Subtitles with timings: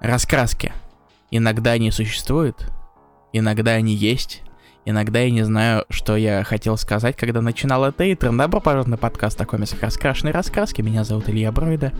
[0.00, 0.72] Раскраски.
[1.30, 2.70] Иногда они существуют,
[3.32, 4.42] иногда они есть,
[4.84, 8.30] иногда я не знаю, что я хотел сказать, когда начинал это интро.
[8.30, 10.82] Добро пожаловать на подкаст о комиксах «Раскрашенные раскраски».
[10.82, 11.92] Меня зовут Илья Бройда.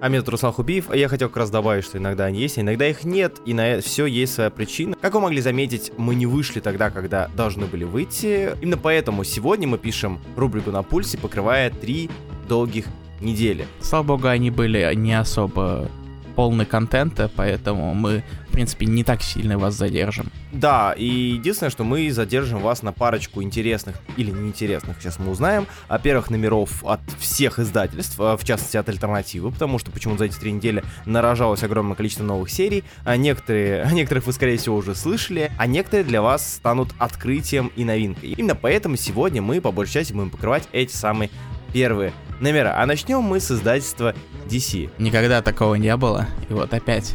[0.00, 2.60] А меня Руслан Хубиев, а я хотел как раз добавить, что иногда они есть, а
[2.60, 4.96] иногда их нет, и на это все есть своя причина.
[5.00, 8.50] Как вы могли заметить, мы не вышли тогда, когда должны были выйти.
[8.60, 12.10] Именно поэтому сегодня мы пишем рубрику на пульсе, покрывая три
[12.48, 12.86] долгих
[13.20, 13.66] недели.
[13.80, 15.88] Слава богу, они были не особо
[16.38, 20.30] полны контента, поэтому мы, в принципе, не так сильно вас задержим.
[20.52, 25.66] Да, и единственное, что мы задержим вас на парочку интересных или неинтересных, сейчас мы узнаем,
[25.88, 30.24] а первых номеров от всех издательств, а, в частности от Альтернативы, потому что почему-то за
[30.26, 34.76] эти три недели нарожалось огромное количество новых серий, а некоторые, о некоторых вы, скорее всего,
[34.76, 38.34] уже слышали, а некоторые для вас станут открытием и новинкой.
[38.34, 41.30] Именно поэтому сегодня мы, по большей части, будем покрывать эти самые
[41.72, 42.74] первые номера.
[42.80, 44.14] А начнем мы с издательства
[44.48, 44.90] DC.
[44.98, 47.14] Никогда такого не было, и вот опять.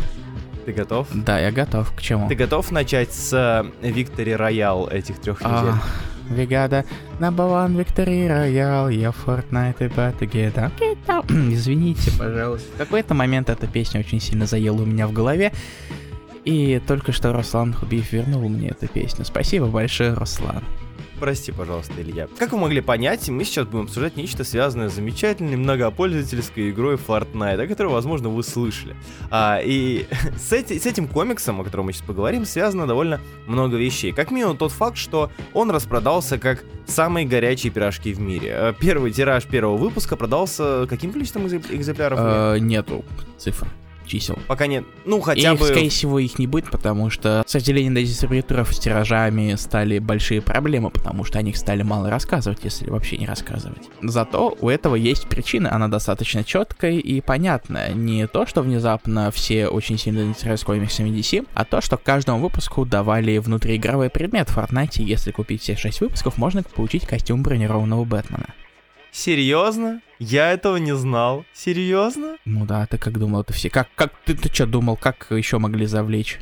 [0.65, 1.07] Ты готов?
[1.13, 1.93] Да, я готов.
[1.93, 2.29] К чему?
[2.29, 5.73] Ты готов начать с Виктори э, Роял этих трех недель?
[6.29, 6.85] Вегада,
[7.19, 11.29] number one Victory Royale, я Fortnite about to get up, get up.
[11.53, 12.67] Извините, пожалуйста.
[12.75, 15.51] В какой-то момент эта песня очень сильно заела у меня в голове.
[16.45, 19.23] И только что Руслан Хубиев вернул мне эту песню.
[19.25, 20.63] Спасибо большое, Руслан.
[21.23, 22.27] Прости, пожалуйста, Илья.
[22.37, 27.63] Как вы могли понять, мы сейчас будем обсуждать нечто связанное с замечательной многопользовательской игрой Fortnite,
[27.63, 28.93] о которой, возможно, вы слышали.
[29.31, 30.05] А, и
[30.37, 34.11] с, эти, с этим комиксом, о котором мы сейчас поговорим, связано довольно много вещей.
[34.11, 38.53] Как минимум тот факт, что он распродался как самые горячие пирожки в мире.
[38.53, 42.19] А, первый тираж первого выпуска продался каким количеством экземпляров?
[42.21, 43.05] Э, нету
[43.37, 43.69] цифр
[44.05, 44.37] чисел.
[44.47, 44.83] Пока нет.
[45.05, 45.65] Ну, хотя и, бы...
[45.65, 50.89] скорее всего, их не будет, потому что, сожалению, для дистрибьюторов с тиражами стали большие проблемы,
[50.89, 53.83] потому что о них стали мало рассказывать, если вообще не рассказывать.
[54.01, 57.93] Зато у этого есть причина, она достаточно четкая и понятная.
[57.93, 62.85] Не то, что внезапно все очень сильно интересуются комиксами DC, а то, что каждому выпуску
[62.85, 68.47] давали внутриигровой предмет в Fortnite, если купить все 6 выпусков, можно получить костюм бронированного Бэтмена.
[69.11, 70.01] Серьезно?
[70.23, 71.43] Я этого не знал.
[71.53, 72.37] Серьезно?
[72.45, 73.69] Ну да, ты как думал, это все.
[73.69, 76.39] Как, как ты, ты что думал, как еще могли завлечь?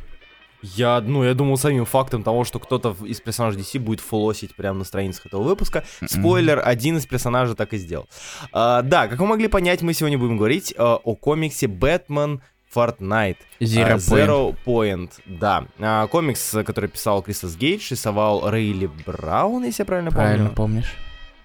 [0.62, 4.78] Я, ну, я думал самим фактом того, что кто-то из персонажей DC будет флосить прямо
[4.78, 5.80] на страницах этого выпуска.
[6.00, 6.08] М-м.
[6.08, 8.08] Спойлер, один из персонажей так и сделал.
[8.52, 12.40] А, да, как вы могли понять, мы сегодня будем говорить а, о комиксе «Бэтмен
[12.72, 13.38] Fortnite.
[13.60, 15.10] Zero, uh, Zero Point.
[15.26, 15.66] Да.
[15.78, 20.26] Uh, комикс, который писал Крисос Гейдж, рисовал Рейли Браун, если я правильно помню.
[20.26, 20.96] Правильно помнишь.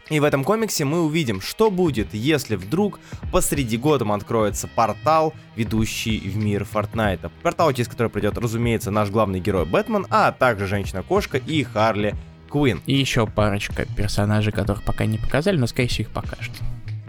[0.10, 3.00] И в этом комиксе мы увидим, что будет, если вдруг
[3.32, 7.30] посреди года откроется портал, ведущий в мир Фортнайта.
[7.44, 12.16] Портал, через который придет, разумеется, наш главный герой Бэтмен, а также Женщина-кошка и Харли
[12.50, 12.82] Куин.
[12.86, 16.54] И еще парочка персонажей, которых пока не показали, но скорее всего их покажут.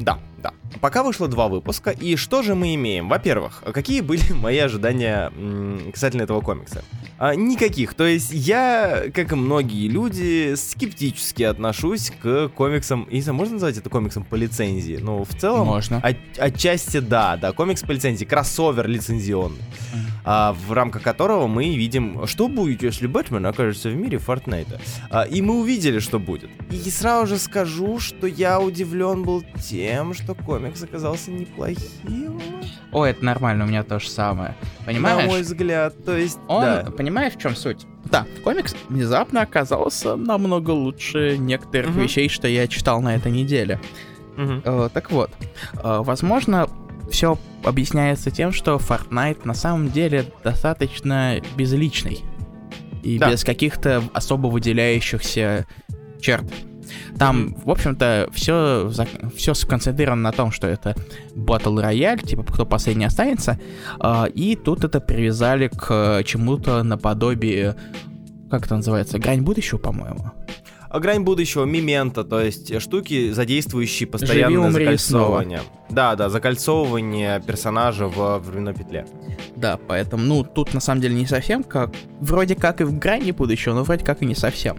[0.01, 0.53] Да, да.
[0.81, 3.09] Пока вышло два выпуска, и что же мы имеем?
[3.09, 5.32] Во-первых, какие были мои ожидания
[5.93, 6.84] касательно этого комикса?
[7.19, 7.94] А, никаких.
[7.94, 13.09] То есть я, как и многие люди, скептически отношусь к комиксам.
[13.10, 14.99] Знаю, можно назвать это комиксом по лицензии?
[15.00, 15.66] Ну, в целом...
[15.66, 15.99] Можно.
[15.99, 17.53] От, отчасти да, да.
[17.53, 19.62] Комикс по лицензии, кроссовер лицензионный.
[20.25, 24.78] А, в рамках которого мы видим, что будет, если Бэтмен окажется в мире Фортнайта.
[25.10, 26.50] А, и мы увидели, что будет.
[26.70, 32.41] И сразу же скажу, что я удивлен был тем, что комикс оказался неплохим.
[32.93, 34.55] О, это нормально, у меня то же самое.
[34.87, 35.25] Понимаешь?
[35.25, 36.39] На мой взгляд, то есть...
[36.49, 36.91] Он, да.
[36.97, 37.87] понимаешь, в чем суть?
[38.06, 42.00] Да, комикс внезапно оказался намного лучше некоторых угу.
[42.00, 43.81] вещей, что я читал на этой неделе.
[44.37, 44.62] Угу.
[44.65, 45.31] Э, так вот,
[45.75, 46.69] э, возможно,
[47.11, 52.22] все объясняется тем, что Fortnite на самом деле достаточно безличный
[53.03, 53.31] и да.
[53.31, 55.67] без каких-то особо выделяющихся
[56.21, 56.44] черт.
[57.19, 58.91] Там, в общем-то, все,
[59.37, 60.94] все сконцентрировано на том, что это
[61.34, 63.59] Battle Royale, типа, кто последний останется.
[63.99, 67.76] А, и тут это привязали к чему-то наподобие,
[68.50, 70.32] как это называется, грань будущего, по-моему.
[70.91, 75.59] А грань будущего, мимента, то есть штуки, задействующие постоянное Живи, закольцовывание.
[75.59, 75.72] Снова.
[75.91, 79.06] Да, да, закольцовывание персонажа в временной петле.
[79.55, 81.91] Да, поэтому, ну, тут на самом деле не совсем как...
[82.20, 84.79] Вроде как и в грани будущего, но вроде как и не совсем.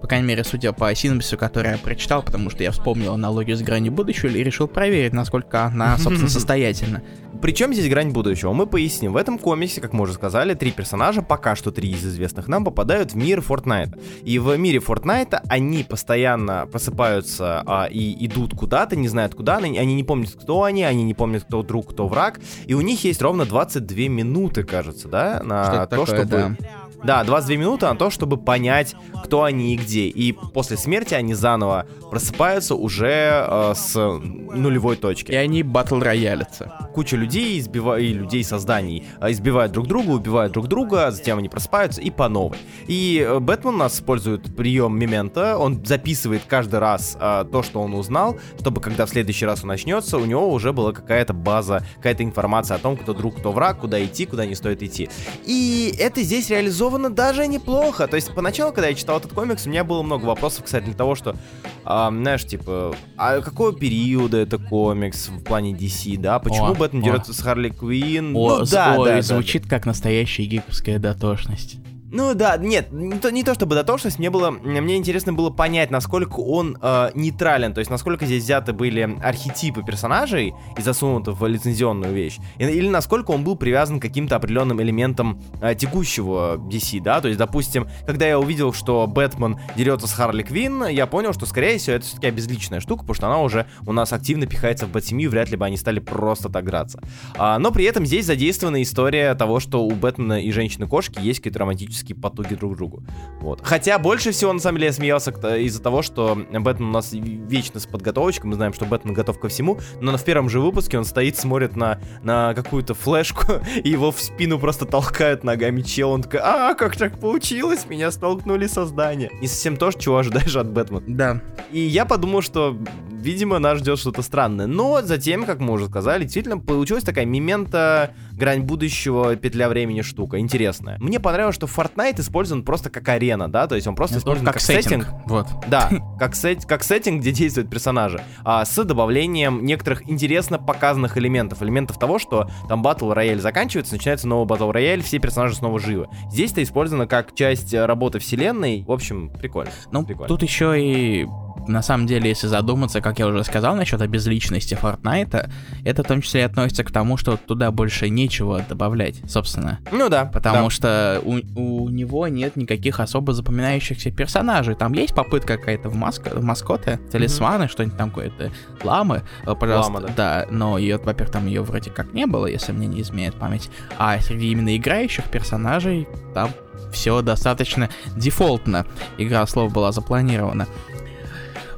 [0.00, 3.62] По крайней мере, судя по синопсису, который я прочитал, потому что я вспомнил аналогию с
[3.62, 7.02] гранью будущего и решил проверить, насколько она, собственно, состоятельна.
[7.40, 8.52] Причем здесь грань будущего?
[8.52, 9.12] Мы поясним.
[9.12, 12.64] В этом комиксе, как мы уже сказали, три персонажа, пока что три из известных нам,
[12.64, 13.98] попадают в мир Фортнайта.
[14.24, 19.78] И в мире Фортнайта они постоянно просыпаются а, и идут куда-то, не знают куда, они,
[19.78, 22.40] они не помнят, кто они, они не помнят, кто друг, кто враг.
[22.66, 26.56] И у них есть ровно 22 минуты, кажется, да, на Что то, такое, чтобы...
[26.58, 26.87] Да.
[27.04, 31.34] Да, 22 минуты на то, чтобы понять, кто они и где и после смерти они
[31.34, 35.30] заново просыпаются уже э, с нулевой точки.
[35.30, 36.90] И они батл роялятся.
[36.94, 38.00] Куча людей, избива...
[38.00, 42.28] и людей созданий э, избивают друг друга, убивают друг друга, затем они просыпаются и по
[42.28, 42.58] новой.
[42.86, 47.80] И э, Бэтмен у нас использует прием Мемента, он записывает каждый раз э, то, что
[47.80, 51.84] он узнал, чтобы когда в следующий раз он начнется, у него уже была какая-то база,
[51.96, 55.08] какая-то информация о том, кто друг, кто враг, куда идти, куда не стоит идти.
[55.44, 58.06] И это здесь реализовано даже неплохо.
[58.06, 60.94] То есть поначалу, когда я читал этот комикс, у меня было много вопросов, кстати, для
[60.94, 61.36] того, что,
[61.84, 66.38] э, знаешь, типа, а какого периода это комикс в плане DC, да?
[66.38, 68.34] Почему о, Бэтмен дерется с Харли Квинн?
[68.36, 71.76] О, ну, да, ой, да, звучит да, как настоящая гиковская дотошность.
[72.10, 75.90] Ну да, нет, не то, не то чтобы дотошность, мне было, мне интересно было понять,
[75.90, 81.46] насколько он э, нейтрален, то есть насколько здесь взяты были архетипы персонажей и засунуты в
[81.46, 87.20] лицензионную вещь, или насколько он был привязан к каким-то определенным элементам э, текущего DC, да,
[87.20, 91.44] то есть, допустим, когда я увидел, что Бэтмен дерется с Харли Квинн, я понял, что,
[91.44, 94.92] скорее всего, это все-таки обезличенная штука, потому что она уже у нас активно пихается в
[94.92, 97.02] Бэтсемью, вряд ли бы они стали просто так драться.
[97.36, 101.58] А, но при этом здесь задействована история того, что у Бэтмена и Женщины-кошки есть какие-то
[101.58, 103.02] романтические физические потуги друг к другу.
[103.40, 103.60] Вот.
[103.62, 107.80] Хотя больше всего, на самом деле, я смеялся из-за того, что Бэтмен у нас вечно
[107.80, 111.04] с подготовочкой, мы знаем, что Бэтмен готов ко всему, но в первом же выпуске он
[111.04, 113.44] стоит, смотрит на, на какую-то флешку,
[113.84, 118.10] и его в спину просто толкают ногами чел, он такой, а, как так получилось, меня
[118.10, 119.30] столкнули создания.
[119.40, 121.02] Не совсем то, чего ожидаешь от Бэтмена.
[121.06, 121.40] Да.
[121.72, 122.76] И я подумал, что,
[123.10, 124.66] видимо, нас ждет что-то странное.
[124.66, 130.38] Но затем, как мы уже сказали, действительно получилась такая мемента грань будущего, петля времени штука.
[130.38, 130.96] Интересная.
[130.98, 134.46] Мне понравилось, что Fortnite использован просто как арена, да, то есть он просто Это использован
[134.46, 135.04] как, как сеттинг.
[135.04, 135.22] сеттинг.
[135.26, 135.46] Вот.
[135.66, 138.22] Да, как, сет, как сеттинг, где действуют персонажи.
[138.44, 141.62] А с добавлением некоторых интересно показанных элементов.
[141.62, 146.06] Элементов того, что там батл рояль заканчивается, начинается новый батл рояль, все персонажи снова живы.
[146.30, 148.84] Здесь это использовано как часть работы вселенной.
[148.86, 149.72] В общем, прикольно.
[149.90, 150.28] Ну, прикольно.
[150.28, 151.26] тут еще и
[151.68, 155.50] на самом деле, если задуматься, как я уже сказал насчет обезличности Fortnite,
[155.84, 159.78] это в том числе относится к тому, что туда больше нечего добавлять, собственно.
[159.92, 160.24] Ну да.
[160.24, 160.70] Потому да.
[160.70, 164.74] что у, у него нет никаких особо запоминающихся персонажей.
[164.74, 167.70] Там есть попытка какая-то в, маско, в маскоты, талисманы, mm-hmm.
[167.70, 168.50] что-нибудь там какое-то,
[168.82, 169.92] ламы, э, пожалуйста.
[169.92, 170.14] Лама, да.
[170.16, 173.70] да, но ее, во-первых, там ее вроде как не было, если мне не изменяет память.
[173.98, 176.50] А среди именно играющих персонажей там
[176.92, 178.86] все достаточно дефолтно.
[179.18, 180.66] Игра слов была запланирована.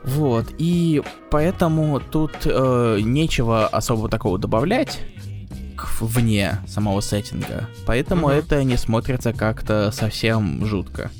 [0.04, 5.00] Вот, и поэтому тут э, нечего особо такого добавлять
[6.00, 7.68] вне самого сеттинга.
[7.86, 8.38] Поэтому mm-hmm.
[8.38, 11.10] это не смотрится как-то совсем жутко.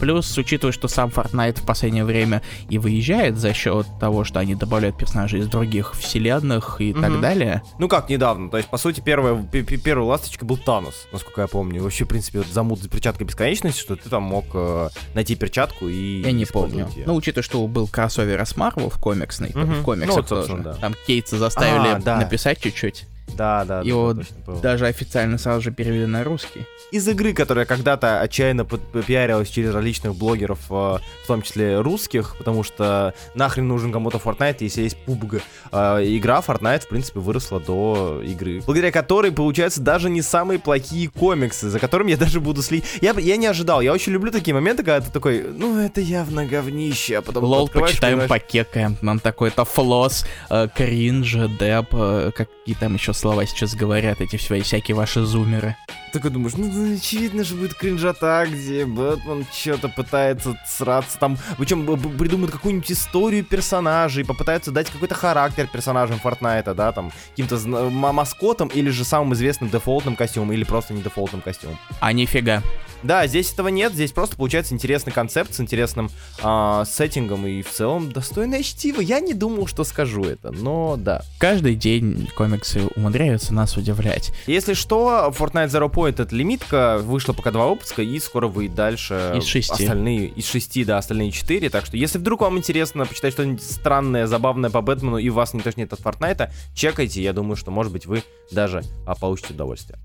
[0.00, 4.54] Плюс, учитывая, что сам Fortnite в последнее время и выезжает за счет того, что они
[4.54, 7.00] добавляют персонажей из других вселенных и угу.
[7.00, 7.62] так далее.
[7.78, 11.82] Ну как недавно, то есть, по сути, первая, первая ласточка был Танос, насколько я помню.
[11.82, 15.88] Вообще, в принципе, вот замут за перчаткой бесконечности, что ты там мог э, найти перчатку
[15.88, 16.88] и Я не помню.
[16.94, 17.04] Ее.
[17.06, 19.60] Ну, учитывая, что был кроссовер с Marvel в комиксной, угу.
[19.60, 20.56] в комиксах ну, тоже.
[20.58, 20.74] Да.
[20.74, 22.16] Там Кейтса заставили а, да.
[22.16, 23.06] написать чуть-чуть.
[23.36, 23.80] Да, да.
[23.80, 24.24] Его да,
[24.62, 26.66] даже официально сразу же перевели на русский.
[26.90, 32.62] Из игры, которая когда-то отчаянно пиарилась через различных блогеров, э, в том числе русских, потому
[32.62, 35.42] что нахрен нужен кому-то Fortnite, если есть PUBG.
[35.72, 41.08] Э, игра Fortnite, в принципе, выросла до игры, благодаря которой получаются даже не самые плохие
[41.08, 42.84] комиксы, за которыми я даже буду следить.
[43.00, 46.46] Я, я не ожидал, я очень люблю такие моменты, когда ты такой, ну это явно
[46.46, 48.28] говнище, а потом Лол, почитаем, понимаешь...
[48.28, 54.36] покекаем, нам такой-то флос, э, кринж, деп, э, какие там еще слова сейчас говорят, эти
[54.36, 55.76] все, всякие ваши зумеры.
[56.12, 61.86] Такой думаешь, ну, очевидно же будет кринжата, где Бэтмен что-то пытается сраться там, причем
[62.18, 68.90] придумают какую-нибудь историю персонажей, попытаются дать какой-то характер персонажам Фортнайта, да, там, каким-то маскотом или
[68.90, 71.78] же самым известным дефолтным костюмом, или просто не дефолтным костюмом.
[72.00, 72.62] А нифига.
[73.02, 76.10] Да, здесь этого нет, здесь просто получается интересный концепт с интересным
[76.42, 79.00] э, сеттингом и в целом достойное чтиво.
[79.00, 81.22] Я не думал, что скажу это, но да.
[81.38, 84.32] Каждый день комиксы умудряются нас удивлять.
[84.46, 89.32] Если что, Fortnite Zero Point это лимитка, вышло пока два выпуска, и скоро выйдет дальше
[89.34, 89.72] из шести.
[89.72, 94.26] остальные, из шести, да, остальные четыре, так что если вдруг вам интересно почитать что-нибудь странное,
[94.26, 97.92] забавное по Бэтмену, и у вас не тошнит от Fortnite, чекайте, я думаю, что, может
[97.92, 99.98] быть, вы даже а, получите удовольствие.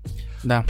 [0.46, 0.64] Да.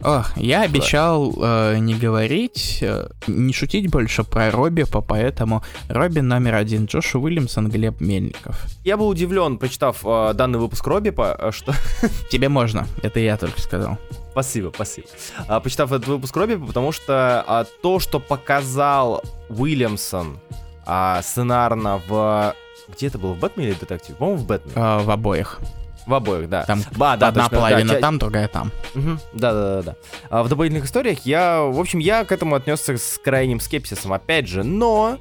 [0.00, 6.56] Ох, я обещал э, не говорить, э, не шутить больше про Робби, поэтому Робби номер
[6.56, 8.66] один Джош Уильямсон, Глеб Мельников.
[8.84, 11.74] Я был удивлен, прочитав э, данный выпуск Робби, э, что...
[12.30, 13.96] Тебе можно, это я только сказал.
[14.32, 15.06] Спасибо, спасибо.
[15.46, 20.40] А, почитав этот выпуск Робби, потому что а, то, что показал Уильямсон
[20.84, 22.52] а, сценарно в...
[22.88, 24.16] Где это было, в Бэтмене или Детективе?
[24.18, 24.74] По-моему, в Бэтмене.
[24.76, 25.60] А, в обоих.
[26.06, 26.64] В обоих, да.
[26.64, 28.70] Там а, да, одна точно, половина да, там, другая там.
[28.94, 29.18] Угу.
[29.32, 29.96] Да, да, да, да.
[30.28, 34.46] А в дополнительных историях я, в общем, я к этому отнесся с крайним скепсисом, опять
[34.46, 35.18] же, но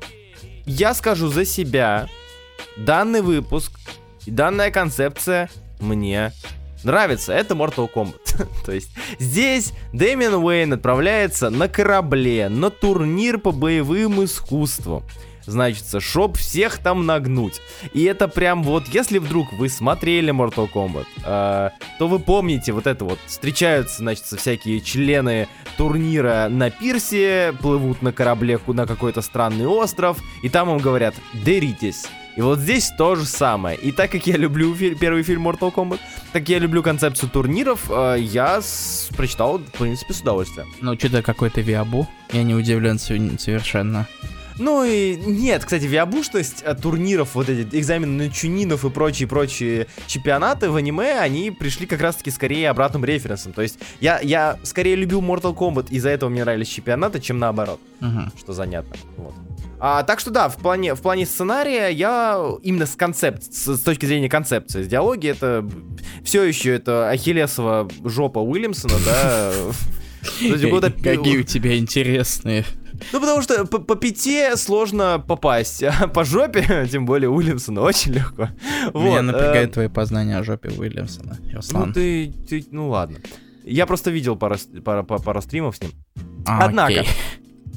[0.66, 2.08] я скажу за себя,
[2.78, 3.80] данный выпуск
[4.26, 5.50] и данная концепция
[5.80, 6.32] мне
[6.84, 7.34] нравится.
[7.34, 8.48] Это Mortal Kombat.
[8.66, 15.04] То есть здесь Дэмиан Уэйн отправляется на корабле, на турнир по боевым искусствам
[15.46, 17.62] значится, чтоб всех там нагнуть.
[17.94, 21.70] И это прям вот, если вдруг вы смотрели Mortal Kombat, э,
[22.00, 25.48] то вы помните вот это вот, встречаются, значит, всякие члены
[25.78, 32.06] турнира на пирсе, плывут на корабле на какой-то странный остров, и там им говорят, деритесь.
[32.36, 33.78] И вот здесь то же самое.
[33.78, 36.00] И так как я люблю фи- первый фильм Mortal Kombat,
[36.32, 40.68] так я люблю концепцию турниров, э, я с- прочитал, в принципе, с удовольствием.
[40.82, 42.08] Ну, что-то какой-то виабу.
[42.32, 44.08] Я не удивлен совершенно.
[44.60, 50.70] Ну и нет, кстати, виабушность э, турниров, вот эти экзамены на чунинов и прочие-прочие чемпионаты
[50.70, 53.54] в аниме, они пришли как раз-таки скорее обратным референсом.
[53.54, 57.80] То есть я, я скорее любил Mortal Kombat, из-за этого мне нравились чемпионаты, чем наоборот.
[58.02, 58.38] Угу.
[58.40, 58.96] Что занятно.
[59.18, 59.34] Вот.
[59.80, 63.80] А, так что да, в плане, в плане сценария я именно с концепт, с, с
[63.82, 65.70] точки зрения концепции, с диалоги это
[66.24, 69.52] все еще это Ахиллесова жопа Уильямсона, да.
[71.04, 72.66] Какие у тебя интересные
[73.12, 78.14] ну, потому что по, по пяти сложно попасть, а по жопе, тем более Уильямсона, очень
[78.14, 78.50] легко.
[78.94, 79.74] Меня вот, напрягает э...
[79.74, 81.88] твои познания о жопе Уильямсона, Руслан.
[81.88, 83.18] Ну, ты, ты, ну ладно.
[83.64, 85.92] Я просто видел пару, пару, пару, стримов с ним.
[86.46, 87.08] А, Однако, окей.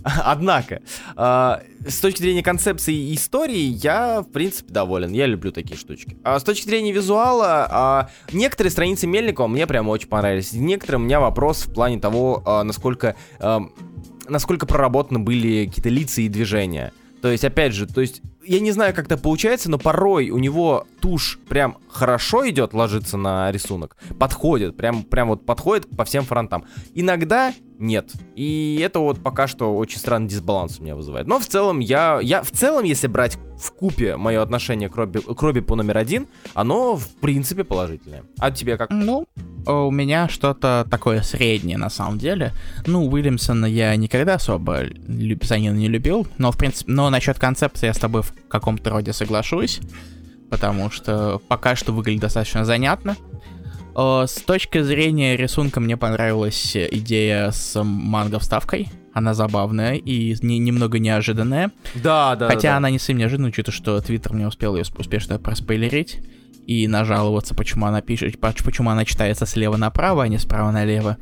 [0.25, 0.83] Однако,
[1.17, 1.57] э,
[1.89, 5.13] с точки зрения концепции и истории, я, в принципе, доволен.
[5.13, 6.17] Я люблю такие штучки.
[6.23, 10.53] А с точки зрения визуала, э, некоторые страницы Мельникова мне прям очень понравились.
[10.53, 13.17] Некоторые у меня вопрос в плане того, э, насколько...
[13.41, 13.61] Э,
[14.29, 16.93] насколько проработаны были какие-то лица и движения.
[17.23, 20.39] То есть, опять же, то есть, я не знаю, как это получается, но порой у
[20.39, 26.25] него тушь прям хорошо идет, ложится на рисунок, подходит, прям, прям вот подходит по всем
[26.25, 26.65] фронтам.
[26.97, 28.11] Иногда нет.
[28.35, 31.29] И это вот пока что очень странный дисбаланс у меня вызывает.
[31.29, 35.21] Но в целом я, я в целом, если брать в купе мое отношение к Робби,
[35.21, 38.25] к Робби по номер один, оно в принципе положительное.
[38.41, 38.91] А тебе как?
[38.91, 39.29] Ну,
[39.65, 42.53] у меня что-то такое среднее на самом деле.
[42.85, 47.95] Ну, Уильямсона я никогда особо писанина не любил, но в принципе, но насчет концепции я
[47.95, 49.81] с тобой в каком-то роде соглашусь,
[50.51, 53.17] потому что пока что выглядит достаточно занятно.
[53.97, 58.89] С точки зрения рисунка мне понравилась идея с манго-вставкой.
[59.15, 61.71] Она забавная и не, немного неожиданная.
[61.95, 62.49] Да, да.
[62.49, 62.77] Хотя да.
[62.77, 66.19] она не совсем неожиданная, учитывая, что Твиттер мне успел ее успешно проспойлерить
[66.67, 71.17] и нажаловаться, почему она пишет, почему она читается слева направо, а не справа налево.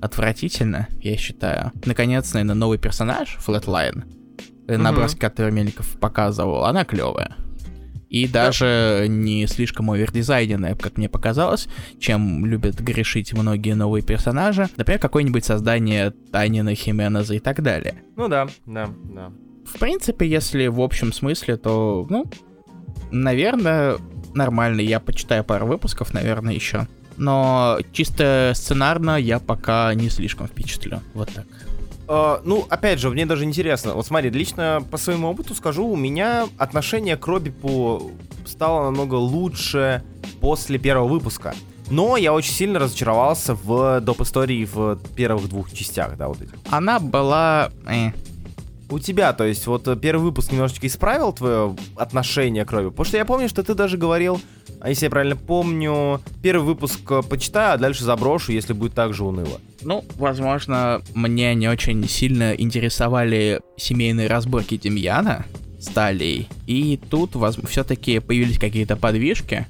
[0.00, 1.72] Отвратительно, я считаю.
[1.84, 4.04] Наконец, наверное, новый персонаж, Flatline,
[4.66, 4.76] mm-hmm.
[4.76, 7.36] наброски, который Мельников показывал, она клевая
[8.12, 11.66] и даже не слишком овердизайненная, как мне показалось,
[11.98, 14.68] чем любят грешить многие новые персонажи.
[14.76, 17.94] Например, какое-нибудь создание Танина, Хименеза и так далее.
[18.16, 19.32] Ну да, да, да.
[19.64, 22.30] В принципе, если в общем смысле, то, ну,
[23.10, 23.96] наверное,
[24.34, 24.82] нормально.
[24.82, 26.86] Я почитаю пару выпусков, наверное, еще.
[27.16, 31.00] Но чисто сценарно я пока не слишком впечатлен.
[31.14, 31.46] Вот так.
[32.06, 33.94] Uh, ну, опять же, мне даже интересно.
[33.94, 38.10] Вот смотри, лично по своему опыту скажу, у меня отношение к Робипу
[38.44, 40.02] стало намного лучше
[40.40, 41.54] после первого выпуска.
[41.90, 44.22] Но я очень сильно разочаровался в доп.
[44.22, 46.54] истории в первых двух частях, да, вот этих.
[46.70, 47.70] Она была...
[47.86, 48.12] Э.
[48.92, 52.90] У тебя, то есть, вот первый выпуск немножечко исправил твое отношение к Робби?
[52.90, 54.38] Потому что я помню, что ты даже говорил,
[54.82, 59.14] а если я правильно помню, первый выпуск э, почитаю, а дальше заброшу, если будет так
[59.14, 59.62] же уныло.
[59.80, 65.46] Ну, возможно, мне не очень сильно интересовали семейные разборки Демьяна
[65.80, 66.48] с Талией.
[66.66, 67.30] И тут
[67.66, 69.66] все-таки появились какие-то подвижки.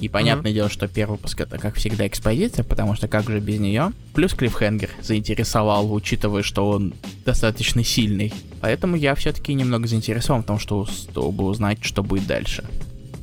[0.00, 0.54] И понятное mm-hmm.
[0.54, 3.92] дело, что первый выпуск это, как всегда, экспозиция, потому что как же без нее.
[4.14, 8.32] Плюс Клиффхенгер заинтересовал, учитывая, что он достаточно сильный.
[8.60, 12.64] Поэтому я все-таки немного заинтересован в том, что, чтобы узнать, что будет дальше.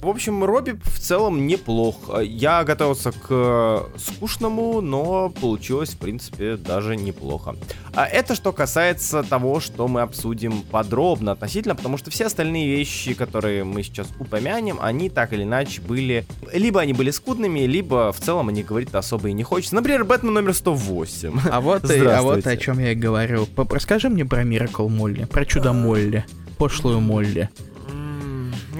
[0.01, 1.95] В общем, Робби в целом неплох.
[2.23, 7.55] Я готовился к э, скучному, но получилось, в принципе, даже неплохо.
[7.93, 13.13] А это что касается того, что мы обсудим подробно относительно, потому что все остальные вещи,
[13.13, 16.25] которые мы сейчас упомянем, они так или иначе были...
[16.51, 19.75] Либо они были скудными, либо в целом они говорить особо и не хочется.
[19.75, 21.39] Например, Бэтмен номер 108.
[21.51, 23.47] А вот, и, а вот о чем я и говорю.
[23.55, 26.25] Расскажи мне про Миракл Молли, про чудо Молли,
[26.57, 27.49] пошлую Молли.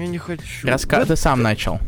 [0.02, 0.66] Я не хочу.
[0.66, 1.04] Раска...
[1.06, 1.78] Ты сам начал.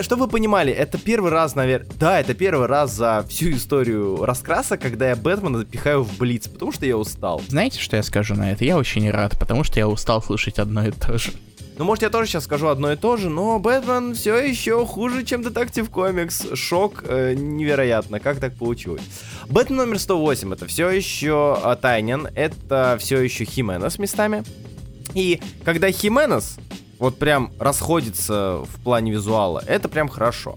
[0.00, 1.86] Чтобы вы понимали, это первый раз, наверное...
[2.00, 6.72] Да, это первый раз за всю историю раскраса, когда я Бэтмена запихаю в Блиц, потому
[6.72, 7.42] что я устал.
[7.46, 8.64] Знаете, что я скажу на это?
[8.64, 11.32] Я очень рад, потому что я устал слышать одно и то же.
[11.78, 15.24] Ну, может, я тоже сейчас скажу одно и то же, но Бэтмен все еще хуже,
[15.24, 16.46] чем Детектив Комикс.
[16.54, 19.02] Шок э, невероятно, как так получилось.
[19.50, 24.42] Бэтмен номер 108 это все еще э, Тайнин, это все еще Хименес местами.
[25.12, 26.56] И когда Хименес
[26.98, 30.54] вот прям расходится в плане визуала, это прям хорошо.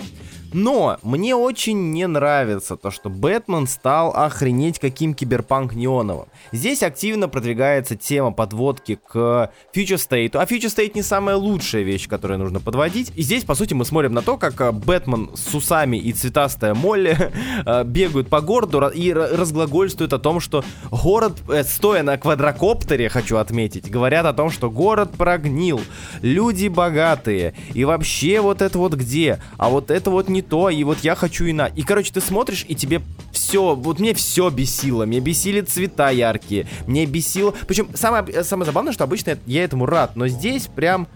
[0.54, 6.28] Но мне очень не нравится то, что Бэтмен стал охренеть каким киберпанк неоновым.
[6.52, 12.08] Здесь активно продвигается тема подводки к Future State, а Future State не самая лучшая вещь,
[12.08, 13.12] которую нужно подводить.
[13.16, 16.74] И здесь, по сути, мы смотрим на то, как э, Бэтмен с усами и цветастая
[16.74, 17.32] Молли
[17.66, 23.38] э, бегают по городу и разглагольствуют о том, что город, э, стоя на квадрокоптере, хочу
[23.38, 25.82] отметить, говорят о том, что город прогнил,
[26.22, 30.70] люди богатые, и вообще вот это вот где, а вот это вот не не то,
[30.70, 31.68] и вот я хочу и на.
[31.68, 35.06] И, короче, ты смотришь, и тебе все, вот мне все бесило.
[35.06, 37.54] Мне бесили цвета яркие, мне бесило...
[37.68, 41.08] Причем самое, самое забавное, что обычно я этому рад, но здесь прям...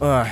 [0.00, 0.28] Ах,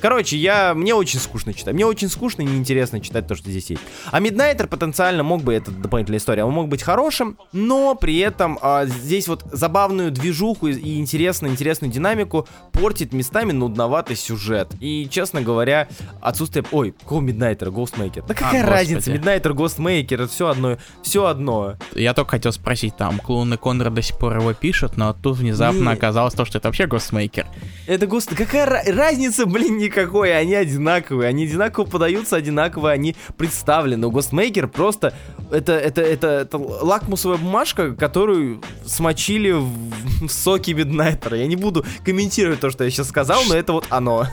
[0.00, 1.74] Короче, я, мне очень скучно читать.
[1.74, 3.82] Мне очень скучно и неинтересно читать то, что здесь есть.
[4.10, 8.58] А Миднайтер потенциально мог бы, это дополнительная история, он мог быть хорошим, но при этом
[8.62, 14.72] а, здесь вот забавную движуху и интересную, интересную динамику портит местами нудноватый сюжет.
[14.80, 15.88] И, честно говоря,
[16.20, 16.64] отсутствие...
[16.70, 18.24] Ой, какого Миднайтера, Ghostmaker?
[18.26, 21.74] Да какая а, разница, Миднайтер, Ghostmaker, это все одно, все одно.
[21.94, 25.90] Я только хотел спросить, там, клоуны Конрад до сих пор его пишут, но тут внезапно
[25.90, 25.92] не...
[25.92, 27.46] оказалось то, что это вообще Ghostmaker.
[27.86, 28.34] Это Ghost...
[28.34, 34.06] Какая разница, блин, никакой, они одинаковые, они одинаково подаются, одинаково они представлены.
[34.06, 35.14] У Ghostmaker просто
[35.50, 39.68] это, это, это, это лакмусовая бумажка, которую смочили в,
[40.26, 41.36] в соки Миднайтера.
[41.36, 44.26] Я не буду комментировать то, что я сейчас сказал, но это вот оно.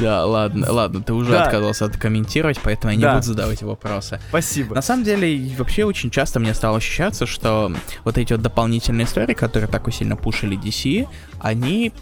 [0.00, 1.44] Да, ладно, ладно, ты уже да.
[1.44, 3.14] отказался от комментировать, поэтому я не да.
[3.14, 4.20] буду задавать вопросы.
[4.28, 4.74] Спасибо.
[4.74, 9.34] На самом деле, вообще очень часто мне стало ощущаться, что вот эти вот дополнительные истории,
[9.34, 11.06] которые так сильно пушили DC,
[11.40, 11.92] они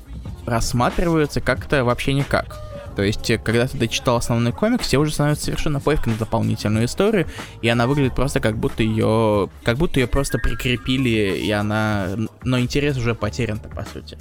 [0.47, 2.61] рассматриваются как-то вообще никак.
[2.97, 6.85] То есть, э, когда ты дочитал основной комикс, тебе уже становится совершенно пофиг на дополнительную
[6.85, 7.27] историю,
[7.63, 12.09] и она выглядит просто как будто ее, как будто ее просто прикрепили, и она,
[12.43, 14.19] но интерес уже потерян-то по сути.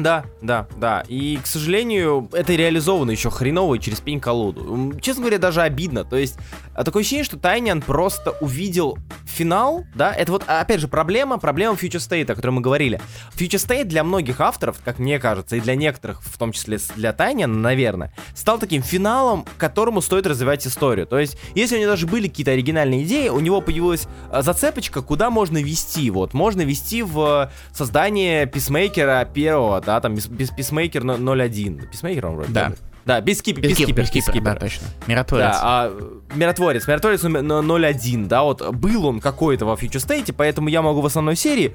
[0.00, 1.04] Да, да, да.
[1.08, 4.98] И, к сожалению, это реализовано еще хреново и через пень-колоду.
[5.00, 6.04] Честно говоря, даже обидно.
[6.04, 6.38] То есть,
[6.74, 11.74] а, такое ощущение, что Тайнян просто увидел финал, да, это вот, опять же, проблема, проблема
[11.74, 13.00] Future State, о которой мы говорили.
[13.36, 17.12] Future State для многих авторов, как мне кажется, и для некоторых, в том числе для
[17.12, 21.06] Тайняна, наверное, стал таким финалом, которому стоит развивать историю.
[21.06, 25.02] То есть, если у него даже были какие-то оригинальные идеи, у него появилась а, зацепочка,
[25.02, 26.10] куда можно вести.
[26.10, 31.88] Вот, можно вести в создание писмейкера первого, да, там, без, без писмейкер 01.
[31.90, 32.52] Писмейкер он вроде.
[32.52, 32.72] Да.
[33.04, 34.86] Да, без кипер, без кипер, без кипер, да, точно.
[35.06, 35.46] Миротворец.
[35.46, 40.80] Да, а, миротворец, миротворец 01, да, вот был он какой-то во Future State, поэтому я
[40.82, 41.74] могу в основной серии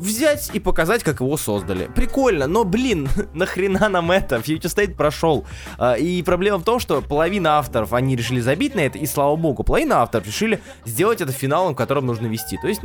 [0.00, 1.90] взять и показать, как его создали.
[1.94, 4.36] Прикольно, но, блин, нахрена нам это?
[4.36, 5.46] Future State прошел.
[5.78, 9.36] А, и проблема в том, что половина авторов, они решили забить на это, и слава
[9.36, 12.56] богу, половина авторов решили сделать это финалом, которым нужно вести.
[12.56, 12.80] То есть,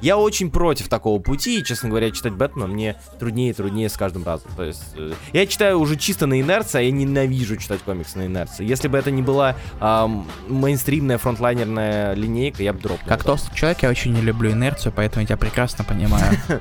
[0.00, 3.96] я очень против такого пути, и, честно говоря, читать Бэтмена мне труднее и труднее с
[3.96, 4.50] каждым разом.
[4.56, 8.26] То есть, э, я читаю уже чисто на инерции, а я ненавижу читать комиксы на
[8.26, 8.64] инерции.
[8.64, 13.08] Если бы это не была эм, мейнстримная фронтлайнерная линейка, я бы дропнул.
[13.08, 16.36] Как толстый человек, я очень не люблю инерцию, поэтому я тебя прекрасно понимаю.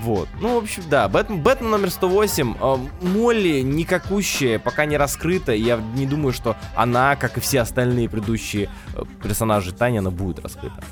[0.00, 0.28] Вот.
[0.40, 1.08] Ну, в общем, да.
[1.08, 2.54] Бэтмен, Бэтмен номер 108.
[2.58, 5.52] Э, Молли никакущая, пока не раскрыта.
[5.52, 10.38] Я не думаю, что она, как и все остальные предыдущие э, персонажи Тани, она будет
[10.38, 10.82] раскрыта.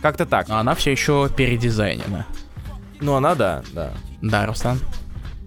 [0.00, 0.48] Как-то так.
[0.48, 2.24] Но она все еще передизайнена.
[3.00, 3.90] Ну, она да, да.
[4.20, 4.78] Да, Руслан.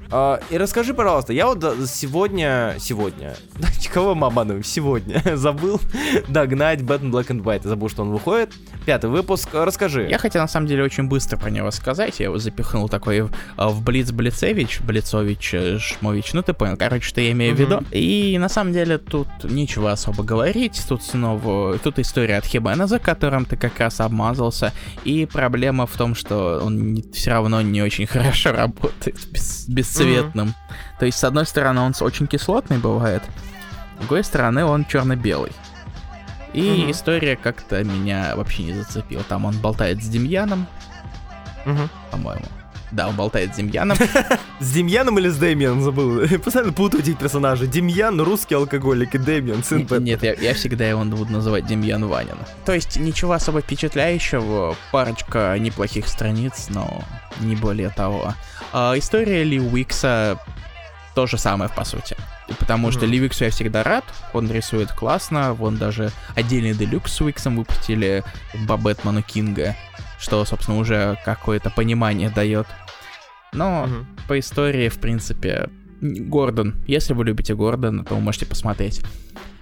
[0.09, 3.35] Uh, и расскажи, пожалуйста, я вот сегодня, сегодня,
[3.95, 5.79] кого мы обманываем, сегодня забыл
[6.27, 8.51] догнать Batman Black and White, забыл, что он выходит,
[8.85, 10.05] пятый выпуск, расскажи.
[10.09, 13.31] Я хотел, на самом деле, очень быстро про него сказать, я его запихнул такой в,
[13.57, 17.79] в Блиц Блицевич, Блицович, э, Шмович, ну ты понял, короче, что я имею в виду.
[17.91, 22.99] И на самом деле тут нечего особо говорить, тут снова, тут история от Хибена, за
[22.99, 24.73] которым ты как раз обмазался,
[25.05, 29.15] и проблема в том, что он все равно не очень хорошо работает.
[29.31, 30.47] Без, без цветным.
[30.49, 30.99] Mm-hmm.
[30.99, 33.23] То есть, с одной стороны, он очень кислотный бывает,
[33.95, 35.51] с другой стороны, он черно-белый.
[36.53, 36.91] И mm-hmm.
[36.91, 39.23] история как-то меня вообще не зацепила.
[39.23, 40.67] Там он болтает с Демьяном,
[41.65, 41.89] mm-hmm.
[42.11, 42.45] по-моему.
[42.95, 43.97] Да, он болтает с Демьяном.
[44.61, 46.25] С Демьяном или с Дэмианом забыл?
[46.39, 47.67] Постоянно путаю этих персонажей.
[47.67, 50.05] Демьян, русский алкоголик, и Дэмиан, сын Бэтмена.
[50.05, 52.37] Нет, я, я всегда его буду называть Демьян Ванин.
[52.65, 57.03] То есть ничего особо впечатляющего, парочка неплохих страниц, но
[57.41, 58.33] не более того.
[58.71, 60.39] А, история Ли Уикса
[61.15, 62.15] то же самое, по сути.
[62.59, 62.91] Потому mm-hmm.
[62.91, 67.57] что Ли Уиксу я всегда рад, он рисует классно, вон даже отдельный делюкс с Уиксом
[67.57, 68.23] выпустили
[68.67, 69.75] по Бэтмену Кинга,
[70.19, 72.67] что, собственно, уже какое-то понимание дает.
[73.53, 74.05] Но угу.
[74.27, 75.69] по истории, в принципе,
[76.01, 76.75] Гордон.
[76.87, 79.01] Если вы любите Гордона, то вы можете посмотреть.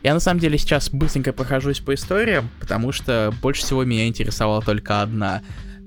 [0.03, 4.61] Я на самом деле сейчас быстренько прохожусь по историям, потому что больше всего меня интересовала
[4.61, 5.41] только одна.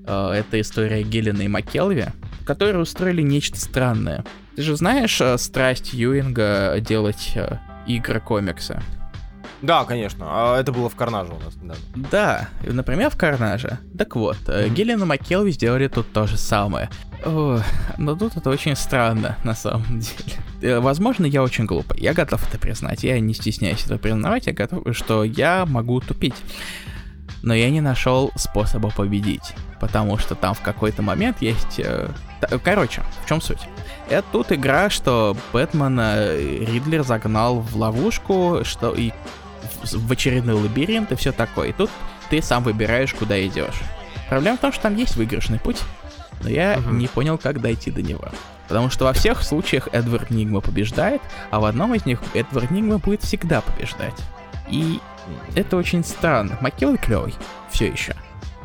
[0.07, 2.05] Э, это история Гиллина и Маккелви,
[2.45, 4.25] которые устроили нечто странное.
[4.55, 8.81] Ты же знаешь э, страсть Юинга делать э, игры комиксы?
[9.61, 10.25] Да, конечно.
[10.27, 11.83] А это было в Карнаже у нас недавно.
[11.95, 13.79] Да, например, в Карнаже.
[13.97, 14.69] Так вот, mm-hmm.
[14.69, 16.89] Гиллен и Маккелви сделали тут то же самое.
[17.25, 17.59] О,
[17.97, 20.33] но тут это очень странно, на самом деле.
[20.61, 21.99] Э, возможно, я очень глупый.
[21.99, 23.03] Я готов это признать.
[23.03, 24.47] Я не стесняюсь это признавать.
[24.47, 26.35] Я готов, что я могу тупить.
[27.43, 29.55] Но я не нашел способа победить.
[29.79, 31.79] Потому что там в какой-то момент есть...
[31.79, 32.09] Э,
[32.63, 33.61] короче, в чем суть?
[34.09, 39.11] Это тут игра, что Бэтмена Ридлер загнал в ловушку, что и
[39.83, 41.69] в очередной лабиринт и все такое.
[41.69, 41.89] И тут
[42.29, 43.81] ты сам выбираешь, куда идешь.
[44.29, 45.81] Проблема в том, что там есть выигрышный путь,
[46.41, 46.91] но я угу.
[46.91, 48.29] не понял, как дойти до него.
[48.67, 51.21] Потому что во всех случаях Эдвард Нигма побеждает,
[51.51, 54.15] а в одном из них Эдвард Нигма будет всегда побеждать.
[54.69, 54.99] И
[55.55, 56.57] это очень странно.
[56.61, 57.33] Маккеллой клевый.
[57.71, 58.15] Все еще.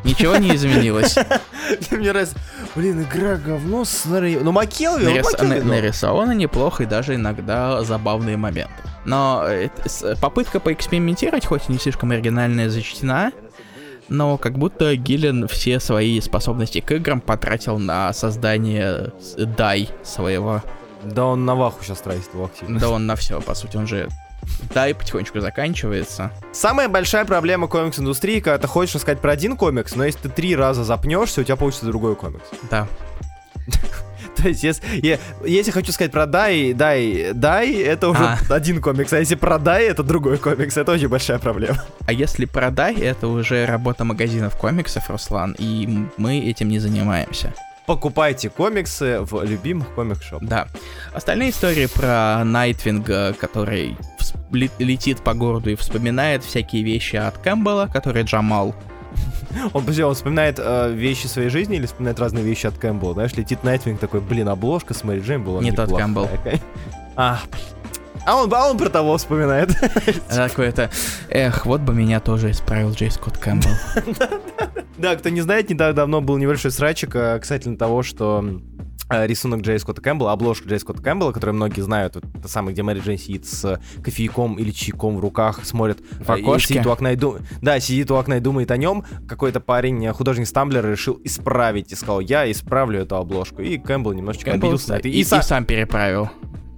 [0.05, 1.17] Ничего не изменилось.
[1.91, 2.37] Мне нравится.
[2.75, 4.37] Блин, игра говно, сценарий.
[4.37, 5.65] Ну, Маккелви, Нарис...
[5.65, 8.73] Нарисовано неплохо и даже иногда забавные моменты.
[9.05, 9.45] Но
[10.21, 13.33] попытка поэкспериментировать, хоть и не слишком оригинальная, зачтена,
[14.12, 20.62] но как будто Гиллен все свои способности к играм потратил на создание дай своего.
[21.03, 22.79] Да он на ваху сейчас тратит его активно.
[22.79, 24.09] Да он на все, по сути, он же
[24.75, 26.31] дай потихонечку заканчивается.
[26.53, 30.55] Самая большая проблема комикс-индустрии, когда ты хочешь рассказать про один комикс, но если ты три
[30.55, 32.44] раза запнешься, у тебя получится другой комикс.
[32.70, 32.87] Да.
[34.42, 38.38] То есть, если, я, если хочу сказать про Дай, Дай, Дай, это уже а.
[38.50, 41.85] один комикс, а если про Дай, это другой комикс, это очень большая проблема.
[42.07, 47.55] А если про Дай, это уже работа магазинов комиксов, Руслан, и мы этим не занимаемся
[47.85, 50.48] покупайте комиксы в любимых комик-шопах.
[50.48, 50.68] Да.
[51.12, 53.96] Остальные истории про Найтвинга, который
[54.52, 58.74] летит по городу и вспоминает всякие вещи от Кэмпбелла, который Джамал
[59.73, 63.15] Он, подожди, он вспоминает э, вещи своей жизни или вспоминает разные вещи от Кэмпбелла?
[63.15, 66.29] Знаешь, летит Найтвинг такой, блин, обложка с Мэри Джейн была Не тот Кэмпбелл.
[67.15, 67.41] А,
[68.25, 69.77] а он, а он про того вспоминает.
[70.31, 70.91] Такой это,
[71.29, 73.75] эх, вот бы меня тоже исправил Джей Скотт Кэмпбелл.
[74.97, 78.61] Да, кто не знает, не так давно был небольшой срачик э, касательно того, что
[79.27, 82.83] рисунок Джей Скотта Кэмпбелла, обложка Джей Скотта Кэмпбелла, который многие знают, вот это самый, где
[82.83, 86.75] Мэри Джейн сидит с кофейком или чайком в руках, смотрит в окошке.
[86.75, 87.38] сидит у окна и дум...
[87.61, 89.05] Да, сидит у окна и думает о нем.
[89.29, 93.62] Какой-то парень, э, художник Стамблер, решил исправить и сказал, я исправлю эту обложку.
[93.62, 95.09] И Кэмпбелл немножечко Кэмпбелл, обиделся это.
[95.09, 96.31] И, и, и сам переправил.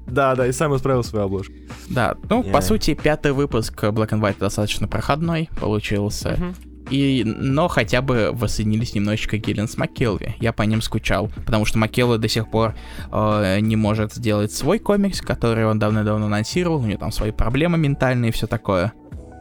[0.07, 1.55] Да, да, и сам исправил свою обложку.
[1.88, 2.51] Да, ну, yeah.
[2.53, 6.31] по сути, пятый выпуск Black and White достаточно проходной получился.
[6.31, 6.55] Uh-huh.
[6.90, 10.37] И, но хотя бы воссоединились немножечко Гиллен с Маккелви.
[10.40, 12.75] Я по ним скучал, потому что Маккелви до сих пор
[13.11, 17.79] э, не может сделать свой комикс, который он давно-давно анонсировал, у него там свои проблемы
[17.79, 18.92] ментальные и все такое.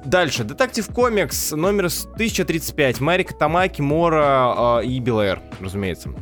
[0.06, 0.44] Дальше.
[0.44, 3.00] Детектив комикс номер 1035.
[3.00, 6.14] Марик Тамаки, Мора э, и Билэр, разумеется.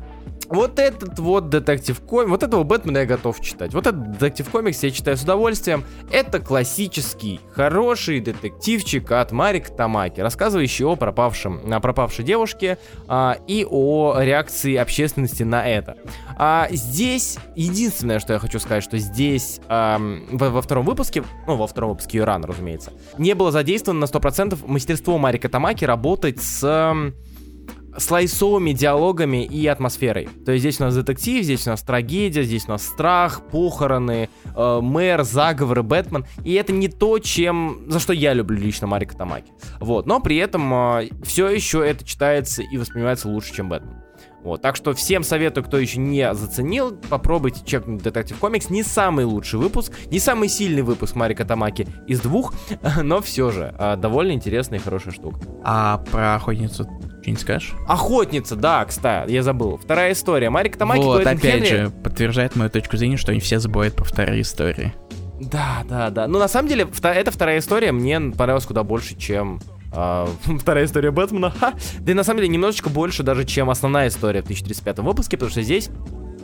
[0.51, 3.73] Вот этот вот детектив комикс, вот этого Бэтмена я готов читать.
[3.73, 5.85] Вот этот детектив комикс я читаю с удовольствием.
[6.11, 13.65] Это классический, хороший детективчик от Марика Тамаки, рассказывающий о пропавшем, о пропавшей девушке а, и
[13.69, 15.95] о реакции общественности на это.
[16.37, 21.55] А здесь единственное, что я хочу сказать, что здесь а, во, во втором выпуске, ну
[21.55, 27.13] во втором выпуске Ирана, разумеется, не было задействовано на 100% мастерство Марика Тамаки работать с
[27.97, 30.29] слайсовыми диалогами и атмосферой.
[30.45, 34.29] То есть здесь у нас детектив, здесь у нас трагедия, здесь у нас страх, похороны,
[34.55, 36.25] э, мэр, заговоры, Бэтмен.
[36.43, 39.51] И это не то, чем за что я люблю лично Марика Тамаки.
[39.79, 44.01] Вот, но при этом э, все еще это читается и воспринимается лучше, чем Бэтмен.
[44.43, 48.69] Вот, так что всем советую, кто еще не заценил, попробуйте чекнуть Детектив Комикс.
[48.69, 52.53] Не самый лучший выпуск, не самый сильный выпуск Марика Тамаки из двух,
[53.03, 55.39] но все же э, довольно интересная и хорошая штука.
[55.63, 56.87] А про охотницу
[57.21, 57.73] что-нибудь скажешь?
[57.87, 59.77] Охотница, да, кстати, я забыл.
[59.77, 60.49] Вторая история.
[60.49, 61.65] Марик Тамаки Вот, опять Хенри...
[61.65, 64.93] же, подтверждает мою точку зрения, что они все забывают по второй истории.
[65.39, 66.27] Да, да, да.
[66.27, 69.59] Ну, на самом деле, эта вторая история мне понравилась куда больше, чем
[69.91, 70.29] Uh,
[70.61, 71.51] вторая история Бэтмена.
[71.51, 71.73] Ха.
[71.99, 75.51] Да и на самом деле немножечко больше даже, чем основная история в 1035 выпуске, потому
[75.51, 75.89] что здесь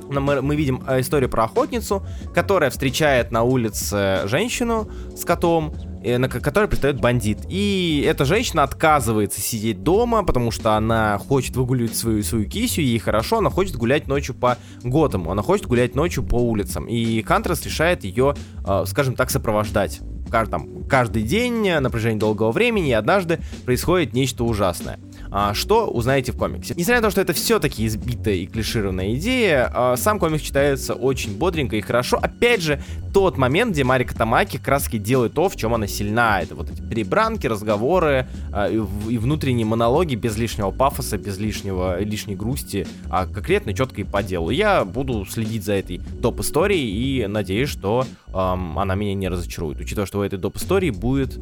[0.09, 5.73] мы, мы видим э, историю про охотницу, которая встречает на улице женщину с котом,
[6.07, 7.39] Э, на который пристает бандит.
[7.49, 12.99] И эта женщина отказывается сидеть дома, потому что она хочет выгуливать свою, свою кисю, ей
[12.99, 16.85] хорошо, она хочет гулять ночью по Готэму, она хочет гулять ночью по улицам.
[16.85, 19.99] И Хантерс решает ее, э, скажем так, сопровождать.
[20.29, 24.99] Там, каждый день, на протяжении долгого времени, и однажды происходит нечто ужасное.
[25.31, 26.73] А, что узнаете в комиксе.
[26.75, 31.37] Несмотря на то, что это все-таки избитая и клишированная идея, а, сам комикс читается очень
[31.37, 32.17] бодренько и хорошо.
[32.21, 32.81] Опять же,
[33.13, 36.41] тот момент, где Марика Тамаки краски делает то, в чем она сильна.
[36.41, 42.35] Это вот эти перебранки, разговоры а, и, внутренние монологи без лишнего пафоса, без лишнего, лишней
[42.35, 44.49] грусти, а конкретно, четко и по делу.
[44.49, 49.79] Я буду следить за этой топ-историей и надеюсь, что эм, она меня не разочарует.
[49.79, 51.39] Учитывая, что у этой доп-истории будет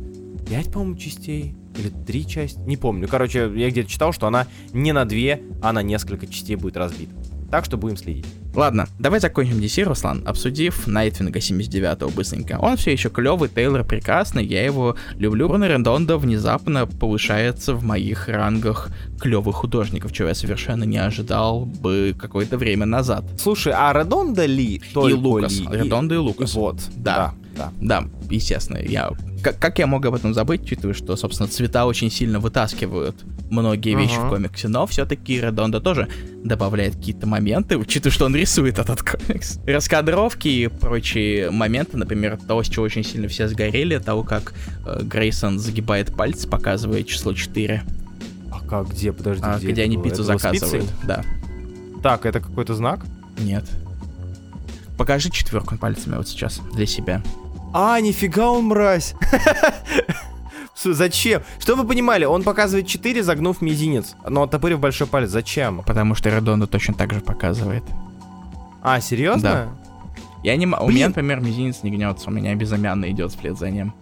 [0.48, 1.56] 5, по-моему, частей.
[1.78, 2.60] Или 3 части.
[2.60, 3.08] Не помню.
[3.08, 5.18] Короче, я где-то читал, что она не на 2,
[5.62, 7.14] а на несколько частей будет разбита.
[7.52, 8.26] Так что будем следить.
[8.56, 12.58] Ладно, давай закончим DC, Руслан, обсудив Найтвинга 79-го быстренько.
[12.62, 15.50] Он все еще клевый, Тейлор прекрасный, я его люблю.
[15.50, 18.90] Бруно Рендондо внезапно повышается в моих рангах
[19.20, 23.26] клевых художников, чего я совершенно не ожидал бы какое-то время назад.
[23.38, 24.82] Слушай, а Редонда ли?
[24.94, 25.60] И Лукас.
[25.60, 25.68] Ли?
[25.72, 26.54] Редонда и Лукас.
[26.54, 27.34] Вот, да.
[27.56, 28.78] Да, да, да естественно.
[28.78, 29.12] Я
[29.46, 33.16] как, как я мог об этом забыть, учитывая, что, собственно, цвета очень сильно вытаскивают
[33.52, 34.02] многие uh-huh.
[34.02, 36.08] вещи в комиксе, но все-таки Редонда тоже
[36.44, 39.58] добавляет какие-то моменты, учитывая, что он рисует этот комикс.
[39.66, 44.54] Раскадровки и прочие моменты, например, того, с чего очень сильно все сгорели, того, как
[44.86, 47.84] э, Грейсон загибает пальцы, показывая число 4.
[48.52, 51.24] А как, где, подожди, а, где, где они пиццу это заказывают, да.
[52.04, 53.04] Так, это какой-то знак?
[53.40, 53.66] Нет.
[54.96, 57.24] Покажи четверку пальцами вот сейчас для себя.
[57.74, 59.16] А, нифига он мразь.
[60.84, 61.42] Зачем?
[61.58, 62.26] Что вы понимали?
[62.26, 65.32] Он показывает 4, загнув мизинец, но оттопырив большой палец.
[65.32, 65.82] Зачем?
[65.82, 67.84] Потому что Редонда точно так же показывает.
[68.86, 69.42] А, серьезно?
[69.42, 69.68] Да.
[70.44, 70.68] Я не...
[70.68, 73.94] У меня, например, мизинец не гнется, у меня безымянно идет вслед за ним.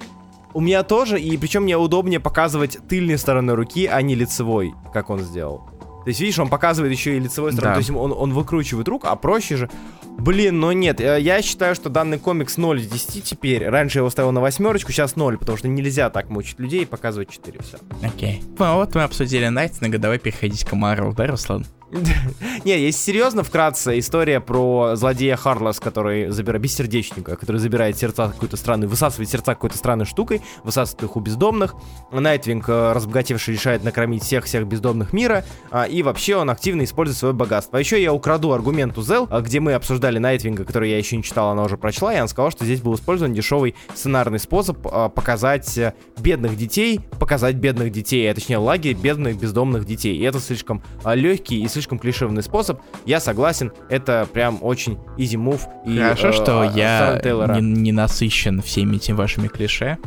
[0.54, 5.10] У меня тоже, и причем мне удобнее показывать тыльной стороной руки, а не лицевой, как
[5.10, 5.63] он сделал.
[6.04, 7.72] То есть, видишь, он показывает еще и лицевой стороной.
[7.72, 7.76] Да.
[7.76, 9.69] То есть он, он выкручивает руку, а проще же.
[10.17, 13.65] Блин, но нет, э, я считаю, что данный комикс 0 из 10 теперь.
[13.67, 16.86] Раньше я его ставил на восьмерочку, сейчас 0, потому что нельзя так мучить людей и
[16.86, 17.78] показывать 4, все.
[18.06, 18.43] Окей.
[18.60, 21.65] Ну, вот мы обсудили Найтинга, давай переходить к Марвел, да, Руслан?
[22.66, 28.58] Не, если серьезно, вкратце, история про злодея Харлас, который забирает бессердечника, который забирает сердца какой-то
[28.58, 31.76] страны, высасывает сердца какой-то странной штукой, высасывает их у бездомных.
[32.12, 37.34] Найтвинг, э, разбогатевший, решает накормить всех-всех бездомных мира, а, и вообще он активно использует свое
[37.34, 37.78] богатство.
[37.78, 41.18] А еще я украду аргумент у Зел, а, где мы обсуждали Найтвинга, который я еще
[41.18, 44.78] не читал, она уже прочла, и она сказала, что здесь был использован дешевый сценарный способ
[44.88, 50.18] а, показать э, бедных детей, показать бедных детей, а точнее лагерь бедных бездомных детей.
[50.18, 52.80] И это слишком легкий и слишком слишком клишированный способ.
[53.06, 55.62] Я согласен, это прям очень easy move.
[55.86, 57.19] И, Хорошо, э, что я
[57.60, 59.98] не, не насыщен всеми этими вашими клише.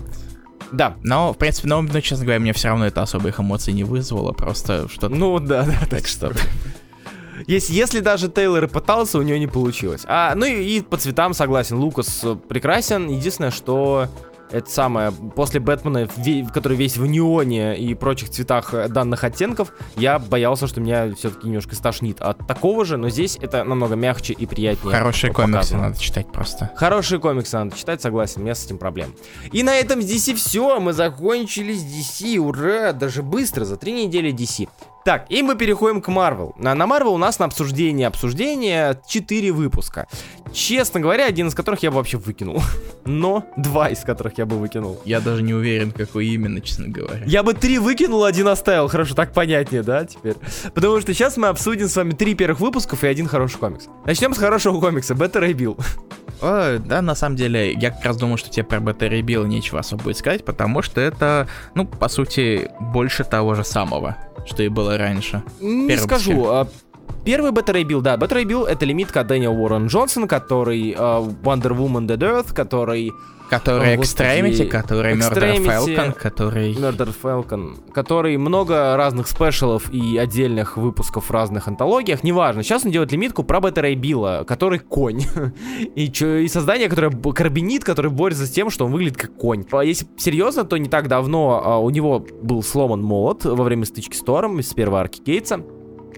[0.72, 0.96] Да.
[1.02, 3.84] Но, в принципе, но, но, честно говоря, мне все равно это особо их эмоций не
[3.84, 5.14] вызвало, просто что-то...
[5.14, 6.32] Ну, да, да, так что...
[7.46, 10.04] Если, если даже Тейлор и пытался, у него не получилось.
[10.06, 13.08] А, ну и, и по цветам согласен, Лукас прекрасен.
[13.08, 14.08] Единственное, что
[14.56, 16.08] это самое, после Бэтмена,
[16.52, 21.46] который весь в неоне и прочих цветах э, данных оттенков, я боялся, что меня все-таки
[21.46, 24.94] немножко стошнит от такого же, но здесь это намного мягче и приятнее.
[24.94, 26.70] Хорошие комиксы надо читать просто.
[26.76, 29.14] Хорошие комиксы надо читать, согласен, у меня с этим проблем.
[29.52, 34.32] И на этом DC все, мы закончили с DC, ура, даже быстро, за три недели
[34.32, 34.68] DC.
[35.06, 36.52] Так, и мы переходим к Marvel.
[36.58, 40.08] На, Marvel у нас на обсуждение обсуждение 4 выпуска.
[40.52, 42.60] Честно говоря, один из которых я бы вообще выкинул.
[43.04, 45.00] Но два из которых я бы выкинул.
[45.04, 47.22] Я даже не уверен, какой именно, честно говоря.
[47.24, 48.88] Я бы три выкинул, один оставил.
[48.88, 50.34] Хорошо, так понятнее, да, теперь?
[50.74, 53.86] Потому что сейчас мы обсудим с вами три первых выпусков и один хороший комикс.
[54.06, 55.80] Начнем с хорошего комикса, Better Bill.
[56.42, 59.46] О, да, на самом деле, я как раз думал, что тебе про Better Ray Bill
[59.46, 64.16] нечего особо будет сказать, потому что это, ну, по сути, больше того же самого
[64.46, 65.42] что и было раньше.
[65.61, 66.46] Не скажу.
[66.46, 66.68] А,
[67.24, 71.42] первый Better Ray Bill, да, Better Ray Bill это лимитка Дэниел Уоррен Джонсон, который uh,
[71.42, 73.12] Wonder Woman Dead Earth, который
[73.48, 76.74] Который Extremity, который Murder Falcon, который...
[76.74, 82.64] Murder Falcon, который много разных спешалов и отдельных выпусков в разных антологиях, неважно.
[82.64, 85.22] Сейчас он делает лимитку про Беттера Билла, который конь.
[85.94, 89.64] и, чё, и создание, которое карбинит, который борется с тем, что он выглядит как конь.
[89.84, 94.16] Если серьезно, то не так давно а, у него был сломан молот во время стычки
[94.16, 95.60] с Тором с первой арки Гейтса.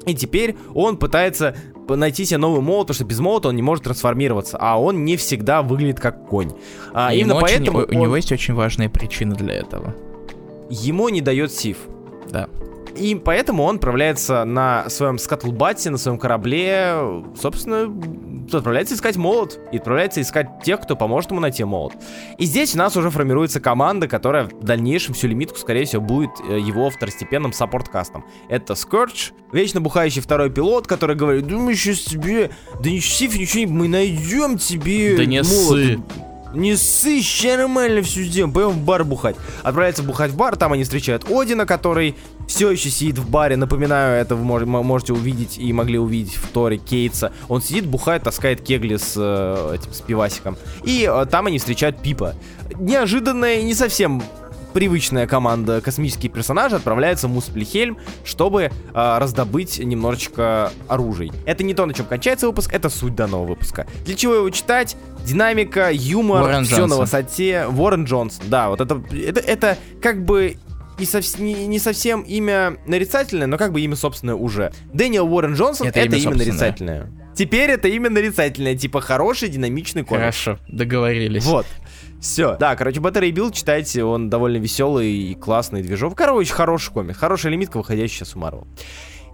[0.07, 1.57] И теперь он пытается
[1.89, 5.17] найти себе новый молот, потому что без молота он не может трансформироваться, а он не
[5.17, 6.53] всегда выглядит как конь.
[6.93, 7.97] А, именно поэтому очень, он...
[7.97, 9.95] у него есть очень важная причина для этого.
[10.71, 11.79] Ему не дает Сив.
[12.31, 12.49] Да.
[12.97, 16.95] И поэтому он отправляется на своем скатлбате, на своем корабле,
[17.41, 17.93] собственно,
[18.57, 19.59] отправляется искать молот.
[19.73, 21.95] И отправляется искать тех, кто поможет ему найти молот.
[22.39, 26.31] И здесь у нас уже формируется команда, которая в дальнейшем всю лимитку, скорее всего, будет
[26.49, 28.25] э, его второстепенным саппорт-кастом.
[28.49, 33.37] Это Скорч, вечно бухающий второй пилот, который говорит, да мы сейчас тебе, да не сиф,
[33.37, 36.28] ничего не, мы найдем тебе Да не молот.
[36.55, 39.37] Не ссы, ща нормально все сделаем, пойдем в бар бухать.
[39.63, 43.57] Отправляется бухать в бар, там они встречают Одина, который все еще сидит в баре.
[43.57, 47.33] Напоминаю, это вы можете увидеть и могли увидеть в Торе Кейтса.
[47.49, 50.57] Он сидит, бухает, таскает кегли с э, этим с пивасиком.
[50.85, 52.35] И э, там они встречают Пипа.
[52.79, 54.23] Неожиданная не совсем
[54.73, 61.33] привычная команда космические персонажи отправляется в Мусплихельм, чтобы э, раздобыть немножечко оружий.
[61.47, 63.87] Это не то, на чем кончается выпуск, это суть данного выпуска.
[64.05, 64.97] Для чего его читать?
[65.25, 66.91] Динамика, юмор, Уоррен все Джонсон.
[66.99, 67.67] на высоте.
[67.67, 70.57] Уоррен Джонсон, да, вот это, это, это как бы
[70.99, 74.73] и сов- не, не совсем имя нарицательное, но как бы имя собственное уже.
[74.93, 77.11] Дэниел Уоррен Джонсон это, это имя, имя нарицательное.
[77.35, 80.23] Теперь это имя нарицательное, типа хороший, динамичный комик.
[80.23, 81.45] Хорошо, договорились.
[81.45, 81.67] Вот.
[82.21, 82.57] Все.
[82.57, 86.17] Да, короче, Battery Build читайте, он довольно веселый и классный движок.
[86.17, 88.67] Короче, хороший комик, хорошая лимитка, выходящая сейчас у Marvel.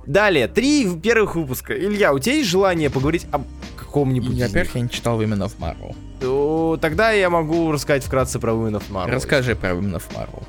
[0.06, 1.74] Далее, три первых выпуска.
[1.74, 3.40] Илья, у тебя есть желание поговорить о
[3.76, 5.96] каком-нибудь Во-первых, я не читал Women of Marvel.
[6.20, 9.10] То, тогда я могу рассказать вкратце про Women of Marvel.
[9.10, 10.42] Расскажи про Women of Marvel.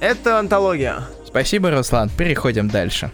[0.00, 1.04] Это антология.
[1.24, 2.10] Спасибо, Руслан.
[2.10, 3.10] Переходим дальше.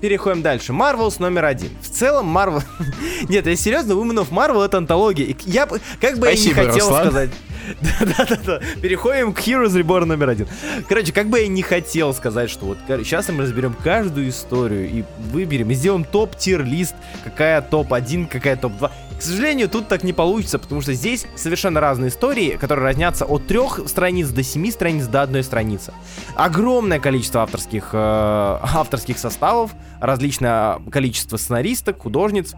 [0.00, 0.72] Переходим дальше.
[0.72, 1.70] Marvels номер один.
[1.82, 2.62] В целом, Marvel...
[3.28, 5.34] Нет, я серьезно, Women of Marvel это антология.
[5.44, 7.04] Я как бы Спасибо, я не хотел Руслан.
[7.06, 7.30] сказать...
[7.80, 8.60] Да-да-да.
[8.80, 10.48] Переходим к Heroes Reborn номер один.
[10.88, 15.04] Короче, как бы я не хотел сказать, что вот сейчас мы разберем каждую историю и
[15.32, 18.90] выберем, и сделаем топ-тир-лист, какая топ-1, какая топ-2.
[19.18, 23.46] К сожалению, тут так не получится, потому что здесь совершенно разные истории, которые разнятся от
[23.46, 25.92] трех страниц до семи страниц до одной страницы.
[26.36, 32.54] Огромное количество авторских, э, авторских составов, различное количество сценаристок, художниц,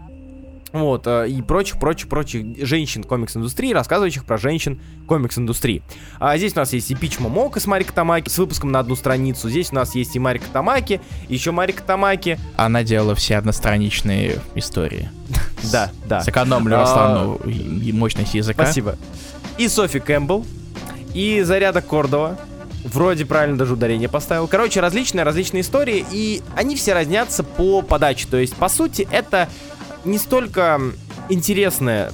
[0.73, 5.83] вот, э, и прочих, прочих, прочих женщин комикс-индустрии, рассказывающих про женщин комикс-индустрии.
[6.19, 8.95] А здесь у нас есть и Пич Момока с Марика Тамаки с выпуском на одну
[8.95, 9.49] страницу.
[9.49, 12.39] Здесь у нас есть и Марика Тамаки, еще Марика Тамаки.
[12.57, 15.09] Она делала все одностраничные истории.
[15.71, 16.19] Да, да.
[16.19, 17.39] Сэкономлю основную
[17.93, 18.65] мощность языка.
[18.65, 18.97] Спасибо.
[19.57, 20.45] И Софи Кэмпбелл,
[21.13, 22.37] и Заряда Кордова,
[22.83, 24.47] Вроде правильно даже ударение поставил.
[24.47, 28.27] Короче, различные, различные истории, и они все разнятся по подаче.
[28.29, 29.47] То есть, по сути, это
[30.05, 30.79] не столько
[31.29, 32.11] интересное,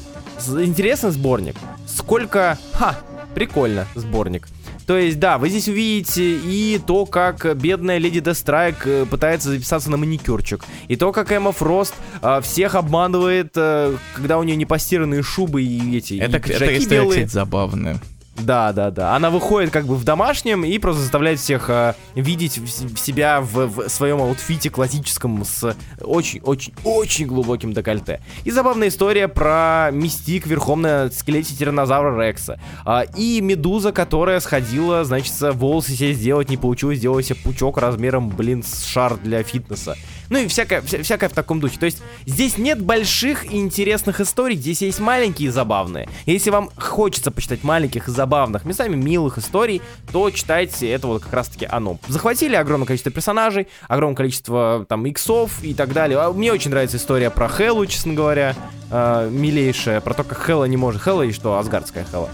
[0.47, 1.55] интересный сборник,
[1.87, 2.99] сколько, ха,
[3.33, 4.47] прикольно сборник.
[4.89, 9.91] То есть, да, вы здесь увидите и то, как бедная леди Дестрайк э, пытается записаться
[9.91, 14.65] на маникюрчик, и то, как Эмма Фрост э, всех обманывает, э, когда у нее не
[14.65, 17.09] постиранные шубы и эти это, и это история, белые.
[17.09, 17.99] кстати, забавная.
[18.41, 19.15] Да, да, да.
[19.15, 23.67] Она выходит как бы в домашнем и просто заставляет всех э, видеть в себя в,
[23.67, 28.21] в своем outfit е классическом с очень-очень-очень глубоким декольте.
[28.43, 32.59] И забавная история про мистик верхом на скелете тиранозавра Рекса.
[32.85, 38.29] А, и медуза, которая сходила, значит, волосы себе сделать не получилось, сделала себе пучок размером,
[38.29, 39.95] блин, с шар для фитнеса.
[40.29, 41.79] Ну и всякое, вся, всякое в таком духе.
[41.79, 46.07] То есть здесь нет больших и интересных историй, здесь есть маленькие и забавные.
[46.25, 51.33] Если вам хочется почитать маленьких и забавных, местами милых историй, то читайте это вот как
[51.33, 51.99] раз-таки оно.
[52.07, 56.19] Захватили огромное количество персонажей, огромное количество там иксов и так далее.
[56.19, 58.55] А мне очень нравится история про Хеллу, честно говоря,
[58.91, 61.01] э, милейшая, про то, как Хелла не может...
[61.01, 62.29] Хелла и что, Асгардская Хелла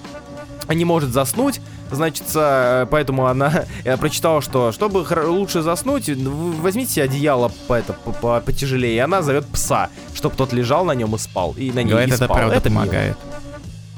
[0.74, 7.74] не может заснуть, значит, поэтому она я прочитала, что чтобы лучше заснуть, возьмите одеяло по
[7.74, 11.72] это, по потяжелее, и она зовет пса, чтобы тот лежал на нем и спал, и
[11.72, 12.26] на ней Говорит, и спал.
[12.26, 13.18] это правда это помогает.
[13.26, 13.40] Мило.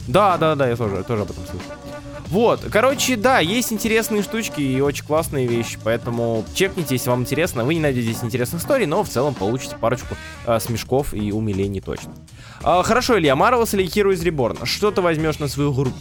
[0.08, 1.72] Да, да, да, я тоже, тоже об этом слышал.
[2.30, 7.64] Вот, короче, да, есть интересные штучки и очень классные вещи, поэтому чекните, если вам интересно.
[7.64, 11.80] Вы не найдете здесь интересных историй, но в целом получите парочку э, смешков и умилений
[11.80, 12.14] точно.
[12.64, 14.66] Э, хорошо, Илья, Marvels или Heroes Reborn?
[14.66, 15.98] Что ты возьмешь на свою группу?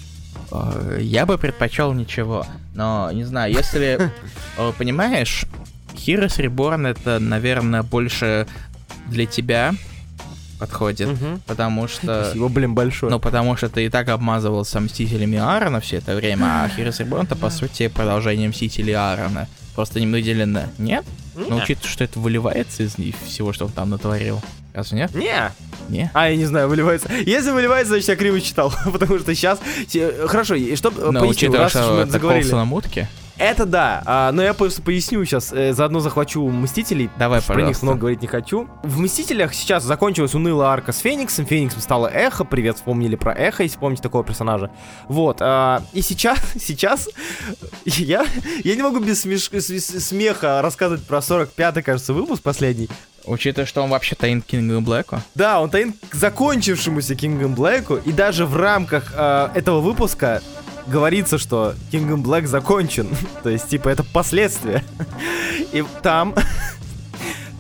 [0.50, 2.46] Э, я бы предпочел ничего.
[2.74, 4.10] Но, не знаю, если...
[4.58, 5.44] Э, понимаешь,
[5.92, 8.46] Heroes Reborn это, наверное, больше
[9.08, 9.74] для тебя
[10.58, 11.40] подходит, угу.
[11.46, 12.24] потому что...
[12.24, 13.10] Спасибо, блин, большое.
[13.10, 17.24] Ну, потому что ты и так обмазывался Мстителями Аарона все это время, а Heroes Reborn
[17.24, 19.48] это, по сути, продолжение Мстителей Аарона.
[19.74, 20.70] Просто немного делено.
[20.78, 21.04] Нет?
[21.34, 24.40] Но учитывая, что это выливается из всего, что он там натворил.
[24.76, 25.14] Разве нет?
[25.14, 25.52] Не.
[25.88, 26.10] Не?
[26.12, 27.10] А, я не знаю, выливается.
[27.10, 28.74] Если выливается, значит, я криво читал.
[28.92, 29.58] потому что сейчас...
[30.26, 32.50] Хорошо, и чтобы Но учитывая, что это заговорили...
[32.50, 33.08] на мутке.
[33.38, 37.10] Это да, а, но я просто поясню сейчас, э, заодно захвачу Мстителей.
[37.18, 38.66] Давай, Про них много говорить не хочу.
[38.82, 41.44] В Мстителях сейчас закончилась унылая арка с Фениксом.
[41.44, 42.44] Фениксом стало Эхо.
[42.44, 44.70] Привет, вспомнили про Эхо, если помните такого персонажа.
[45.08, 45.38] Вот.
[45.40, 47.10] А, и сейчас, сейчас
[47.84, 48.24] я,
[48.64, 49.50] я не могу без смеш...
[49.50, 52.88] смеха рассказывать про 45-й, кажется, выпуск последний.
[53.26, 55.20] Учитывая, что он вообще таин Кингом Блэку.
[55.34, 57.96] Да, он таин к закончившемуся Кингом Блэку.
[57.96, 60.42] И даже в рамках э, этого выпуска
[60.86, 63.08] говорится, что Kingdom Black закончен.
[63.42, 64.84] То есть, типа, это последствия.
[65.72, 66.34] И там...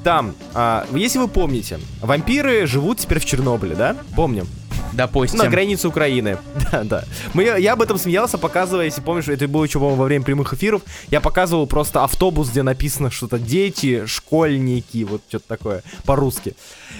[0.04, 3.96] Там, а, если вы помните, вампиры живут теперь в Чернобыле, да?
[4.14, 4.46] Помним.
[4.92, 5.38] Допустим.
[5.38, 6.38] На границе Украины.
[6.72, 7.04] Да, да.
[7.32, 10.52] Мы, я об этом смеялся, показывая, если помнишь, это было еще, по-моему, во время прямых
[10.52, 16.56] эфиров, я показывал просто автобус, где написано что-то «дети», «школьники», вот что-то такое, по-русски.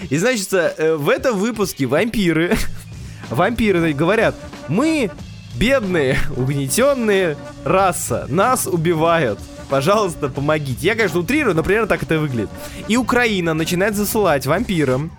[0.09, 2.57] И, значит, э, в этом выпуске вампиры,
[3.31, 4.37] вампиры говорят,
[4.69, 5.11] мы
[5.57, 9.41] бедные, угнетенные раса, нас убивают.
[9.69, 10.87] Пожалуйста, помогите.
[10.87, 12.51] Я, конечно, утрирую, но примерно так это выглядит.
[12.89, 15.11] И Украина начинает засылать вампирам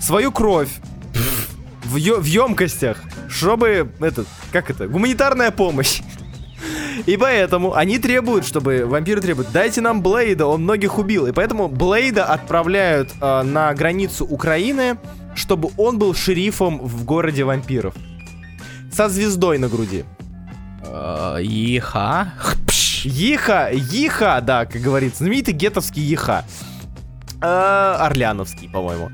[0.00, 0.70] свою кровь
[1.90, 6.00] в, в емкостях, чтобы, этот, как это, гуманитарная помощь.
[7.06, 11.26] И поэтому они требуют, чтобы вампиры требуют, дайте нам Блейда, он многих убил.
[11.26, 14.98] И поэтому Блейда отправляют э, на границу Украины,
[15.34, 17.94] чтобы он был шерифом в городе вампиров.
[18.92, 20.04] Со звездой на груди.
[21.40, 22.34] Еха.
[23.04, 26.44] Еха, Еха, да, как говорится, знаменитый гетовский Еха.
[27.40, 29.10] Э, Орляновский, по-моему.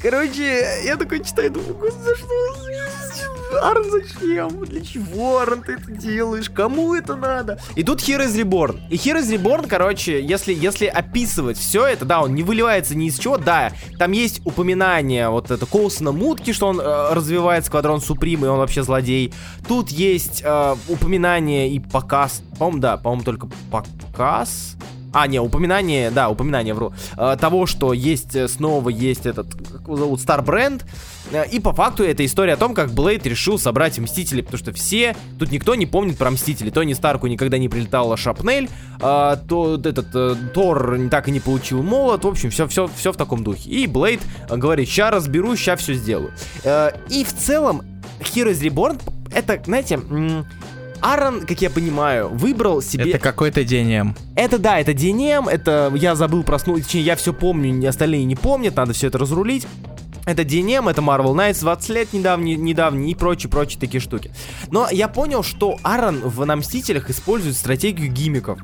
[0.00, 2.60] Короче, я такой читаю, думаю, за что?
[3.62, 4.64] Арн, зачем?
[4.64, 6.48] Для чего, Арн, ты это делаешь?
[6.50, 7.58] Кому это надо?
[7.74, 8.80] И тут Heroes Reborn.
[8.90, 13.18] И Heroes Reborn, короче, если, если описывать все это, да, он не выливается ни из
[13.18, 18.44] чего, да, там есть упоминание вот это Коусона Мутки, что он э, развивает Сквадрон Суприм,
[18.44, 19.32] и он вообще злодей.
[19.66, 24.76] Тут есть э, упоминание и показ, по-моему, да, по-моему, только показ
[25.12, 29.82] а, не, упоминание, да, упоминание, вру, э, того, что есть, э, снова есть этот, как
[29.82, 30.82] его зовут, Star Brand,
[31.32, 34.72] э, и по факту это история о том, как Блейд решил собрать Мстителей, потому что
[34.72, 38.68] все, тут никто не помнит про Мстителей, Тони Старку никогда не прилетала Шапнель,
[39.00, 43.16] то этот э, Тор так и не получил молот, в общем, все, все, все в
[43.16, 43.68] таком духе.
[43.70, 46.32] И Блейд говорит, ща разберусь, ща все сделаю.
[47.08, 47.82] И в целом,
[48.20, 49.00] Heroes Reborn,
[49.32, 49.98] это, знаете,
[51.00, 53.10] Аарон, как я понимаю, выбрал себе...
[53.10, 54.16] Это какой-то DNM.
[54.36, 58.76] Это да, это DNM, это я забыл проснуть, точнее, я все помню, остальные не помнят,
[58.76, 59.66] надо все это разрулить.
[60.26, 64.30] Это DNM, это Marvel Knights 20 лет недавний, недавний и прочие-прочие такие штуки.
[64.70, 68.58] Но я понял, что Аарон в «На Мстителях» использует стратегию гимиков.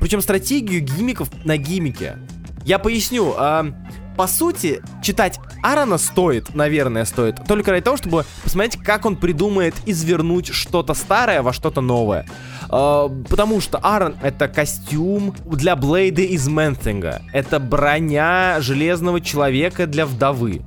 [0.00, 2.16] Причем стратегию гимиков на гимике.
[2.64, 3.34] Я поясню.
[3.38, 3.72] Э,
[4.16, 9.74] по сути, читать Аарона стоит, наверное, стоит, только ради того, чтобы посмотреть, как он придумает
[9.86, 12.26] извернуть что-то старое во что-то новое.
[12.70, 17.22] Э, потому что Аарон это костюм для Блейда из Мэн-Тинга.
[17.32, 20.62] Это броня Железного Человека для вдовы.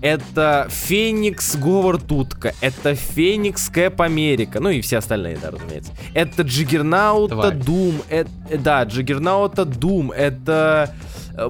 [0.00, 5.90] Это Феникс Говард Утка, это Феникс Кэп Америка, ну и все остальные, да, разумеется.
[6.14, 10.94] Это Джиггернаута Дум, это, да, Джиггернаута Дум, это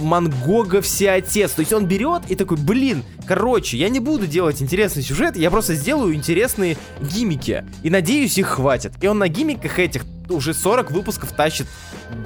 [0.00, 1.52] Мангога всеотец.
[1.52, 5.50] То есть он берет и такой, блин, короче, я не буду делать интересный сюжет, я
[5.50, 7.64] просто сделаю интересные gimmick и.
[7.82, 8.92] И надеюсь, их хватит.
[9.02, 11.66] И он на gimmick ах этих уже 40 выпусков тащит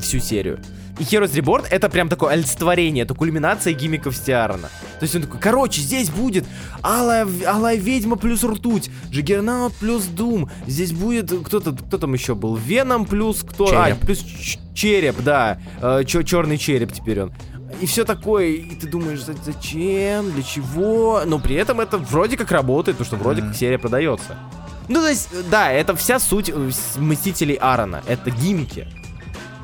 [0.00, 0.58] всю серию.
[0.98, 4.68] И Heroes Reborn это прям такое олицетворение, это кульминация гиммиков Стиарона.
[4.98, 6.44] То есть он такой, короче, здесь будет
[6.82, 12.56] Алая, Алая Ведьма плюс Ртуть, Джиггернаут плюс Дум, здесь будет кто-то, кто там еще был,
[12.56, 13.64] Веном плюс кто?
[13.72, 14.02] А, череп.
[14.02, 14.24] А, плюс
[14.74, 17.32] череп, да, э, черный череп теперь он
[17.80, 22.50] и все такое, и ты думаешь, зачем, для чего, но при этом это вроде как
[22.50, 23.48] работает, потому что вроде mm-hmm.
[23.48, 24.36] как серия продается.
[24.88, 28.88] Ну, то есть, да, это вся суть э, Мстителей Аарона, это гиммики.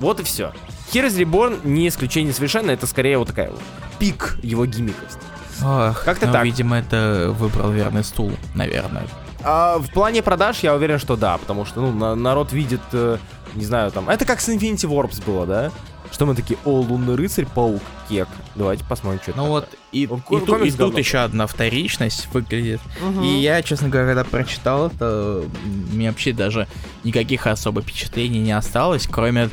[0.01, 0.53] Вот и все.
[0.93, 3.61] Heroes Reborn не исключение совершенно, это скорее вот такая вот
[3.99, 5.19] пик его гиммиков.
[5.63, 6.45] Ох, Как-то ну, так.
[6.45, 9.07] видимо, это выбрал верный стул, наверное.
[9.43, 13.19] А, в плане продаж я уверен, что да, потому что ну, на, народ видит, э,
[13.55, 14.09] не знаю, там...
[14.09, 15.73] Это как с Infinity Warps было, да?
[16.13, 18.29] Что мы такие, о, лунный рыцарь, паук, кек.
[18.55, 22.81] Давайте посмотрим, что Ну вот, и, и, тут, и тут еще одна вторичность выглядит.
[23.01, 23.23] Угу.
[23.23, 25.45] И я, честно говоря, когда прочитал это,
[25.93, 26.67] мне вообще даже
[27.05, 29.51] никаких особо впечатлений не осталось, кроме...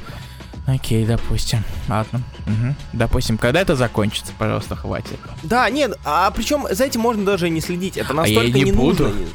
[0.68, 1.64] Окей, допустим.
[1.88, 2.24] Ладно.
[2.48, 2.76] Угу.
[2.94, 5.20] Допустим, когда это закончится, пожалуйста, хватит.
[5.44, 7.98] Да, нет, а причем за этим можно даже и не следить.
[7.98, 9.04] Это настолько а я не, не буду.
[9.04, 9.26] нужно.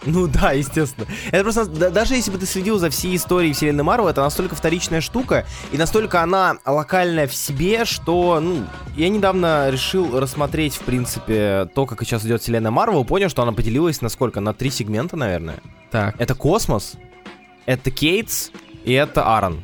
[0.06, 1.06] Ну да, естественно.
[1.30, 4.54] Это просто, да, даже если бы ты следил за всей историей вселенной Марвел, это настолько
[4.54, 8.64] вторичная штука, и настолько она локальная в себе, что, ну,
[8.96, 13.52] я недавно решил рассмотреть, в принципе, то, как сейчас идет вселенная Марвел, понял, что она
[13.52, 14.40] поделилась на сколько?
[14.40, 15.58] На три сегмента, наверное.
[15.90, 16.14] Так.
[16.18, 16.94] Это Космос,
[17.66, 18.50] это Кейтс
[18.84, 19.62] и это Аарон.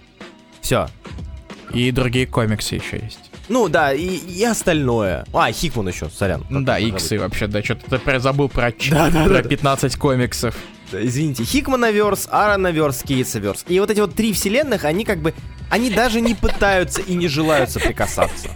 [0.60, 0.88] Все.
[1.72, 3.25] И другие комиксы еще есть.
[3.48, 5.24] Ну да, и, и остальное.
[5.32, 6.44] А, Хикман еще, сорян.
[6.50, 10.56] Да, иксы вообще, да, что-то ты забыл про, да, да, про да, 15 комиксов.
[10.90, 13.64] Да, извините, Хикманаверс, Ааронаверс, Кейтсаверс.
[13.68, 15.34] И вот эти вот три вселенных, они как бы,
[15.70, 18.48] они даже не пытаются и не желают соприкасаться.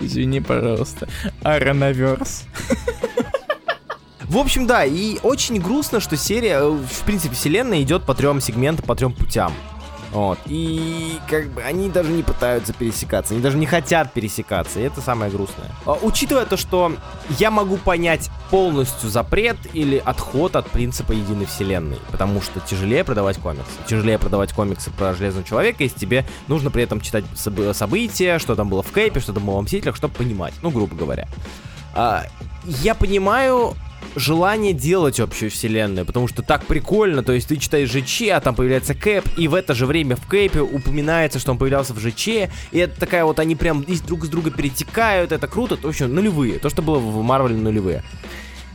[0.00, 1.08] Извини, пожалуйста.
[1.42, 2.44] Ааронаверс.
[4.32, 8.40] В общем, да, и очень грустно, что серия, э, в принципе, вселенная идет по трем
[8.40, 9.52] сегментам, по трем путям.
[10.12, 10.38] Вот.
[10.46, 15.00] И как бы они даже не пытаются пересекаться, они даже не хотят пересекаться, и это
[15.00, 15.70] самое грустное.
[15.86, 16.92] А, учитывая то, что
[17.38, 23.38] я могу понять полностью запрет или отход от принципа единой вселенной, потому что тяжелее продавать
[23.38, 23.72] комиксы.
[23.86, 28.68] Тяжелее продавать комиксы про Железного Человека, если тебе нужно при этом читать события, что там
[28.68, 31.26] было в Кейпе, что там было в Мстителях, чтобы понимать, ну, грубо говоря.
[31.94, 32.24] А,
[32.64, 33.74] я понимаю
[34.16, 38.54] желание делать общую вселенную, потому что так прикольно, то есть ты читаешь ЖЧ, а там
[38.54, 42.28] появляется Кэп, и в это же время в Кэпе упоминается, что он появлялся в ЖЧ,
[42.28, 42.48] и
[42.78, 46.70] это такая вот, они прям друг с друга перетекают, это круто, то общем, нулевые, то,
[46.70, 48.02] что было в Марвеле нулевые.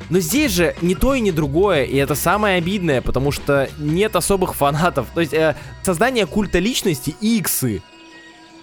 [0.09, 4.15] Но здесь же не то и не другое, и это самое обидное, потому что нет
[4.15, 5.07] особых фанатов.
[5.13, 7.81] То есть э, создание культа личности и иксы.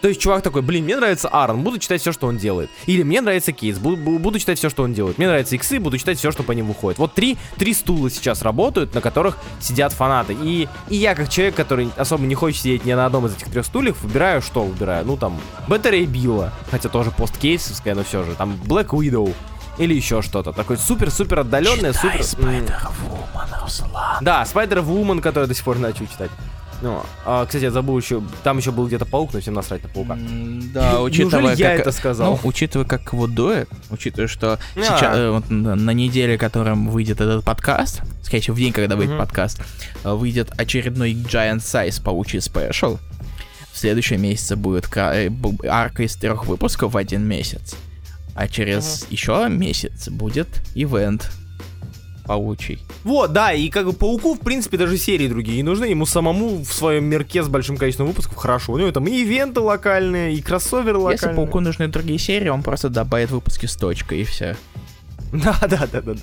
[0.05, 2.69] То есть чувак такой, блин, мне нравится Аарон, буду читать все, что он делает.
[2.85, 5.17] Или мне нравится Кейс, буду, буду читать все, что он делает.
[5.17, 6.99] Мне нравятся иксы, буду читать все, что по ним выходит.
[6.99, 10.37] Вот три, три стула сейчас работают, на которых сидят фанаты.
[10.39, 13.51] И, и я, как человек, который особо не хочет сидеть ни на одном из этих
[13.51, 15.07] трех стульев, выбираю, что выбираю?
[15.07, 18.35] Ну, там, Беттерей Билла, хотя тоже посткейсовская, но все же.
[18.35, 19.35] Там Black Widow,
[19.79, 20.53] или еще что-то.
[20.53, 22.21] Такой супер-супер отдаленное, супер...
[22.21, 24.19] Spider-Woman, Руслан.
[24.21, 26.31] Да, Spider-Woman, который до сих пор начал читать.
[26.85, 29.89] Ну, а, кстати, я забыл еще, там еще был где-то паук, но всем насрать на
[29.89, 30.19] паука.
[30.75, 32.33] Да, учитывая, как, я это сказал?
[32.33, 34.83] Ну, учитывая, как его дует, учитывая, что а.
[34.83, 39.15] сейчас, э, вот, на неделе, которым выйдет этот подкаст, скорее всего, в день, когда выйдет
[39.15, 39.21] угу.
[39.21, 39.63] подкаст,
[40.05, 42.99] э, выйдет очередной Giant Size паучий спешл.
[43.73, 45.31] В следующем месяце будет э,
[45.67, 47.77] арка из трех выпусков в один месяц.
[48.35, 49.07] А через угу.
[49.11, 51.31] еще месяц будет ивент
[52.27, 52.83] паучий.
[53.05, 55.85] Вот, да, и как бы пауку, в принципе, даже серии другие не нужны.
[55.85, 58.73] Ему самому в своем мерке с большим количеством выпусков хорошо.
[58.73, 61.13] У него там и ивенты локальные, и кроссоверы локальные.
[61.21, 64.57] Если пауку нужны другие серии, он просто добавит выпуски с точкой и все.
[65.45, 66.15] Да, да, да, да.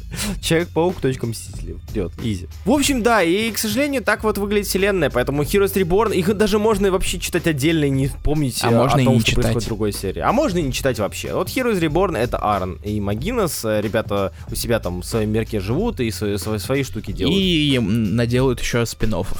[0.41, 1.75] Человек-паук, точка мстители.
[1.87, 2.47] Вперед, изи.
[2.65, 6.59] В общем, да, и, к сожалению, так вот выглядит вселенная, поэтому Heroes Reborn, их даже
[6.59, 9.43] можно вообще читать отдельно и не помнить а о можно том, и не что читать.
[9.43, 10.19] происходит в другой серии.
[10.21, 11.33] А можно и не читать вообще.
[11.33, 15.99] Вот Heroes Reborn это Аарон и Магинес, ребята у себя там в своем мерке живут
[15.99, 17.37] и свои, свои, свои штуки делают.
[17.37, 19.37] И наделают еще спин -оффов.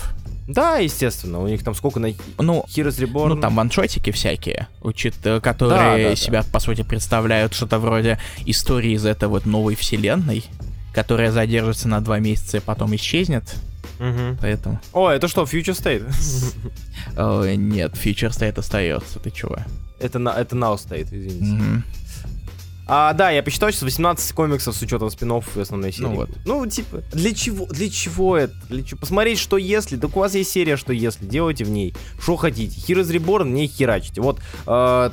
[0.54, 3.36] Да, естественно, у них там сколько на ну, Heroes Reborn.
[3.36, 6.48] Ну, там ваншотики всякие, учит, э, которые да, да, себя, да.
[6.52, 10.44] по сути, представляют что-то вроде истории из этой вот новой вселенной,
[10.94, 13.44] которая задержится на два месяца и потом исчезнет.
[14.00, 14.38] Угу.
[14.42, 14.80] Поэтому.
[14.94, 16.06] О, это что, Future State?
[17.58, 19.58] нет, Future State остается, ты чего?
[20.00, 21.84] Это, на, это Now State, извините.
[22.88, 26.08] А, да, я посчитал, что 18 комиксов с учетом спин и основной серии.
[26.08, 26.30] Ну вот.
[26.46, 28.54] Ну, типа, для чего, для чего это?
[28.70, 29.00] Для чего?
[29.00, 29.98] Посмотреть, что если.
[29.98, 31.26] Так у вас есть серия, что если.
[31.26, 32.80] Делайте в ней, что хотите.
[32.82, 34.22] Heroes Reborn не херачите.
[34.22, 35.10] Вот, э,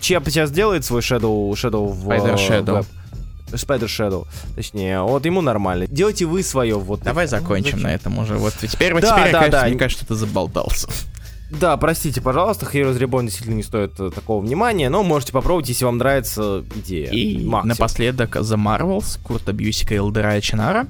[0.00, 2.08] Чеп сейчас делает свой Shadow, Shadow в...
[2.08, 2.86] Spider Shadow.
[3.52, 5.86] Spider Shadow, точнее, вот ему нормально.
[5.86, 7.00] Делайте вы свое, вот.
[7.02, 7.38] Давай это.
[7.38, 7.82] закончим Зачем?
[7.82, 8.34] на этом уже.
[8.34, 9.66] Вот теперь, да, теперь да, кажется, да.
[9.68, 10.88] мне кажется, что ты заболтался.
[11.50, 15.86] Да, простите, пожалуйста, Heroes Reborn действительно не стоит э, такого внимания, но можете попробовать, если
[15.86, 17.10] вам нравится идея.
[17.10, 17.68] И Максим.
[17.68, 20.86] напоследок The Marvels, Курта Бьюсика и Элдера Чинара.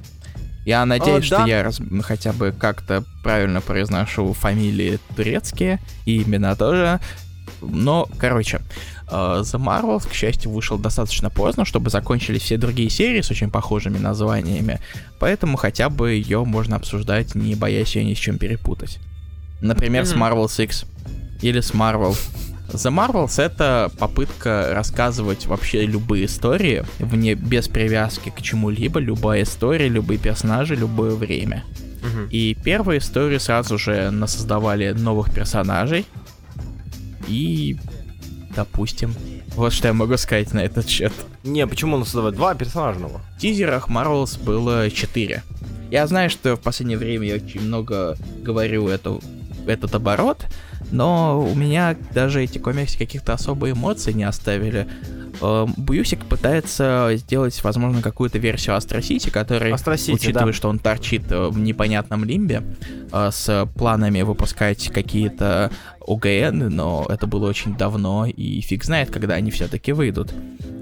[0.65, 1.45] Я надеюсь, что да?
[1.45, 6.99] я раз, хотя бы как-то правильно произношу фамилии турецкие и имена тоже.
[7.61, 8.61] Но, короче,
[9.09, 13.49] э, The Marvels, к счастью, вышел достаточно поздно, чтобы закончились все другие серии с очень
[13.49, 14.81] похожими названиями,
[15.19, 18.99] поэтому хотя бы ее можно обсуждать, не боясь ее ни с чем перепутать.
[19.61, 20.05] Например, mm-hmm.
[20.05, 20.85] с Marvel 6
[21.41, 22.15] или с Marvel.
[22.71, 29.87] The Marvels это попытка рассказывать вообще любые истории, вне, без привязки к чему-либо, любая история,
[29.87, 31.65] любые персонажи, любое время.
[32.01, 32.29] Угу.
[32.29, 36.05] И первые истории сразу же насоздавали новых персонажей.
[37.27, 37.77] И,
[38.55, 39.15] допустим,
[39.55, 41.11] вот что я могу сказать на этот счет.
[41.43, 43.21] Не, почему насоздавать два персонажа новых?
[43.35, 45.43] В тизерах Marvels было четыре.
[45.89, 49.21] Я знаю, что в последнее время я очень много говорю эту
[49.69, 50.45] этот оборот,
[50.91, 54.87] но у меня даже эти комиксы каких-то особых эмоций не оставили.
[55.41, 60.53] Эм, Бьюсик пытается сделать, возможно, какую-то версию Сити, который, Astro City, учитывая, да.
[60.53, 62.63] что он торчит в непонятном лимбе,
[63.11, 65.71] э, с планами выпускать какие-то
[66.05, 70.33] ОГН, но это было очень давно, и фиг знает, когда они все-таки выйдут.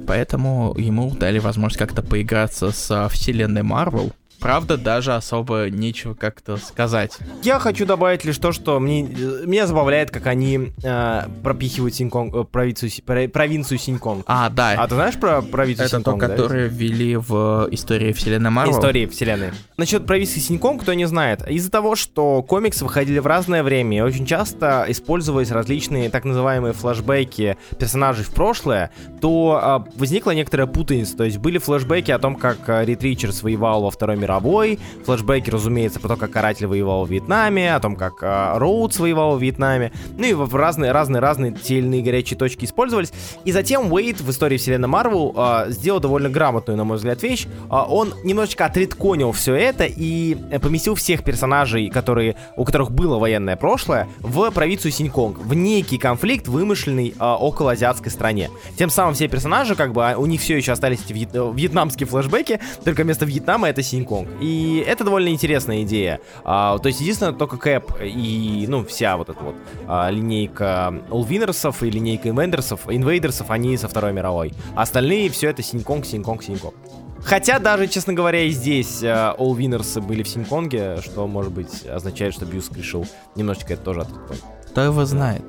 [0.07, 7.17] Поэтому ему дали возможность как-то поиграться со вселенной Марвел, правда, даже особо нечего как-то сказать.
[7.43, 12.43] Я хочу добавить лишь то, что мне, меня забавляет, как они э, пропихивают Синьконг, э,
[12.43, 12.91] провинцию,
[13.31, 14.23] провинцию Синьконг.
[14.27, 14.75] А, да.
[14.77, 16.23] А ты знаешь про провинцию Это Синьконг?
[16.23, 16.43] Это то, да?
[16.43, 18.77] которое ввели в истории вселенной Марвел.
[18.77, 19.51] Истории вселенной.
[19.77, 21.47] Насчет провинции Синьконг, кто не знает.
[21.47, 26.73] Из-за того, что комиксы выходили в разное время, и очень часто использовались различные так называемые
[26.73, 31.17] флэшбэки персонажей в прошлое, то э, возникла некоторая путаница.
[31.17, 35.49] То есть были флэшбэки о том, как э, Рид Ричардс воевал во Второй мировой, флешбеки,
[35.49, 39.41] разумеется, про то, как Каратель воевал в Вьетнаме, о том, как э, Роудс воевал в
[39.41, 43.13] Вьетнаме, ну и в разные-разные-разные те или иные горячие точки использовались.
[43.45, 47.47] И затем Уэйд в истории вселенной Марвел э, сделал довольно грамотную, на мой взгляд, вещь.
[47.69, 53.55] Э, он немножечко отредконил все это и поместил всех персонажей, которые, у которых было военное
[53.55, 58.49] прошлое, в провинцию Синьконг, в некий конфликт, вымышленный э, около азиатской стране.
[58.77, 61.29] Тем самым все персонажи, как бы, у них все еще остались эти вьет...
[61.33, 64.16] вьетнамские флешбеки, только вместо Вьетнама это Синьконг.
[64.41, 66.19] И это довольно интересная идея.
[66.43, 69.55] А, то есть, единственное, только Кэп и, ну, вся вот эта вот
[69.87, 74.53] а, линейка Улвинерсов и линейка Инвейдерсов, инвейдерсов, они со Второй мировой.
[74.75, 76.75] Остальные все это Синьконг, Синьконг, Синьконг.
[77.23, 81.85] Хотя даже, честно говоря, и здесь э, All Winners были в Синьконге, что, может быть,
[81.85, 83.05] означает, что Бьюск решил
[83.35, 84.43] немножечко это тоже отклонить.
[84.71, 85.43] Кто его знает?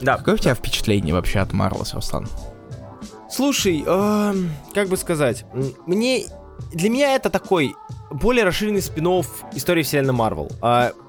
[0.00, 0.18] Да.
[0.18, 2.28] Какое у тебя впечатление вообще от Марвелса, Руслан?
[3.30, 4.34] Слушай, э,
[4.74, 5.44] как бы сказать,
[5.86, 6.26] мне
[6.72, 7.74] для меня это такой
[8.10, 9.22] более расширенный спин
[9.54, 10.50] истории вселенной Марвел.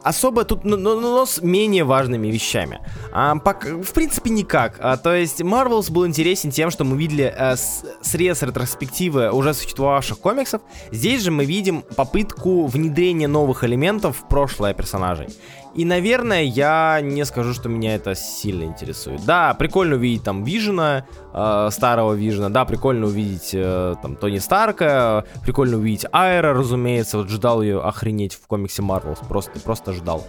[0.03, 2.79] Особо тут, но, но, но с менее важными вещами.
[3.11, 4.77] А, пок, в принципе, никак.
[4.79, 9.53] А, то есть, Marvels был интересен тем, что мы видели а, с, срез ретроспективы уже
[9.53, 10.61] существовавших комиксов.
[10.91, 15.27] Здесь же мы видим попытку внедрения новых элементов в прошлое персонажей.
[15.75, 19.23] И, наверное, я не скажу, что меня это сильно интересует.
[19.25, 25.25] Да, прикольно увидеть там Вижена, э, старого Вижена, да, прикольно увидеть э, там Тони Старка,
[25.43, 30.25] прикольно увидеть Айра, разумеется, вот ждал ее охренеть в комиксе Marvels, просто, просто ждал.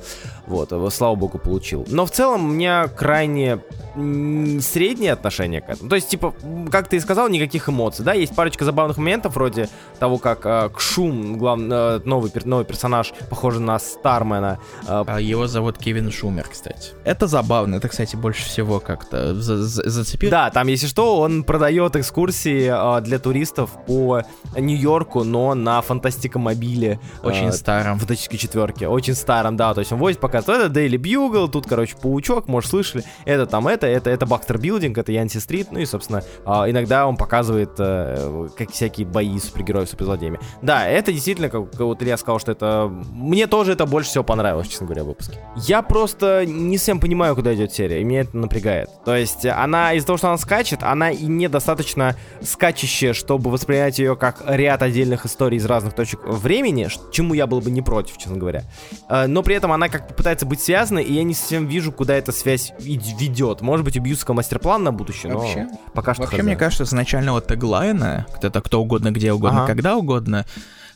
[0.47, 1.87] Вот, его, слава богу, получил.
[1.89, 3.61] Но в целом у меня крайне
[3.95, 5.89] среднее отношение к этому.
[5.89, 6.35] То есть, типа,
[6.71, 9.69] как ты и сказал, никаких эмоций, да, есть парочка забавных моментов, вроде
[9.99, 15.79] того, как э, Кшум, главный, э, новый, новый персонаж, похожий на Стармена, э, его зовут
[15.79, 16.91] Кевин Шумер, кстати.
[17.05, 17.77] Это забавно.
[17.77, 20.31] Это, кстати, больше всего как-то за за зацепило.
[20.31, 24.23] Да, там, если что, он продает экскурсии э, для туристов по
[24.57, 27.01] Нью-Йорку, но на фантастикомобиле.
[27.23, 27.99] Очень э, старом.
[27.99, 28.89] Фантастической четверке.
[28.89, 29.75] Очень старом, да.
[29.75, 33.05] То есть он возит, показывает, это Daily Bugle, тут, короче, паучок, может, слышали.
[33.25, 35.73] Это там это, это, это Бактер Билдинг, это Янси Стрит.
[35.73, 40.41] Ну и, собственно, э, иногда он показывает э, как всякие бои супергероев суперзлодеями.
[40.63, 42.91] Да, это действительно, как, вот Илья сказал, что это...
[43.13, 45.39] Мне тоже это больше всего понравилось, честно говоря, выпуске.
[45.57, 48.89] Я просто не всем понимаю, куда идет серия, и меня это напрягает.
[49.05, 54.17] То есть она из-за того, что она скачет, она и недостаточно скачущая, чтобы воспринять ее
[54.17, 58.37] как ряд отдельных историй из разных точек времени, чему я был бы не против, честно
[58.37, 58.65] говоря.
[59.09, 62.15] Э, но при этом она как пытается быть связанной, и я не совсем вижу, куда
[62.15, 63.63] эта связь ведет.
[63.63, 66.25] Может быть, убьются мастер-план на будущее, вообще, но пока что...
[66.25, 66.45] Вообще, хз.
[66.45, 69.69] мне кажется, с начального теглайна, это кто угодно, где угодно, ага.
[69.69, 70.45] когда угодно,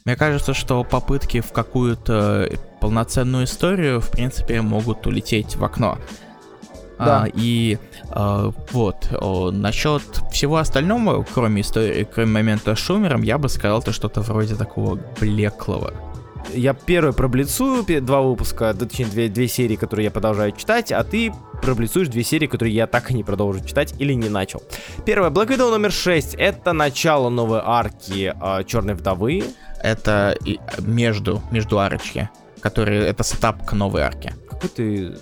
[0.05, 2.51] мне кажется, что попытки в какую-то
[2.82, 5.97] полноценную историю, в принципе, могут улететь в окно.
[6.99, 7.22] Да.
[7.22, 7.78] А, и
[8.11, 13.80] а, вот, о, насчет всего остального, кроме истории, кроме момента с Шумером, я бы сказал,
[13.80, 16.13] это что-то вроде такого блеклого.
[16.53, 21.32] Я первый проблицую два выпуска, точнее, две, две серии, которые я продолжаю читать, а ты
[21.62, 24.62] проблицуешь две серии, которые я так и не продолжу читать или не начал.
[25.07, 29.45] Первое, Black Widow номер 6, это начало новой арки э, Черной Вдовы
[29.84, 30.34] это
[30.78, 32.30] между, между арочки,
[32.64, 34.32] которые это setup к новой арке.
[34.48, 35.12] Какой ты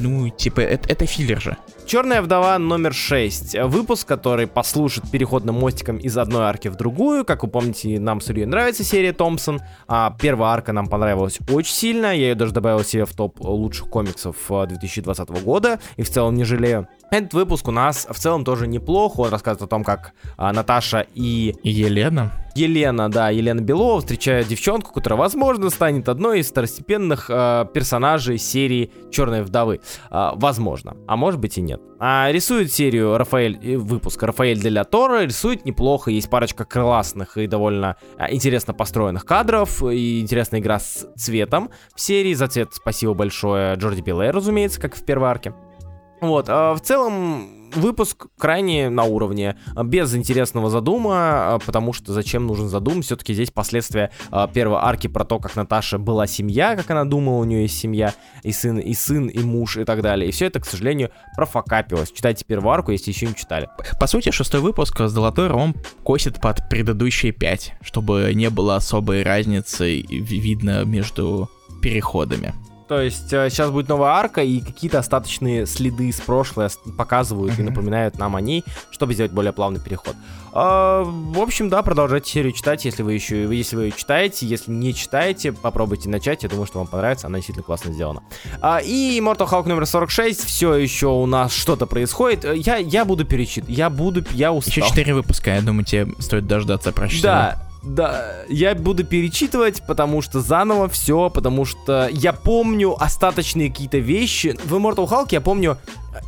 [0.00, 1.58] Ну, типа, это, это филлер же.
[1.84, 3.56] Черная вдова номер 6.
[3.64, 7.26] Выпуск, который послужит переходным мостиком из одной арки в другую.
[7.26, 9.60] Как вы помните, нам с Ильей нравится серия Томпсон.
[9.86, 12.06] А первая арка нам понравилась очень сильно.
[12.06, 15.78] Я ее даже добавил себе в топ лучших комиксов 2020 э, года.
[15.98, 16.88] И в целом не жалею.
[17.10, 19.18] Этот выпуск у нас в целом тоже неплох.
[19.18, 22.32] Он рассказывает о том, как а, Наташа и Елена.
[22.56, 28.90] Елена, да, Елена Белова встречает девчонку, которая, возможно, станет одной из второстепенных э, персонажей серии
[29.10, 29.80] Черной вдовы.
[30.10, 31.82] Э, возможно, а может быть и нет.
[31.98, 37.46] А рисует серию Рафаэль, э, выпуск Рафаэль Деля Торо, рисует неплохо, есть парочка классных и
[37.46, 42.32] довольно э, интересно построенных кадров, и интересная игра с цветом в серии.
[42.32, 45.54] За цвет спасибо большое Джорди Пиле, разумеется, как в первой арке.
[46.22, 51.14] Вот, а в целом выпуск крайне на уровне, без интересного задума,
[51.54, 55.56] а, потому что зачем нужен задум, все-таки здесь последствия а, первой арки про то, как
[55.56, 59.38] Наташа была семья, как она думала, у нее есть семья, и сын, и сын, и
[59.40, 60.28] муж, и так далее.
[60.28, 62.12] И все это, к сожалению, профокапилось.
[62.12, 63.68] Читайте первую арку, если еще не читали.
[63.98, 69.22] По сути, шестой выпуск с Золотой Ром косит под предыдущие пять, чтобы не было особой
[69.22, 71.50] разницы видно между
[71.82, 72.54] переходами.
[72.88, 77.60] То есть э, сейчас будет новая арка, и какие-то остаточные следы с прошлого показывают mm-hmm.
[77.60, 80.14] и напоминают нам о ней, чтобы сделать более плавный переход.
[80.52, 84.70] А, в общем, да, продолжайте серию читать, если вы еще, если вы ее читаете, если
[84.70, 88.22] не читаете, попробуйте начать, я думаю, что вам понравится, она действительно классно сделана.
[88.62, 93.24] А, и Mortal Hulk номер 46, все еще у нас что-то происходит, я, я буду
[93.24, 94.84] перечитывать, я буду, я устал.
[94.84, 97.22] Еще 4 выпуска, я думаю, тебе стоит дождаться прочтения.
[97.24, 103.98] Да, Да, я буду перечитывать, потому что заново все, потому что я помню остаточные какие-то
[103.98, 104.56] вещи.
[104.64, 105.78] В Immortal Hulk я помню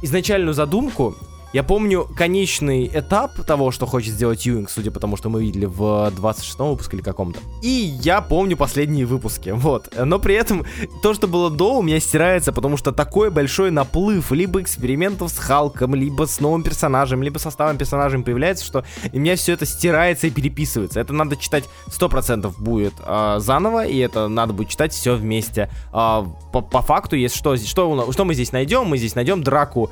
[0.01, 1.17] изначальную задумку,
[1.53, 5.65] я помню конечный этап того, что хочет сделать Юинг, судя по тому, что мы видели
[5.65, 7.41] в 26 выпуске или каком-то.
[7.63, 7.69] И
[8.03, 9.89] я помню последние выпуски, вот.
[9.97, 10.67] Но при этом
[11.03, 15.39] то, что было до, у меня стирается, потому что такой большой наплыв либо экспериментов с
[15.39, 20.27] Халком, либо с новым персонажем, либо составом персонажем появляется, что у меня все это стирается
[20.27, 21.01] и переписывается.
[21.01, 25.71] Это надо читать 100% будет э, заново, и это надо будет читать все вместе.
[25.95, 28.85] Э, по, по факту, есть что, что, что мы здесь найдем?
[28.87, 29.91] Мы здесь найдем драку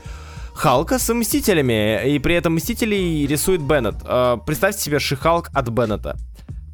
[0.56, 3.96] Халка с Мстителями, и при этом Мстителей рисует Беннет.
[4.04, 6.16] Э, представьте себе Шихалк от Беннета.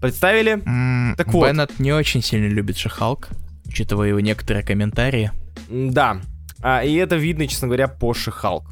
[0.01, 0.55] Представили?
[0.55, 1.49] Mm, так вот.
[1.49, 3.29] Беннет не очень сильно любит Шихалк,
[3.67, 5.33] учитывая его некоторые комментарии.
[5.69, 6.21] Да,
[6.63, 8.65] а, и это видно, честно говоря, по Шихалк.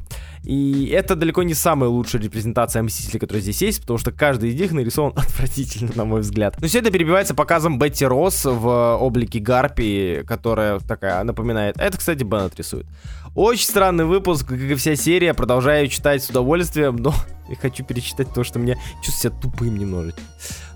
[0.43, 4.59] И это далеко не самая лучшая репрезентация Мстителей, которая здесь есть, потому что каждый из
[4.59, 6.55] них нарисован отвратительно, на мой взгляд.
[6.59, 11.75] Но все это перебивается показом Бетти Росс в облике Гарпии, которая такая напоминает.
[11.77, 12.87] Это, кстати, Беннет рисует.
[13.33, 15.33] Очень странный выпуск, как и вся серия.
[15.33, 17.13] Продолжаю читать с удовольствием, но
[17.49, 20.21] я хочу перечитать то, что мне чувствую себя тупым немножечко.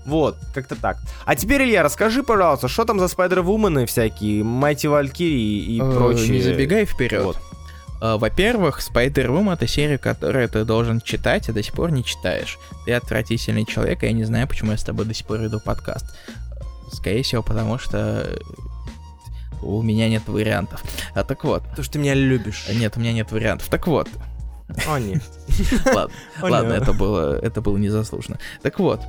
[0.06, 0.98] Вот, как-то так.
[1.24, 6.30] А теперь, Илья, расскажи, пожалуйста, что там за Спайдер-вумены всякие, Майти Валькирии и э, прочие?
[6.30, 7.24] Не забегай вперед.
[7.24, 7.36] Вот.
[8.00, 12.58] Uh, во-первых, Spider-Woman это серия, которую ты должен читать, а до сих пор не читаешь.
[12.84, 15.60] Ты отвратительный человек, и я не знаю, почему я с тобой до сих пор иду
[15.60, 16.14] подкаст.
[16.92, 18.38] Скорее всего, потому что
[19.62, 20.82] у меня нет вариантов.
[21.14, 21.62] А так вот.
[21.74, 22.66] То, что ты меня любишь.
[22.72, 23.68] Нет, у меня нет вариантов.
[23.68, 24.08] Так вот.
[24.88, 25.22] О, нет.
[25.86, 28.38] Ладно, ладно, это было, это было незаслуженно.
[28.62, 29.00] Так вот,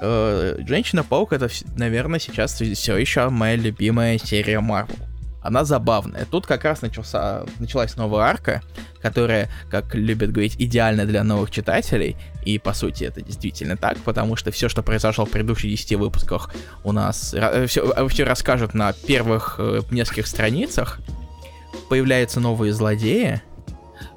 [0.00, 4.96] э, Женщина-паук это, наверное, сейчас все еще моя любимая серия Марвел
[5.42, 6.24] она забавная.
[6.24, 8.62] Тут как раз начался, началась новая арка,
[9.00, 12.16] которая, как любят говорить, идеальна для новых читателей.
[12.44, 16.50] И по сути это действительно так, потому что все, что произошло в предыдущих 10 выпусках,
[16.84, 17.34] у нас
[17.66, 21.00] все, все расскажут на первых э, нескольких страницах.
[21.88, 23.51] Появляются новые злодеи, а,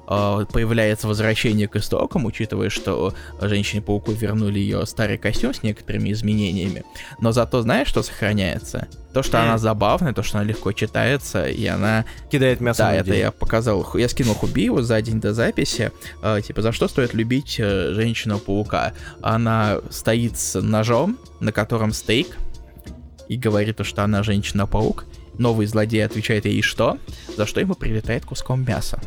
[0.06, 6.84] появляется возвращение к истокам, учитывая, что Женщине-пауку вернули ее старый костюм с некоторыми изменениями.
[7.20, 8.88] Но зато знаешь, что сохраняется?
[9.12, 12.04] То, что она забавная, то, что она легко читается, и она...
[12.30, 13.86] Кидает мясо Да, это я показал.
[13.94, 15.90] Я скинул Хубиеву за день до записи.
[16.22, 18.92] Э, типа, за что стоит любить э, Женщину-паука?
[19.22, 22.36] Она стоит с ножом, на котором стейк,
[23.28, 25.06] и говорит, что она Женщина-паук.
[25.38, 26.98] Новый злодей отвечает ей что?
[27.36, 29.00] За что ему прилетает куском мяса.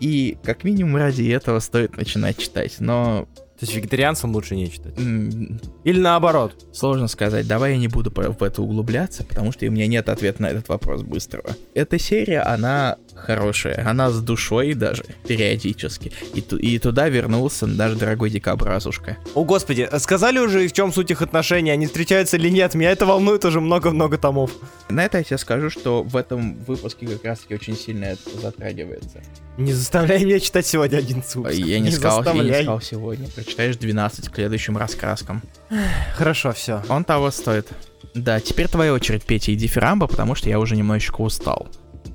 [0.00, 2.76] И как минимум ради этого стоит начинать читать.
[2.80, 3.26] Но
[3.58, 4.92] то есть вегетарианцам лучше не читать?
[4.98, 6.66] Или наоборот?
[6.74, 7.48] Сложно сказать.
[7.48, 10.68] Давай я не буду в это углубляться, потому что у меня нет ответа на этот
[10.68, 11.56] вопрос быстрого.
[11.72, 13.86] Эта серия, она хорошая.
[13.88, 16.12] Она с душой даже, периодически.
[16.34, 19.16] И, и туда вернулся даже дорогой дикобразушка.
[19.34, 21.70] О, господи, сказали уже, в чем суть их отношений?
[21.70, 22.74] Они встречаются или нет?
[22.74, 24.50] Меня это волнует уже много-много томов.
[24.88, 29.22] На это я тебе скажу, что в этом выпуске как раз-таки очень сильно это затрагивается.
[29.56, 31.54] Не заставляй меня читать сегодня один выпуск.
[31.54, 35.42] Я не, не сказал, я не сказал сегодня прочитаешь 12 к следующим раскраскам.
[36.14, 36.82] Хорошо, все.
[36.88, 37.68] Он того стоит.
[38.14, 41.68] Да, теперь твоя очередь, Петя и дифирамба, потому что я уже немножечко устал.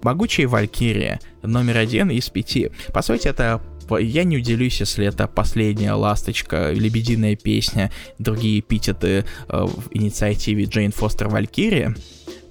[0.03, 2.71] Могучая Валькирия, номер один из пяти.
[2.93, 3.61] По сути, это
[3.99, 10.91] я не удивлюсь, если это последняя ласточка, лебединая песня, другие эпитеты э, в инициативе Джейн
[10.91, 11.95] Фостер Валькирия,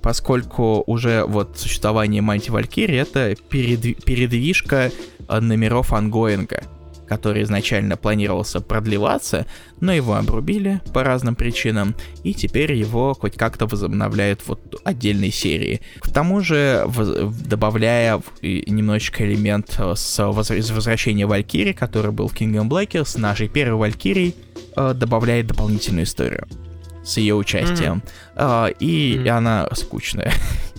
[0.03, 4.91] поскольку уже вот существование Манти Валькирии это передв- передвижка
[5.28, 6.62] э, номеров ангоинга
[7.11, 9.44] который изначально планировался продлеваться,
[9.80, 15.80] но его обрубили по разным причинам, и теперь его хоть как-то возобновляют вот отдельной серии.
[15.98, 16.88] К тому же,
[17.46, 20.20] добавляя немножечко элемент э, с
[20.52, 24.36] из возвращения Валькирии, который был в Kingdom Blacker, с нашей первой Валькирией,
[24.76, 26.46] э, добавляет дополнительную историю
[27.02, 28.04] с ее участием.
[28.36, 28.76] Mm-hmm.
[28.78, 29.28] И mm-hmm.
[29.30, 30.32] она скучная.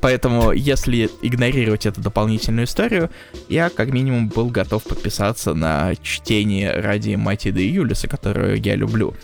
[0.00, 3.10] Поэтому, если игнорировать эту дополнительную историю,
[3.48, 9.14] я как минимум был готов подписаться на чтение ради Матида и Юлиса, которую я люблю.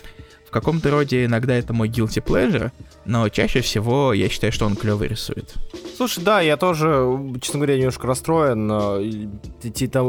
[0.47, 2.71] В каком-то роде иногда это мой guilty pleasure,
[3.05, 5.55] но чаще всего я считаю, что он клево рисует.
[5.95, 7.07] Слушай, да, я тоже,
[7.41, 8.67] честно говоря, немножко расстроен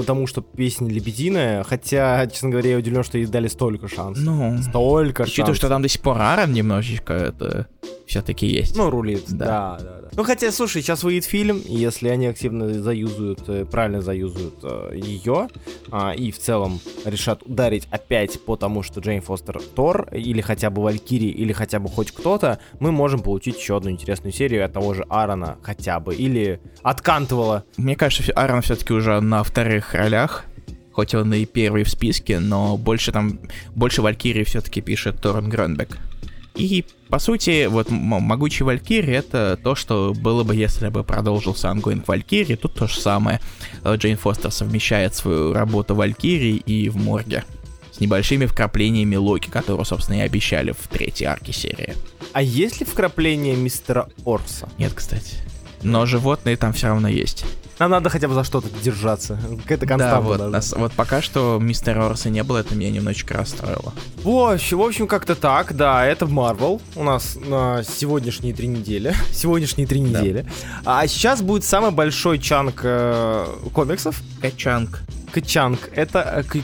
[0.07, 4.25] тому, что песня лебединая, хотя, честно говоря, я удивлен, что ей дали столько шансов.
[4.25, 5.35] Ну, столько шансов.
[5.35, 7.69] Учитывая, что там до сих пор Аарон немножечко это
[8.07, 8.77] все-таки есть.
[8.77, 9.47] Ну, рулит, да.
[9.47, 10.09] да, да, да.
[10.17, 14.93] Ну, хотя, слушай, сейчас выйдет фильм, и если они активно заюзают, э, правильно заюзают э,
[14.95, 15.49] ее,
[15.91, 20.71] э, и в целом решат ударить опять по тому, что Джейн Фостер Тор, или хотя
[20.71, 24.73] бы Валькири, или хотя бы хоть кто-то, мы можем получить еще одну интересную серию от
[24.73, 27.65] того же Аарона хотя бы, или от Кантвелла.
[27.77, 30.45] Мне кажется, Аарон все-таки уже на вторых ролях,
[30.93, 33.41] хоть он и первый в списке, но больше там,
[33.75, 35.99] больше Валькирии все-таки пишет Торрен Гренбек.
[36.55, 42.07] И, по сути, вот «Могучие Валькирии»— это то, что было бы, если бы продолжился ongoing
[42.07, 42.55] Валькирии.
[42.55, 43.41] Тут то же самое.
[43.83, 47.43] Э, Джейн Фостер совмещает свою работу Валькири и в морге.
[47.91, 51.95] С небольшими вкраплениями Локи, которую, собственно, и обещали в третьей арке серии.
[52.33, 54.69] А есть ли вкрапление мистера Орса?
[54.79, 55.44] Нет, кстати.
[55.85, 57.45] Но животные там все равно есть.
[57.79, 59.39] Нам надо хотя бы за что-то держаться.
[59.63, 60.17] Какая-то константа.
[60.17, 63.93] Да, вот, нас, вот пока что мистера Орса не было, это меня немножечко расстроило.
[64.23, 69.15] В общем, в общем, как-то так, да, это Marvel у нас на сегодняшние три недели.
[69.33, 70.47] сегодняшние три недели.
[70.85, 71.01] Да.
[71.01, 74.23] А сейчас будет самый большой чанк э, комиксов.
[74.41, 75.01] Качанк.
[75.33, 75.91] Качанк.
[75.93, 76.61] Это э,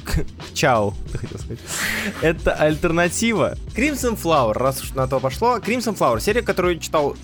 [0.55, 1.59] чау, ты хотел сказать.
[2.23, 3.57] Это альтернатива.
[3.75, 5.59] Crimson Flower, раз уж на то пошло.
[5.59, 7.17] Crimson Flower, серия, которую читал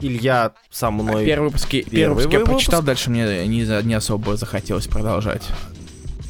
[0.00, 1.22] Илья со мной.
[1.22, 5.42] А первый выпуск, первый, первый выпуск я прочитал, дальше мне не, не особо захотелось продолжать.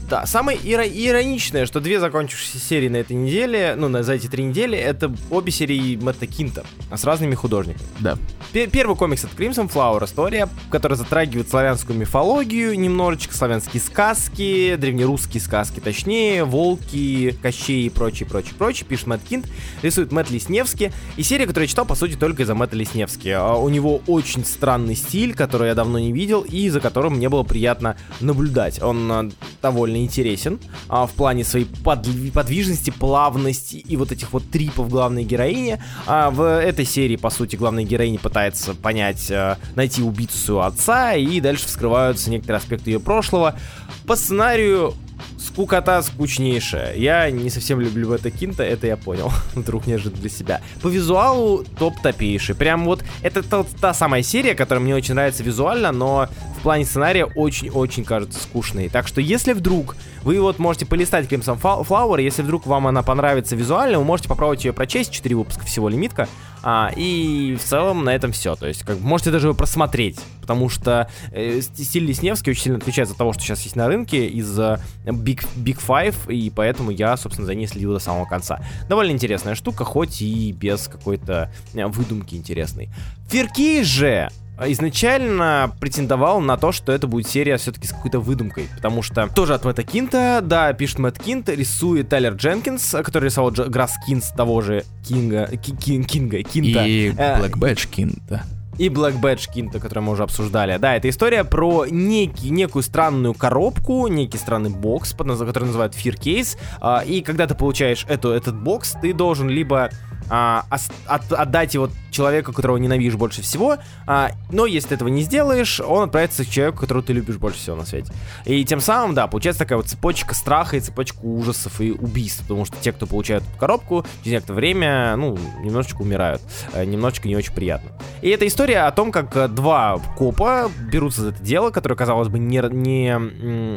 [0.09, 4.29] Да, самое иро- ироничное, что две закончившиеся серии на этой неделе, ну, на, за эти
[4.29, 7.85] три недели, это обе серии Мэтта Кинта, а с разными художниками.
[7.99, 8.17] Да.
[8.53, 15.41] П- первый комикс это Crimson Flower, история, которая затрагивает славянскую мифологию, немножечко славянские сказки, древнерусские
[15.41, 19.49] сказки, точнее, волки, кощей и прочее, прочее, прочее, пишет Мэтт Кинт,
[19.83, 23.29] рисует Мэтт Лесневский, и серия, которую я читал, по сути, только из-за Мэтта Лесневски.
[23.31, 27.29] А у него очень странный стиль, который я давно не видел, и за которым мне
[27.29, 28.81] было приятно наблюдать.
[28.81, 29.31] Он а,
[29.61, 34.89] довольно довольно интересен а, в плане своей под, подвижности, плавности и вот этих вот трипов
[34.89, 35.81] главной героини.
[36.07, 41.41] А, в этой серии, по сути, главная героиня пытается понять, а, найти убийцу отца, и
[41.41, 43.59] дальше вскрываются некоторые аспекты ее прошлого.
[44.07, 44.95] По сценарию
[45.39, 46.97] скукота скучнейшая.
[46.97, 49.33] Я не совсем люблю это кинта, это я понял.
[49.55, 50.61] Вдруг неожиданно для себя.
[50.83, 52.55] По визуалу топ-топейший.
[52.55, 56.85] Прям вот это та, та самая серия, которая мне очень нравится визуально, но в плане
[56.85, 58.89] сценария очень-очень кажется скучной.
[58.89, 63.57] Так что если вдруг вы вот можете полистать Crimson Flower, если вдруг вам она понравится
[63.57, 66.29] визуально, вы можете попробовать ее прочесть, 4 выпуска всего лимитка,
[66.69, 68.57] а, и в целом на этом все.
[68.57, 73.13] То есть, как можете даже его просмотреть, потому что э, стиль Лесневский очень сильно отличается
[73.13, 77.17] от того, что сейчас есть на рынке из э, Big, Big Five, и поэтому я,
[77.17, 78.59] собственно, за ней следил до самого конца.
[78.89, 82.91] Довольно интересная штука, хоть и без какой-то э, выдумки интересной.
[83.29, 84.29] Fear Case же
[84.65, 89.55] изначально претендовал на то, что это будет серия все-таки с какой-то выдумкой, потому что тоже
[89.55, 94.31] от Мэтта Кинта, да, пишет Мэтт Кинт, рисует Тайлер Дженкинс, который рисовал Дж- Grass Kings
[94.33, 96.85] того же Кинга, Ки- Кинга, Кинта.
[96.85, 98.45] И э, Black Badge Кинта
[98.79, 100.77] и Black Badge Кинта, который мы уже обсуждали.
[100.79, 106.59] Да, это история про некий, некую странную коробку, некий странный бокс, который называют Fear Case.
[106.81, 109.91] А, и когда ты получаешь эту, этот бокс, ты должен либо
[110.29, 110.65] а,
[111.07, 115.81] от, отдать его человеку, которого ненавидишь больше всего, а, но если ты этого не сделаешь,
[115.81, 118.13] он отправится к человеку, которого ты любишь больше всего на свете.
[118.45, 122.65] И тем самым, да, получается такая вот цепочка страха и цепочка ужасов и убийств, потому
[122.65, 127.37] что те, кто получают эту коробку, через некоторое время, ну, немножечко умирают, э, немножечко не
[127.37, 127.91] очень приятно.
[128.23, 132.29] И эта история о том, как э, два копа берутся за это дело, которое, казалось
[132.29, 133.77] бы, не, не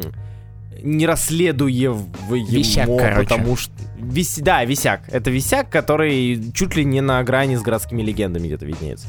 [0.82, 1.06] не
[2.58, 3.28] висяк, короче.
[3.28, 3.72] потому что...
[3.98, 4.38] Вис...
[4.38, 5.02] Да, висяк.
[5.08, 9.06] Это висяк, который чуть ли не на грани с городскими легендами где-то виднеется.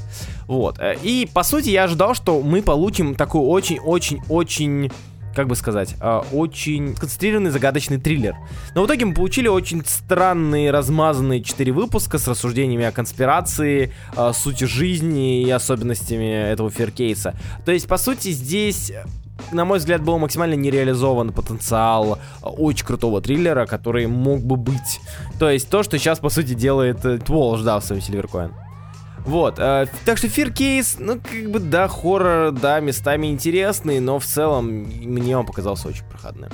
[0.47, 0.79] Вот.
[0.79, 4.91] Э, и, по сути, я ожидал, что мы получим такой очень-очень-очень
[5.35, 8.35] как бы сказать, э, очень концентрированный загадочный триллер.
[8.75, 14.33] Но в итоге мы получили очень странные, размазанные четыре выпуска с рассуждениями о конспирации, о
[14.33, 17.35] сути жизни и особенностями этого феркейса.
[17.65, 18.91] То есть, по сути, здесь
[19.51, 24.99] на мой взгляд, был максимально нереализован потенциал очень крутого триллера, который мог бы быть.
[25.39, 28.53] То есть то, что сейчас, по сути, делает э, Тволж, да, в своем Сильверкоин.
[29.25, 34.25] Вот, э, так что Case, ну, как бы, да, хоррор, да, местами интересный, но в
[34.25, 36.51] целом мне он показался очень проходным.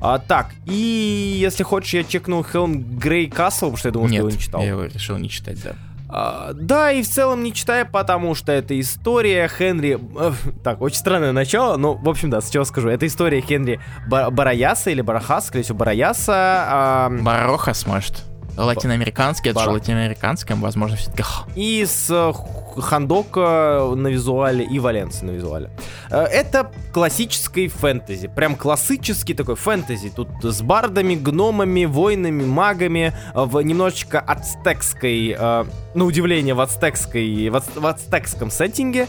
[0.00, 4.18] А, так, и если хочешь, я чекну Helm Grey Castle, потому что я думал, Нет,
[4.20, 4.60] что его не читал.
[4.60, 5.74] я его решил не читать, да.
[6.18, 10.00] А, да, и в целом не читая, потому что это история Хенри...
[10.18, 10.32] Э,
[10.64, 12.88] так, очень странное начало, но, в общем, да, с чего скажу.
[12.88, 17.10] Это история Хенри Бар Бараяса или Барахас, скорее всего, Бараяса.
[17.20, 18.24] Барохас, может.
[18.56, 21.24] Латиноамериканский, это же латиноамериканском, возможно, все-таки.
[21.54, 22.32] И с э,
[22.80, 25.70] Хандока на визуале и Валенции на визуале.
[26.10, 28.28] Э, это классический фэнтези.
[28.28, 30.10] Прям классический такой фэнтези.
[30.10, 37.86] Тут с бардами, гномами, воинами, магами, э, в немножечко ацтекской, на удивление, в ацтекской, в
[37.86, 39.06] ацтекском сеттинге.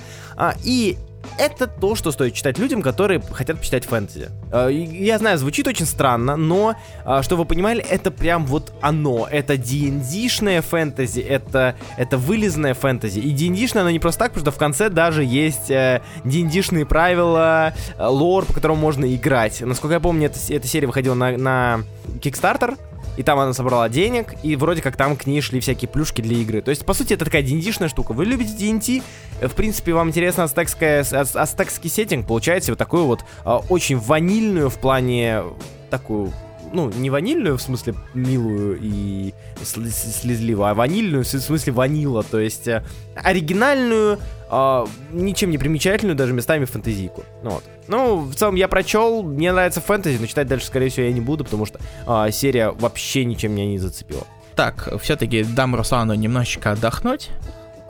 [0.64, 0.98] И
[1.38, 4.30] это то, что стоит читать людям, которые хотят почитать фэнтези.
[4.52, 6.76] Э, я знаю, звучит очень странно, но,
[7.06, 9.28] э, чтобы вы понимали, это прям вот оно.
[9.30, 13.20] Это D&D-шное фэнтези, это, это вылезное фэнтези.
[13.20, 17.74] И D&D-шное оно не просто так, потому что в конце даже есть D&D-шные э, правила,
[18.00, 19.62] лор, по которому можно играть.
[19.62, 21.80] Насколько я помню, эта, эта серия выходила на, на
[22.22, 22.78] Kickstarter,
[23.18, 26.38] и там она собрала денег, и вроде как там к ней шли всякие плюшки для
[26.38, 26.62] игры.
[26.62, 28.14] То есть, по сути, это такая dd штука.
[28.14, 29.02] Вы любите D&D,
[29.48, 35.44] в принципе, вам интересно астекский сеттинг, получаете вот такую вот а, очень ванильную в плане
[35.90, 36.32] такую
[36.74, 42.68] ну, не ванильную, в смысле милую и слезливую, а ванильную, в смысле ванила, то есть
[42.68, 42.84] э,
[43.16, 47.24] оригинальную, э, ничем не примечательную, даже местами фэнтезийку.
[47.44, 47.64] Ну, вот.
[47.88, 51.22] ну, в целом я прочел, мне нравится фэнтези, но читать дальше, скорее всего, я не
[51.22, 54.26] буду, потому что э, серия вообще ничем меня не зацепила.
[54.56, 57.30] Так, все-таки дам Руслану немножечко отдохнуть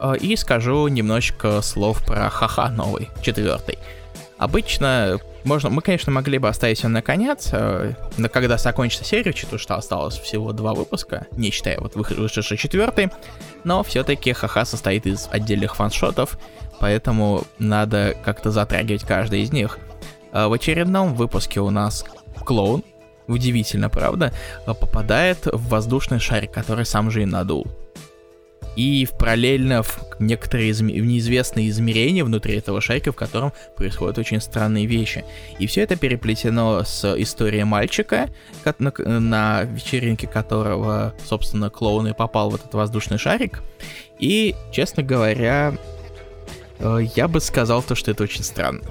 [0.01, 3.79] э, и скажу немножечко слов про ха-ха новый, четвертый.
[4.37, 5.17] Обычно
[5.47, 9.57] можно, мы, конечно, могли бы оставить все на конец, э, но когда закончится серия, учитывая,
[9.59, 13.09] что осталось всего два выпуска, не считая вот вышедший четвертый,
[13.63, 16.37] но все-таки ха-ха состоит из отдельных фаншотов,
[16.79, 19.79] поэтому надо как-то затрагивать каждый из них.
[20.33, 22.03] Э, в очередном выпуске у нас
[22.45, 22.83] клоун,
[23.27, 24.33] удивительно, правда,
[24.65, 27.67] э, попадает в воздушный шарик, который сам же и надул
[28.77, 30.87] и в параллельно в некоторые изм...
[30.87, 35.25] неизвестные измерения внутри этого шарика, в котором происходят очень странные вещи.
[35.57, 38.29] И все это переплетено с историей мальчика,
[38.77, 43.63] на, на вечеринке которого, собственно, клоун и попал в этот воздушный шарик.
[44.19, 45.75] И, честно говоря,
[46.77, 48.83] э, я бы сказал то, что это очень странно.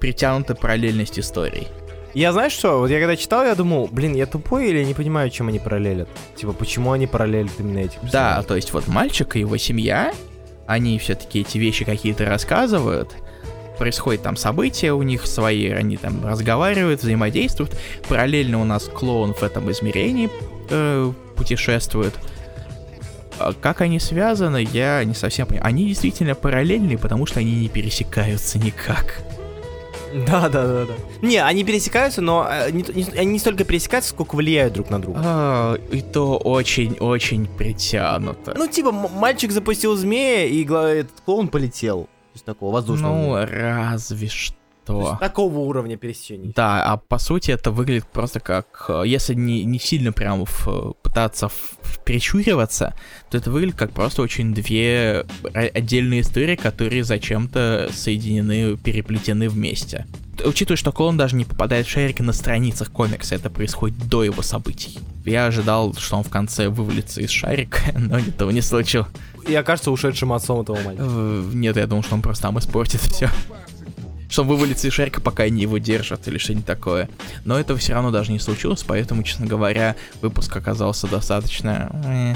[0.00, 1.68] Притянута параллельность историй.
[2.14, 4.94] Я знаешь что, вот я когда читал, я думал, блин, я тупой или я не
[4.94, 6.08] понимаю, чем они параллелят?
[6.36, 8.00] Типа, почему они параллелят именно этим?
[8.10, 10.12] Да, то есть вот мальчик и его семья,
[10.66, 13.14] они все-таки эти вещи какие-то рассказывают,
[13.78, 17.76] происходят там события у них свои, они там разговаривают, взаимодействуют.
[18.08, 20.28] Параллельно у нас клоун в этом измерении
[20.68, 22.14] э, путешествует.
[23.38, 25.66] А как они связаны, я не совсем понимаю.
[25.66, 29.22] Они действительно параллельные, потому что они не пересекаются никак.
[30.26, 30.94] Да, да, да, да.
[31.22, 35.00] Не, они пересекаются, но э, не, не, они не столько пересекаются, сколько влияют друг на
[35.00, 35.20] друга.
[35.24, 38.54] А, и то очень-очень притянуто.
[38.56, 42.08] Ну, типа, мальчик запустил змея, и этот клоун полетел.
[42.34, 43.14] Есть такого воздушного.
[43.14, 44.59] Ну, разве что
[44.90, 45.16] что...
[45.20, 46.52] Такого уровня пересечений.
[46.54, 48.86] Да, а по сути это выглядит просто как...
[48.88, 52.94] Э, если не, не сильно прям в, пытаться в, в причуриваться,
[53.30, 60.06] то это выглядит как просто очень две отдельные истории, которые зачем-то соединены, переплетены вместе.
[60.44, 64.42] Учитывая, что Колон даже не попадает в шарики на страницах комикса, это происходит до его
[64.42, 64.98] событий.
[65.24, 69.08] Я ожидал, что он в конце вывалится из шарика, но этого не случилось.
[69.48, 71.04] Я, кажется, ушедшим отцом этого мальчика.
[71.06, 73.30] Э, нет, я думал, что он просто там испортит все
[74.30, 77.10] что он вывалится из шарика, пока они его держат или что-нибудь такое.
[77.44, 81.90] Но этого все равно даже не случилось, поэтому, честно говоря, выпуск оказался достаточно...
[82.04, 82.34] Э,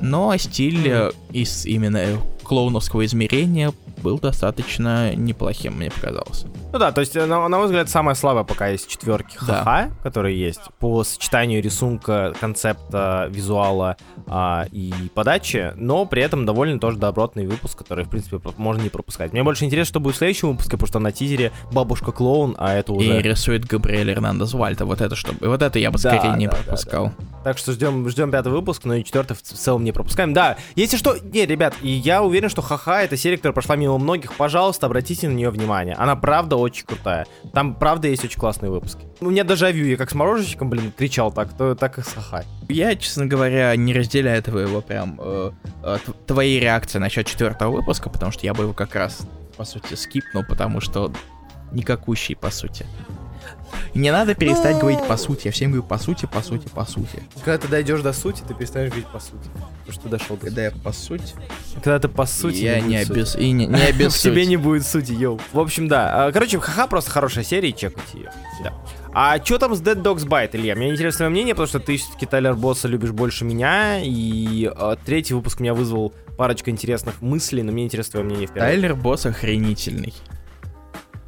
[0.00, 3.72] но стиль э, из именно клоуновского измерения
[4.02, 6.44] был достаточно неплохим, мне показалось.
[6.72, 9.90] Ну да, то есть, на, на мой взгляд, самая слабая пока есть четверки ха-ха, да.
[10.02, 16.98] которые есть по сочетанию рисунка, концепта, визуала а, и подачи, но при этом довольно тоже
[16.98, 19.32] добротный выпуск, который, в принципе, можно не пропускать.
[19.32, 22.92] Мне больше интересно, что будет в следующем выпуске, потому что на тизере бабушка-клоун, а это
[22.92, 23.18] уже...
[23.18, 25.34] И рисует Габриэль Эрнандес Вальта, вот это что...
[25.40, 27.06] Вот это я бы скорее да, не да, пропускал.
[27.06, 27.42] Да, да.
[27.44, 30.32] Так что ждем, ждем пятый выпуск, но и четвертый в целом не пропускаем.
[30.32, 31.16] Да, если что...
[31.22, 34.34] Не, ребят, и я уверен, что ха-ха это серия, которая прошла мимо многих.
[34.34, 35.94] Пожалуйста, обратите на нее внимание.
[35.94, 37.26] Она правда очень крутая.
[37.52, 39.00] Там правда есть очень классные выпуски.
[39.20, 42.12] У меня даже авью, я как с морожечком, блин, кричал так, то так и с
[42.12, 42.44] ха-ха.
[42.68, 45.50] Я, честно говоря, не разделяю твоего прям э,
[45.82, 49.26] э, твоей реакции насчет четвертого выпуска, потому что я бы его как раз,
[49.56, 51.12] по сути, скипнул, потому что
[51.72, 52.86] никакущий, по сути.
[53.94, 54.80] Не надо перестать Но...
[54.80, 55.46] говорить по сути.
[55.46, 57.22] Я всем говорю по сути, по сути, по сути.
[57.44, 59.48] Когда ты дойдешь до сути, ты перестанешь говорить по сути.
[59.84, 61.34] Потому что дошел до Когда я по сути.
[61.74, 62.58] Когда ты по сути.
[62.58, 63.36] Я не, обез...
[63.36, 64.14] И не, не обез...
[64.14, 65.40] В тебе не будет сути, йоу.
[65.52, 66.26] В общем, да.
[66.26, 68.32] А, короче, ха-ха, просто хорошая серия, чекайте ее.
[68.62, 68.72] Да.
[69.14, 70.74] А что там с Dead Dogs Bite, Илья?
[70.74, 74.96] Мне интересно твое мнение, потому что ты все-таки Тайлер Босса любишь больше меня, и а,
[74.96, 78.68] третий выпуск меня вызвал парочка интересных мыслей, но мне интересно твое мнение в первом.
[78.68, 80.14] Тайлер Босс охренительный.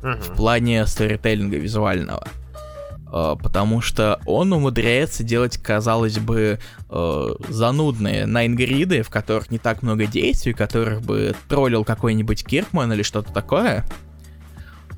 [0.04, 2.26] В плане сторителлинга визуального.
[3.16, 6.58] А, потому что он умудряется делать, казалось бы,
[6.90, 13.02] э, занудные найнгриды, в которых не так много действий, которых бы троллил какой-нибудь Киркман или
[13.02, 13.84] что-то такое.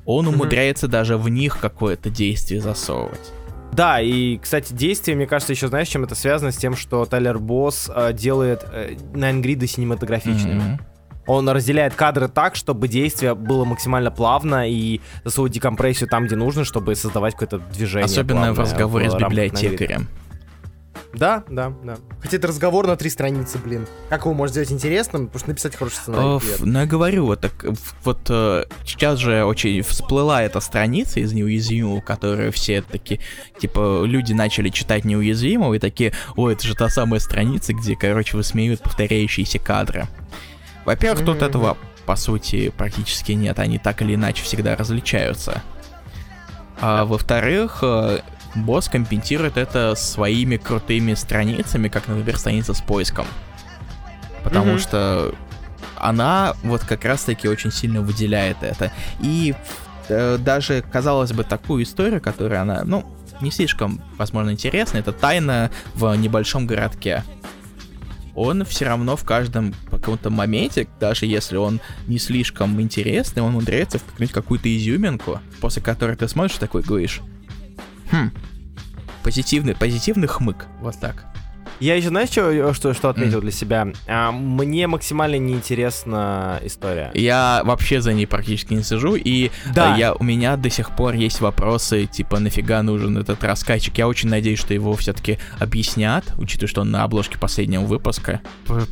[0.05, 3.33] Он умудряется даже в них какое-то действие засовывать.
[3.71, 6.51] Да, и, кстати, действие, мне кажется, еще знаешь, чем это связано?
[6.51, 10.61] С тем, что Тайлер Босс э, делает э, найнгриды синематографичными.
[10.61, 10.96] Mm-hmm.
[11.27, 16.63] Он разделяет кадры так, чтобы действие было максимально плавно и засовывать декомпрессию там, где нужно,
[16.63, 18.05] чтобы создавать какое-то движение.
[18.05, 20.07] Особенно в разговоре с библиотекарем.
[21.13, 21.97] Да, да, да.
[22.21, 23.87] Хотя это разговор на три страницы, блин.
[24.09, 25.27] Как его можно сделать интересным?
[25.27, 26.45] Потому что написать хороший сценарий.
[26.45, 27.65] Э, ну, я говорю, вот так
[28.03, 33.19] вот э, сейчас же очень всплыла эта страница из неуязвимого, которую все таки
[33.59, 38.37] типа, люди начали читать неуязвимого и такие, ой, это же та самая страница, где, короче,
[38.37, 40.07] высмеивают повторяющиеся кадры.
[40.87, 41.25] Во-первых, mm-hmm.
[41.25, 43.59] тут этого, по сути, практически нет.
[43.59, 45.61] Они так или иначе всегда различаются.
[46.79, 48.21] А во-вторых, э,
[48.55, 53.25] босс компенсирует это своими крутыми страницами, как, например, страница с поиском.
[54.45, 54.79] Потому mm-hmm.
[54.79, 55.35] что
[55.97, 58.93] она вот как раз-таки очень сильно выделяет это.
[59.19, 59.55] И
[60.07, 63.05] э, даже, казалось бы, такую историю, которая она, ну,
[63.41, 67.25] не слишком, возможно, интересна, это тайна в небольшом городке.
[68.37, 73.97] Он все равно в каждом каком-то моменте, даже если он не слишком интересный, он умудряется
[73.97, 77.21] впихнуть какую-то изюминку, после которой ты смотришь такой говоришь,
[78.11, 78.29] хм,
[79.23, 81.25] позитивный, позитивный хмык, вот так.
[81.79, 83.41] Я еще, знаешь, что, что, что отметил mm.
[83.41, 83.87] для себя?
[84.07, 87.11] А, мне максимально неинтересна история.
[87.13, 89.95] Я вообще за ней практически не сижу, и да.
[89.95, 93.97] я, у меня до сих пор есть вопросы, типа, нафига нужен этот раскачик.
[93.97, 98.41] Я очень надеюсь, что его все-таки объяснят, учитывая, что он на обложке последнего выпуска.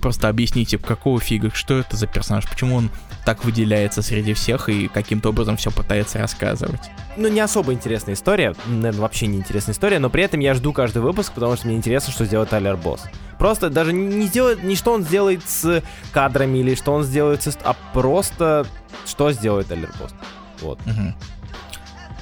[0.01, 2.89] Просто объясните, какого фига, что это за персонаж, почему он
[3.25, 6.91] так выделяется среди всех и каким-то образом все пытается рассказывать.
[7.17, 10.71] Ну, не особо интересная история, наверное, вообще не интересная история, но при этом я жду
[10.71, 13.03] каждый выпуск, потому что мне интересно, что сделает Тайлер Босс.
[13.39, 17.57] Просто даже не сделает, не что он сделает с кадрами или что он сделает с...
[17.63, 18.67] А просто
[19.05, 20.13] что сделает Тайлер Босс.
[20.61, 20.79] Вот.
[20.85, 21.13] Угу.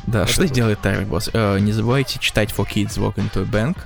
[0.08, 0.54] Да, вот что это...
[0.54, 1.30] делает Тайлер Босс?
[1.34, 3.78] Э, не забывайте читать For Kids Walk into a Bank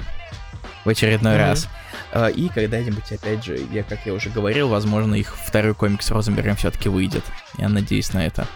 [0.87, 1.49] в очередной mm-hmm.
[1.49, 1.67] раз.
[2.13, 6.11] А, и когда-нибудь, опять же, я, как я уже говорил, возможно, их второй комикс с
[6.11, 7.23] Розенбергом все-таки выйдет.
[7.57, 8.47] Я надеюсь на это.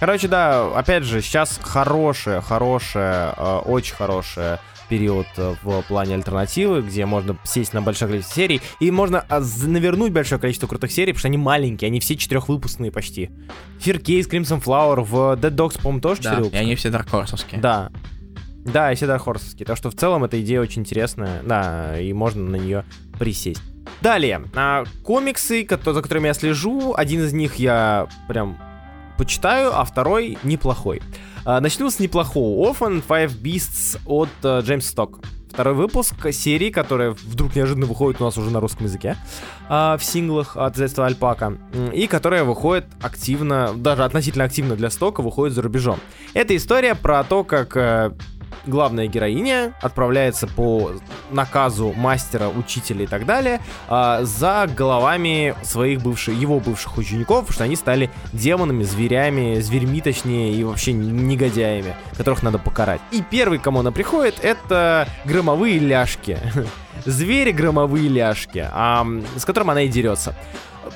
[0.00, 6.80] Короче, да, опять же, сейчас хорошая, хорошая, э, очень хорошая период э, в плане альтернативы,
[6.80, 11.12] где можно сесть на большое количество серий, и можно а, навернуть большое количество крутых серий,
[11.12, 13.30] потому что они маленькие, они все четырехвыпускные почти.
[13.80, 17.60] Fear Case, Crimson Flower, в Dead Dogs, по-моему, тоже да, и они все даркорсовские.
[17.60, 17.90] Да,
[18.72, 19.66] да, и все Дархорсовские.
[19.66, 21.42] Так что в целом эта идея очень интересная.
[21.42, 22.84] Да, и можно на нее
[23.18, 23.62] присесть.
[24.00, 26.94] Далее, а, комиксы, за которыми я слежу.
[26.96, 28.58] Один из них я прям
[29.16, 31.02] почитаю, а второй неплохой.
[31.44, 32.70] А, начну с неплохого.
[32.70, 35.20] Orphan Five Beasts от uh, Джеймса Сток.
[35.50, 39.16] Второй выпуск серии, которая вдруг неожиданно выходит у нас уже на русском языке
[39.68, 41.58] а, в синглах от издательства Альпака.
[41.92, 45.98] И которая выходит активно, даже относительно активно для стока, выходит за рубежом.
[46.34, 48.12] Это история про то, как э,
[48.66, 50.92] главная героиня отправляется по
[51.30, 57.64] наказу мастера, учителя и так далее э, за головами своих бывших, его бывших учеников, что
[57.64, 63.00] они стали демонами, зверями, зверьми точнее, и вообще негодяями, которых надо покарать.
[63.10, 66.38] И первый, кому она приходит, это громовые ляжки.
[67.04, 70.34] Звери громовые ляжки, а, с которым она и дерется.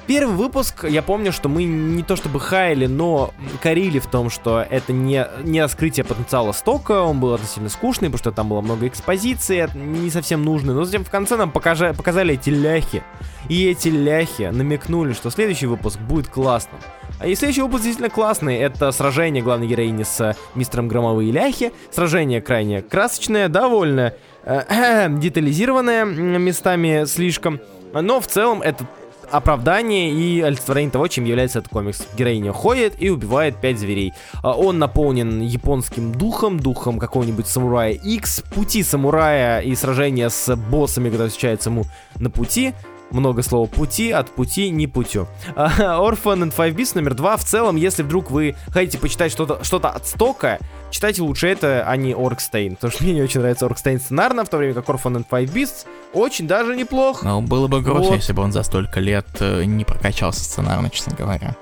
[0.06, 3.32] Первый выпуск, я помню, что мы не то чтобы хаяли, но
[3.62, 8.18] корили в том, что это не, не раскрытие потенциала стока, он был относительно скучный, потому
[8.18, 12.34] что там было много экспозиции, не совсем нужный, но затем в конце нам покажа, показали
[12.34, 13.02] эти ляхи,
[13.48, 16.80] и эти ляхи намекнули, что следующий выпуск будет классным.
[17.18, 22.40] А и следующий выпуск действительно классный, это сражение главной героини с мистером Громовые ляхи, сражение
[22.40, 24.14] крайне красочное, довольно
[24.44, 27.60] э, детализированное местами слишком,
[27.92, 28.86] но в целом это
[29.32, 32.06] оправдание и олицетворение того, чем является этот комикс.
[32.16, 34.12] Героиня ходит и убивает пять зверей.
[34.42, 41.08] А, он наполнен японским духом, духом какого-нибудь самурая X, пути самурая и сражения с боссами,
[41.08, 41.84] которые встречаются ему
[42.16, 42.74] на пути
[43.12, 45.28] много слова пути, от пути не путю.
[45.56, 47.36] Orphan and Five Beasts номер два.
[47.36, 50.58] В целом, если вдруг вы хотите почитать что-то что от стока,
[50.90, 52.76] читайте лучше это, а не Оркстейн.
[52.76, 55.52] Потому что мне не очень нравится Оркстейн сценарно, в то время как Orphan and Five
[55.52, 57.22] Beasts очень даже неплох.
[57.22, 58.16] Ну, было бы грустно, вот.
[58.16, 61.56] если бы он за столько лет э, не прокачался сценарно, честно говоря.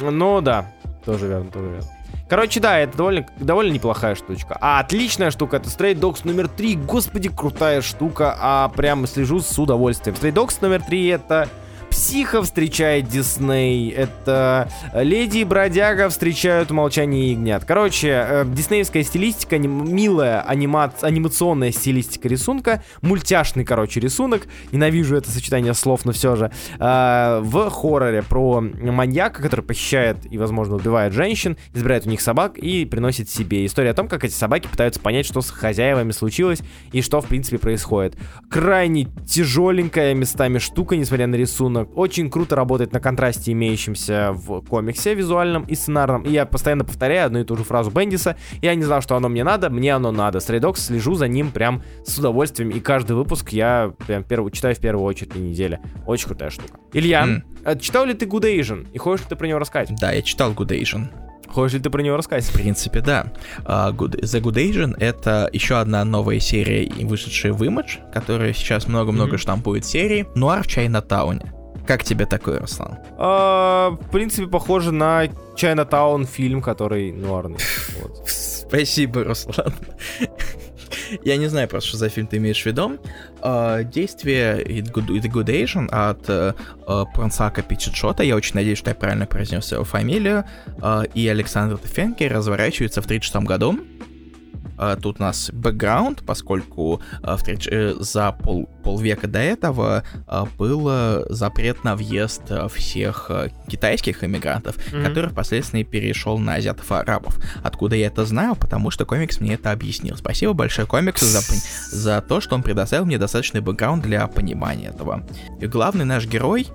[0.00, 0.66] Ну да,
[1.04, 1.88] тоже верно, тоже верно.
[2.32, 4.56] Короче, да, это довольно, довольно неплохая штучка.
[4.58, 6.76] А отличная штука это Stray Dogs номер 3.
[6.76, 8.34] Господи, крутая штука.
[8.40, 10.16] А прямо слежу с удовольствием.
[10.16, 11.50] Stray Dogs номер 3 это
[11.92, 13.90] Психа встречает Дисней.
[13.90, 17.66] Это Леди и Бродяга встречают Молчание ягнят.
[17.66, 20.90] Короче, э, диснеевская стилистика, милая анима...
[21.02, 24.46] анимационная стилистика рисунка, мультяшный, короче, рисунок.
[24.72, 26.50] Ненавижу это сочетание слов, но все же.
[26.78, 32.56] Э, в хорроре про маньяка, который похищает и, возможно, убивает женщин, избирает у них собак
[32.56, 33.66] и приносит себе.
[33.66, 37.26] История о том, как эти собаки пытаются понять, что с хозяевами случилось и что, в
[37.26, 38.16] принципе, происходит.
[38.48, 45.14] Крайне тяжеленькая местами штука, несмотря на рисунок очень круто работает на контрасте, имеющемся в комиксе
[45.14, 46.22] визуальном и сценарном.
[46.22, 48.36] И я постоянно повторяю одну и ту же фразу Бендиса.
[48.60, 50.38] Я не знал, что оно мне надо, мне оно надо.
[50.38, 52.70] Dogs слежу за ним прям с удовольствием.
[52.70, 54.50] И каждый выпуск я прям перв...
[54.52, 55.80] читаю в первую очередь на неделе.
[56.06, 56.78] Очень крутая штука.
[56.92, 57.80] Илья, mm.
[57.80, 58.86] читал ли ты Good Asian?
[58.92, 59.94] И хочешь ли ты про него рассказать?
[60.00, 61.08] Да, я читал Good Asian.
[61.48, 62.44] Хочешь ли ты про него рассказать?
[62.44, 63.32] В принципе, да.
[63.64, 68.88] Uh, Good, The Good Asian— это еще одна новая серия, вышедшая в Image, которая сейчас
[68.88, 69.38] много-много mm-hmm.
[69.38, 70.26] штампует серии.
[70.34, 71.52] Нуар в Чайнатауне.
[71.86, 72.98] Как тебе такой, Руслан?
[73.18, 75.24] А, в принципе, похоже на
[75.56, 77.58] Чайнатаун фильм, который нуарный.
[78.00, 78.22] Вот.
[78.26, 79.74] Спасибо, Руслан.
[81.24, 82.98] Я не знаю просто, что за фильм ты имеешь в виду.
[83.40, 88.90] Uh, действие The Good, The Good Asian от uh, Пронсака Пичетшота, я очень надеюсь, что
[88.90, 90.44] я правильно произнес его фамилию,
[90.78, 93.78] uh, и Александр Тефенки разворачивается в 1936 году.
[94.82, 100.90] А, тут у нас бэкграунд, поскольку а, э, за пол, полвека до этого а, был
[101.32, 102.42] запрет на въезд
[102.74, 103.30] всех
[103.68, 105.04] китайских иммигрантов, mm-hmm.
[105.04, 107.38] который впоследствии перешел на азиатов и арабов.
[107.62, 108.56] Откуда я это знаю?
[108.56, 110.16] Потому что комикс мне это объяснил.
[110.16, 111.40] Спасибо большое комиксу за,
[111.92, 115.24] за то, что он предоставил мне достаточный бэкграунд для понимания этого.
[115.60, 116.66] И главный наш герой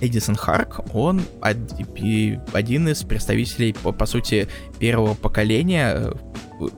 [0.00, 4.48] Эдисон Харк, он один из представителей, по, по сути,
[4.78, 6.12] первого поколения э,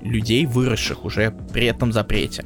[0.03, 2.45] людей, выросших уже при этом запрете.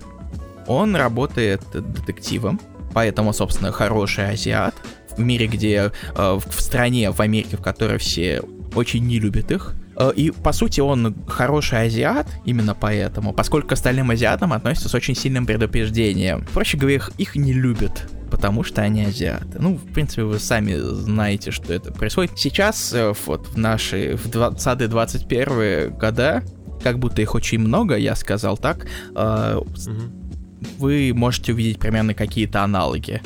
[0.67, 2.61] Он работает детективом,
[2.93, 4.75] поэтому, собственно, хороший азиат
[5.17, 8.43] в мире, где э, в стране, в Америке, в которой все
[8.75, 9.75] очень не любят их.
[9.97, 14.95] Э, и, по сути, он хороший азиат именно поэтому, поскольку к остальным азиатам относится с
[14.95, 16.47] очень сильным предупреждением.
[16.53, 19.61] Проще говоря, их, их не любят потому что они азиаты.
[19.61, 22.33] Ну, в принципе, вы сами знаете, что это происходит.
[22.37, 26.43] Сейчас, э, вот в наши, в 20-21 года,
[26.83, 30.03] как будто их очень много, я сказал так, э, угу.
[30.79, 33.23] вы можете увидеть примерно какие-то аналоги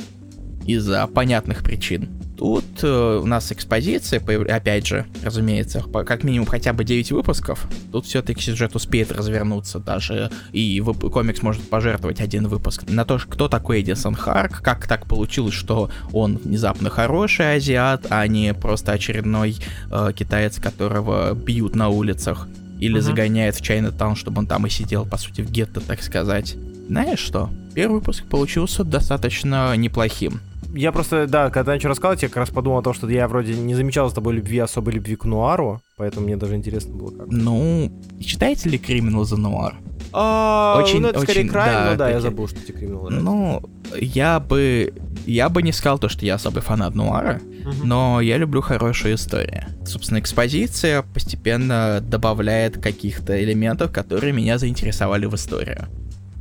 [0.67, 2.11] из-за понятных причин.
[2.39, 7.67] Тут э, у нас экспозиция, опять же, разумеется, как минимум хотя бы 9 выпусков.
[7.91, 13.49] Тут все-таки сюжет успеет развернуться даже, и комикс может пожертвовать один выпуск на то, кто
[13.49, 19.57] такой Эдисон Харк, как так получилось, что он внезапно хороший азиат, а не просто очередной
[19.91, 22.47] э, китаец, которого бьют на улицах
[22.79, 23.03] или uh-huh.
[23.03, 26.55] загоняет в Чайна-таун, чтобы он там и сидел, по сути, в гетто, так сказать.
[26.87, 27.51] Знаешь что?
[27.75, 30.41] Первый выпуск получился достаточно неплохим.
[30.75, 33.55] Я просто, да, когда начал рассказывать, я как раз подумал о том, что я вроде
[33.55, 37.27] не замечал с тобой любви, особой любви к нуару, поэтому мне даже интересно было как.
[37.31, 37.91] Ну,
[38.21, 39.77] читаете ли Криминал за нуар?
[40.13, 43.11] А, очень, ну, это очень, скорее крайм, да, но да, я забыл, что эти криминалы.
[43.11, 43.63] Ну,
[43.99, 44.93] я бы,
[45.27, 47.41] я бы не сказал то, что я особый фанат нуара,
[47.83, 49.65] но я люблю хорошую историю.
[49.87, 55.89] Собственно, экспозиция постепенно добавляет каких-то элементов, которые меня заинтересовали в историю.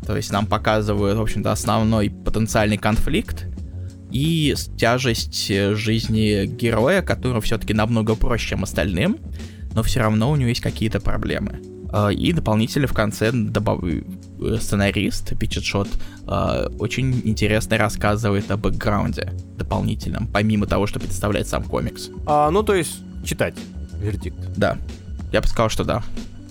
[0.05, 3.45] То есть нам показывают, в общем-то, основной потенциальный конфликт
[4.17, 9.17] и тяжесть жизни героя, который все-таки намного проще, чем остальным,
[9.75, 11.61] но все равно у него есть какие-то проблемы.
[11.91, 13.83] А, и дополнительно в конце добав...
[13.83, 15.87] Э, сценарист Питчетшот
[16.27, 22.09] э, очень интересно рассказывает о бэкграунде дополнительном, помимо того, что представляет сам комикс.
[22.25, 23.55] А, ну, то есть читать
[24.01, 24.37] вердикт.
[24.57, 24.79] Да.
[25.31, 26.01] Я бы сказал, что да.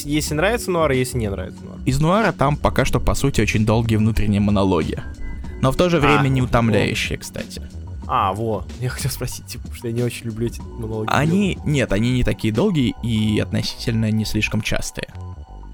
[0.05, 1.79] Если нравится нуар, если не нравится нуар.
[1.85, 5.03] Из нуара там пока что, по сути, очень долгие внутренние монологи.
[5.67, 7.61] Но в то же время а, не утомляющие, кстати.
[8.07, 8.71] А, вот.
[8.81, 11.09] Я хотел спросить, типа, что я не очень люблю эти монологи.
[11.11, 15.09] Они, нет, они не такие долгие и относительно не слишком частые.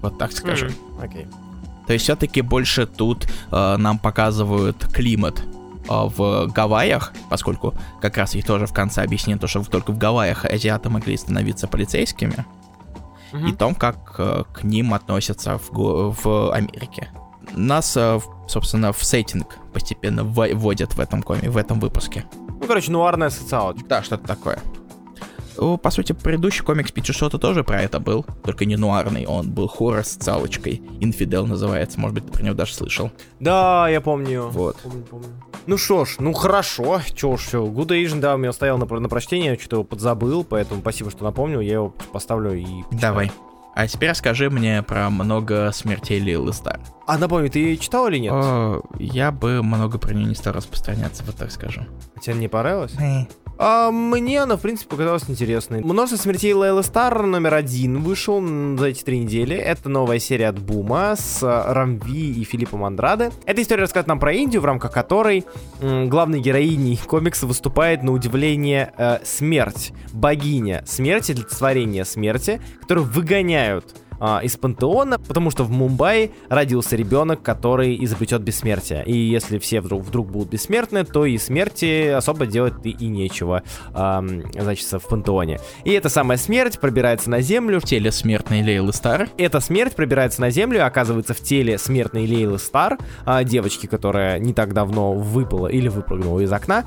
[0.01, 0.71] Вот так скажем.
[0.99, 1.25] Окей.
[1.25, 1.85] Mm, okay.
[1.85, 5.45] То есть все-таки больше тут э, нам показывают климат э,
[5.87, 10.43] в Гавайях, поскольку как раз их тоже в конце объяснено, то, что только в Гавайях
[10.43, 12.45] азиаты могли становиться полицейскими,
[13.31, 13.47] mm-hmm.
[13.47, 17.11] и том, как э, к ним относятся в, в Америке.
[17.51, 22.25] Нас, э, собственно, в сеттинг постепенно вводят в этом коме, в этом выпуске.
[22.61, 23.85] Ну, короче, нуарная социалочка.
[23.87, 24.59] Да, что-то такое.
[25.55, 30.03] По сути, предыдущий комикс Пичешота тоже про это был, только не нуарный, он был хоррор
[30.03, 30.81] с цалочкой.
[30.99, 33.11] Инфидел называется, может быть, ты про него даже слышал.
[33.39, 34.47] Да, я помню.
[34.49, 34.77] Вот.
[34.77, 35.27] Помню, помню.
[35.67, 37.63] Ну что ж, ну хорошо, чё ж, все.
[37.63, 41.23] Good Asian, да, у меня стоял на, на прочтение, что-то его подзабыл, поэтому спасибо, что
[41.23, 42.63] напомнил, я его поставлю и...
[42.63, 42.99] Почитаю.
[42.99, 43.31] Давай.
[43.75, 46.79] А теперь расскажи мне про много смертей Лилы Стар.
[47.07, 48.31] А напомню, ты ее читал или нет?
[48.33, 51.81] О, я бы много про нее не стал распространяться, вот так скажу.
[52.15, 52.93] А тебе не понравилось?
[53.57, 55.81] А, мне она, в принципе, показалась интересной.
[55.81, 58.41] Множество смертей Лейлы Стар номер один вышел
[58.77, 59.55] за эти три недели.
[59.55, 63.31] Это новая серия от Бума с Рамви и Филиппом Андраде.
[63.45, 65.45] Эта история рассказывает нам про Индию, в рамках которой
[65.81, 69.93] м, главной героиней комикса выступает, на удивление, э, смерть.
[70.11, 77.41] Богиня смерти, олицетворение смерти, которую выгоняют а, из пантеона, потому что в Мумбаи родился ребенок,
[77.41, 79.03] который изобретет бессмертие.
[79.05, 83.63] И если все вдруг, вдруг будут бессмертны, то и смерти особо делать и, и нечего,
[83.93, 84.23] а,
[84.57, 85.59] значит, в пантеоне.
[85.83, 87.81] И эта самая смерть пробирается на землю.
[87.81, 89.27] В теле смертной Лейлы Стар.
[89.37, 94.39] Эта смерть пробирается на землю и оказывается в теле смертной Лейлы Стар, а, девочки, которая
[94.39, 96.85] не так давно выпала или выпрыгнула из окна.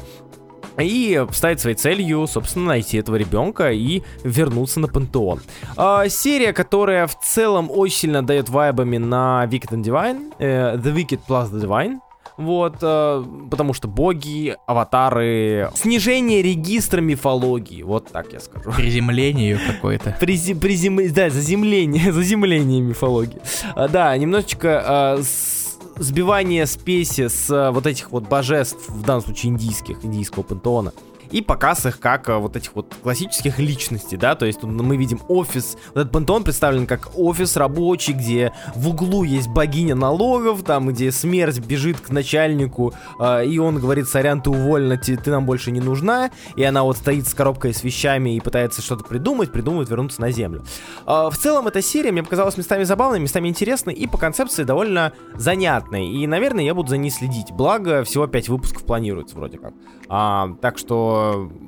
[0.79, 5.41] И ставит своей целью, собственно, найти этого ребенка и вернуться на пантеон.
[5.77, 10.95] А, серия, которая в целом очень сильно дает вайбами на Wicked and Divine, э, The
[10.95, 12.01] Wicked plus The Divine.
[12.37, 18.73] Вот, э, потому что боги, аватары, снижение регистра мифологии, вот так я скажу.
[18.73, 20.17] Приземление ее какое-то.
[20.21, 20.99] Призи, призем...
[21.13, 23.41] Да, заземление, заземление мифологии.
[23.75, 25.66] А, да, немножечко э, с
[25.97, 30.93] сбивание спеси с э, вот этих вот божеств, в данном случае индийских, индийского пантеона
[31.31, 34.97] и показ их как э, вот этих вот классических личностей, да, то есть тут мы
[34.97, 40.63] видим офис, вот этот пантеон представлен как офис рабочий, где в углу есть богиня налогов,
[40.63, 45.31] там, где смерть бежит к начальнику, э, и он говорит, сорян, ты уволена, ты, ты
[45.31, 49.05] нам больше не нужна, и она вот стоит с коробкой с вещами и пытается что-то
[49.05, 50.65] придумать, придумывает вернуться на землю.
[51.07, 55.13] Э, в целом эта серия мне показалась местами забавной, местами интересной и по концепции довольно
[55.35, 59.73] занятной, и, наверное, я буду за ней следить, благо всего 5 выпусков планируется вроде как.
[60.09, 61.16] А, так что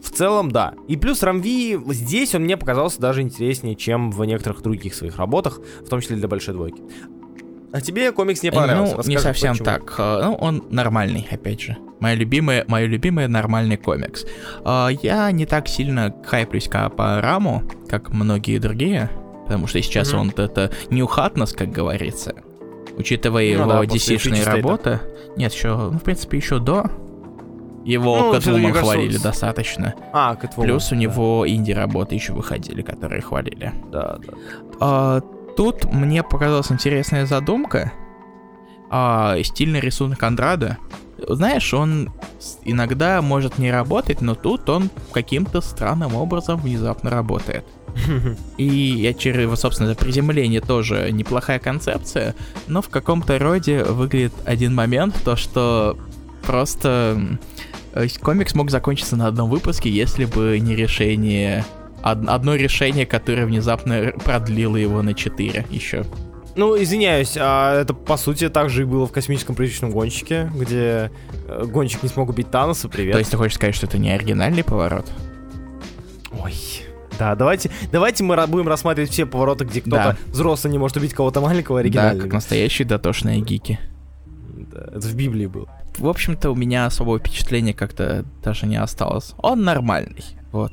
[0.03, 0.75] в целом да.
[0.87, 5.61] И плюс Рамви здесь он мне показался даже интереснее, чем в некоторых других своих работах,
[5.85, 6.83] в том числе для большой двойки.
[7.70, 8.93] А тебе комикс не понравился?
[8.93, 9.65] Ну, Расскажи, не совсем почему.
[9.66, 9.95] так.
[9.99, 11.77] А, ну, он нормальный, опять же.
[12.01, 14.25] Моя любимая, мой любимый нормальный комикс.
[14.65, 19.11] Я не так сильно хайплюсь по Раму, как многие другие,
[19.45, 20.19] потому что сейчас mm-hmm.
[20.19, 22.35] он это New Hotness, как говорится.
[22.97, 25.01] Учитывая ну, его да, DC-шные работы.
[25.37, 26.91] Нет, еще, ну, в принципе, еще до
[27.89, 29.94] его ну, Кэтвумен хвалили кажется, достаточно.
[30.12, 30.70] А, Кэтвумен.
[30.70, 31.51] Плюс у него да.
[31.51, 33.73] инди-работы еще выходили, которые хвалили.
[33.90, 34.32] Да, да.
[34.78, 35.20] А,
[35.56, 37.94] тут мне показалась интересная задумка.
[38.90, 40.77] А, стильный рисунок Андрада.
[41.27, 42.12] Знаешь, он
[42.65, 47.65] иногда может не работать, но тут он каким-то странным образом внезапно работает.
[48.59, 52.35] И через, собственно, приземление тоже неплохая концепция,
[52.66, 55.98] но в каком-то роде выглядит один момент, то что
[56.43, 57.39] просто
[58.20, 61.65] комикс мог закончиться на одном выпуске, если бы не решение...
[62.01, 66.05] Одно решение, которое внезапно продлило его на 4 еще.
[66.55, 71.10] Ну, извиняюсь, а это по сути так же и было в космическом призрачном гонщике, где
[71.47, 73.12] э, гонщик не смог убить Таноса, привет.
[73.12, 75.06] То есть ты хочешь сказать, что это не оригинальный поворот?
[76.32, 76.55] Ой.
[77.19, 80.32] Да, давайте, давайте мы будем рассматривать все повороты, где кто-то да.
[80.32, 82.19] взрослый не может убить кого-то маленького оригинального.
[82.19, 83.78] Да, как настоящие дотошные гики.
[84.73, 85.69] Да, это в Библии было
[85.99, 89.35] в общем-то, у меня особого впечатления как-то даже не осталось.
[89.39, 90.73] Он нормальный, вот.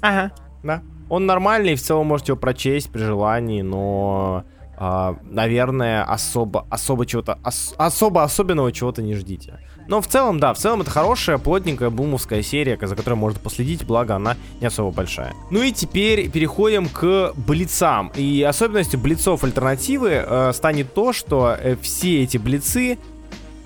[0.00, 0.32] Ага,
[0.62, 0.82] да.
[1.08, 4.44] Он нормальный, в целом можете его прочесть при желании, но,
[4.78, 9.58] э, наверное, особо, особо чего-то, ос, особо особенного чего-то не ждите.
[9.88, 13.86] Но в целом, да, в целом это хорошая, плотненькая бумовская серия, за которой можно последить,
[13.86, 15.32] благо она не особо большая.
[15.50, 18.12] Ну и теперь переходим к блицам.
[18.14, 22.98] И особенностью блицов альтернативы э, станет то, что э, все эти блицы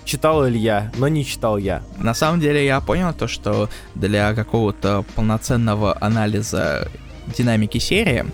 [0.04, 1.82] читал Илья, но не читал я.
[1.98, 6.88] На самом деле я понял то, что для какого-то полноценного анализа
[7.26, 8.24] динамики серии,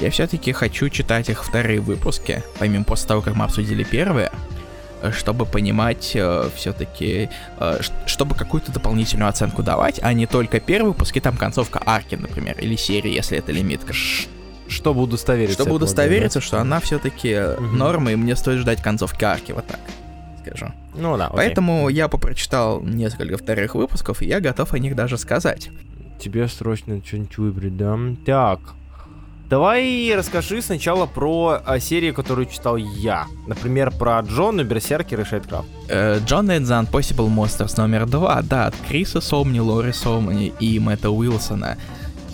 [0.00, 4.30] я все-таки хочу читать их вторые выпуски, помимо после того, как мы обсудили первые,
[5.12, 7.28] чтобы понимать э, все-таки,
[7.58, 12.14] э, чтобы какую-то дополнительную оценку давать, а не только первый выпуск и там концовка арки,
[12.14, 13.92] например, или серии, если это лимитка.
[14.68, 15.62] Чтобы удостовериться.
[15.62, 17.64] Чтобы удостовериться, что она все-таки угу.
[17.64, 19.80] норма, и мне стоит ждать концовки арки, вот так
[20.48, 20.72] скажу.
[20.94, 21.36] Ну да, окей.
[21.36, 25.70] Поэтому я попрочитал несколько вторых выпусков, и я готов о них даже сказать.
[26.18, 27.98] Тебе срочно что-нибудь выбрать, да?
[28.26, 28.60] Так,
[29.48, 33.26] Давай расскажи сначала про а, серию, которую читал я.
[33.46, 35.66] Например, про Джона, Берсеркер и Шейдкрафт.
[35.88, 40.78] Э, Джон and the Impossible Monsters номер два, да, от Криса Сомни, Лори Сомни и
[40.78, 41.78] Мэтта Уилсона.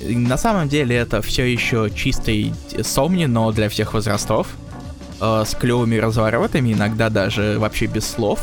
[0.03, 4.49] На самом деле это все еще чистый Сомни, но для всех возрастов
[5.25, 8.41] э, с клевыми разворотами, иногда даже вообще без слов.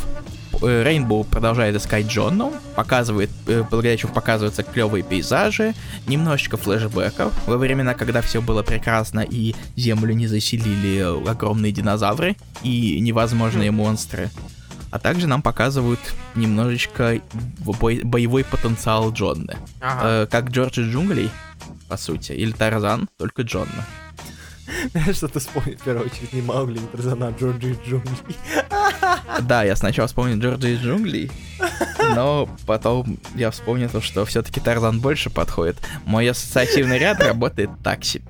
[0.62, 5.74] Рейнбоу продолжает искать Джонну, показывает, э, благодаря чему показываются клевые пейзажи,
[6.08, 13.00] немножечко флешбеков во времена, когда все было прекрасно и Землю не заселили огромные динозавры и
[13.00, 14.30] невозможные монстры.
[14.92, 16.00] А также нам показывают
[16.36, 17.22] немножечко
[17.60, 19.56] бой, боевой потенциал Джонны.
[19.80, 20.02] Ага.
[20.04, 21.32] Э, как Джордж из джунглей,
[21.88, 23.86] по сути, или Тарзан, только Джонна.
[24.92, 28.36] Знаешь, что ты вспомнил в первую очередь не Маугли, не Тарзана, а Джорджи из джунглей.
[29.42, 31.32] Да, я сначала вспомнил Джорджи из джунглей,
[32.16, 35.78] но потом я вспомнил, что все-таки Тарзан больше подходит.
[36.06, 38.24] Мой ассоциативный ряд работает так себе.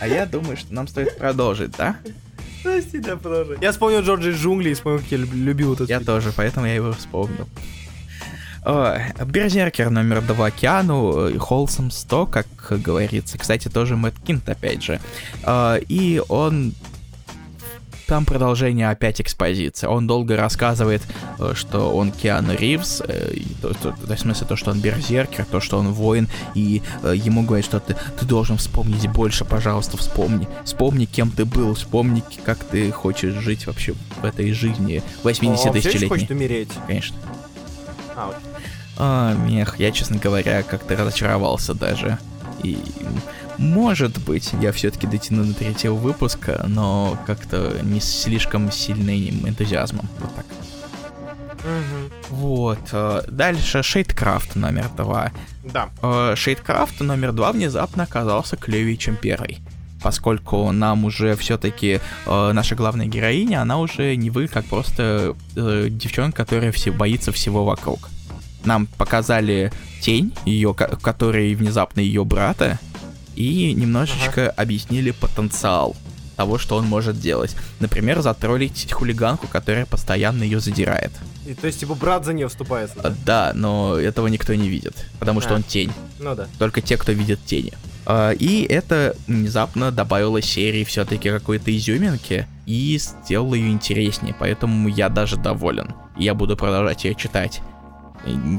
[0.00, 1.96] А я думаю, что нам стоит продолжить, да?
[2.62, 3.58] Прости, да, продолжай.
[3.60, 6.06] Я вспомнил Джорджа из джунглей и вспомнил, как я любил этот Я фильм.
[6.06, 7.48] тоже, поэтому я его вспомнил.
[8.64, 13.38] Берзеркер номер два океану, Холсом 100, как говорится.
[13.38, 15.00] Кстати, тоже Мэтт Кинт, опять же.
[15.44, 16.72] Э, И он...
[18.06, 19.86] Там продолжение опять экспозиции.
[19.86, 21.00] Он долго рассказывает,
[21.38, 25.46] э, что он Киану Ривз, э, то, то- то- в смысле то, что он берзеркер,
[25.46, 29.96] то, что он воин, и э, ему говорят, что ты, ты должен вспомнить больше, пожалуйста,
[29.96, 30.46] вспомни.
[30.66, 35.46] Вспомни, кем ты был, вспомни, как ты хочешь жить вообще в этой жизни Он вообще
[35.50, 36.08] очень 80-тысячелетней.
[36.08, 36.68] хочет умереть.
[36.86, 37.16] Конечно.
[38.16, 38.36] А, вот.
[38.96, 42.18] А, мех, я, честно говоря, как-то разочаровался даже.
[42.62, 42.78] И,
[43.58, 50.08] может быть, я все-таки дотяну до третьего выпуска, но как-то не с слишком сильным энтузиазмом.
[50.20, 50.46] Вот так.
[52.30, 52.78] Вот.
[52.92, 55.32] э, Дальше Шейдкрафт номер два.
[55.64, 55.88] Да.
[56.02, 59.58] Э, Шейдкрафт номер два внезапно оказался клевее, чем первый.
[60.02, 66.44] Поскольку нам уже все-таки наша главная героиня, она уже не вы, как просто э, девчонка,
[66.44, 68.10] которая все боится всего вокруг.
[68.64, 72.78] Нам показали тень, ее, который внезапно ее брата,
[73.36, 75.96] и немножечко объяснили потенциал
[76.36, 77.54] того, что он может делать.
[77.80, 81.12] Например, затроллить хулиганку, которая постоянно ее задирает.
[81.46, 82.96] И, то есть, типа, брат за нее вступается.
[83.04, 85.56] Э, Да, но этого никто не видит, потому что А.
[85.56, 85.92] он тень.
[86.18, 86.48] Ну да.
[86.58, 87.72] Только те, кто видит тени.
[88.06, 95.08] А, И это внезапно добавило серии все-таки какой-то изюминки и сделало ее интереснее, поэтому я
[95.08, 95.94] даже доволен.
[96.16, 97.60] Я буду продолжать ее читать.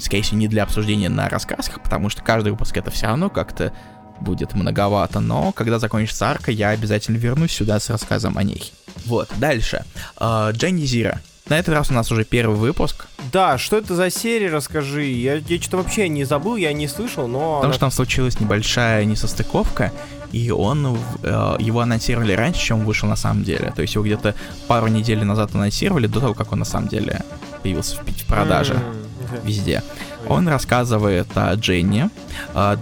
[0.01, 3.73] Скорее всего, не для обсуждения на рассказках, потому что каждый выпуск это все равно как-то
[4.19, 8.71] будет многовато, но когда закончится арка, я обязательно вернусь сюда с рассказом о ней.
[9.05, 9.83] Вот, дальше.
[10.17, 11.21] А, Дженни Зира.
[11.47, 15.03] На этот раз у нас уже первый выпуск, Да, что это за серия, расскажи.
[15.03, 17.57] Я, я что-то вообще не забыл, я не слышал, но...
[17.57, 19.91] Потому что там случилась небольшая несостыковка,
[20.31, 23.71] и он, э, его анонсировали раньше, чем он вышел на самом деле.
[23.75, 24.33] То есть его где-то
[24.67, 27.21] пару недель назад анонсировали, до того, как он на самом деле
[27.61, 29.04] появился в, в продаже М,
[29.43, 29.83] везде.
[30.27, 32.09] Он рассказывает о Дженни,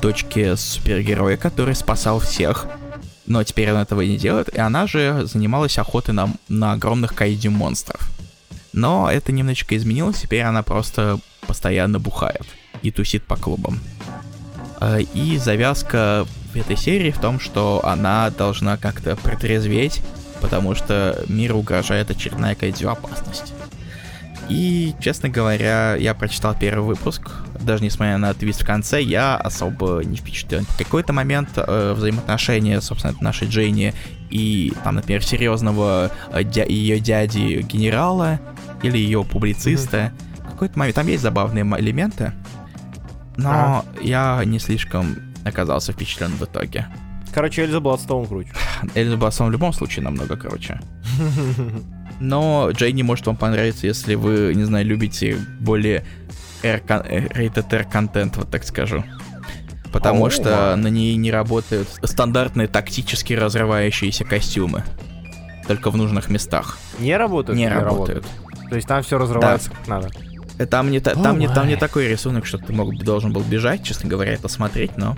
[0.02, 2.68] дочке супергероя, который спасал всех,
[3.26, 7.52] но теперь он этого не делает, и она же занималась охотой на, на огромных кайдю
[7.52, 8.10] монстров.
[8.74, 12.46] Но это немножечко изменилось, теперь она просто постоянно бухает
[12.82, 13.80] и тусит по клубам.
[14.82, 20.02] Э, И завязка этой серии в том, что она должна как-то протрезветь,
[20.42, 23.54] потому что миру угрожает очередная кайдзю опасность.
[24.49, 30.02] И, честно говоря, я прочитал первый выпуск, даже несмотря на твист в конце, я особо
[30.03, 30.65] не впечатлен.
[30.65, 33.94] В какой-то момент э, взаимоотношения, собственно, нашей Джейни
[34.30, 38.40] и, там, например, серьезного э, дя- ее дяди генерала
[38.82, 42.34] или ее публициста, в какой-то момент, там есть забавные элементы,
[43.38, 45.15] но я не слишком
[45.45, 46.88] оказался впечатлен в итоге.
[47.34, 48.52] Короче, Эльза была столом круче.
[48.94, 50.80] Эльза Бассон в любом случае намного круче.
[52.19, 56.06] Но Джейни может вам понравиться, если вы, не знаю, любите более
[56.61, 59.03] э, rated R контент, вот так скажу.
[59.91, 60.30] Потому О.
[60.31, 64.84] что на ней не работают стандартные тактически разрывающиеся костюмы.
[65.68, 66.77] Только в нужных местах.
[66.99, 67.57] Не работают?
[67.57, 68.26] Не или работают.
[68.69, 70.10] То есть там все разрывается как надо.
[70.57, 73.41] Э, Там не, та- там, не, там не такой рисунок, что ты мог, должен был
[73.41, 75.15] бежать, честно говоря, это смотреть, но...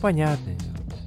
[0.00, 0.52] Понятно.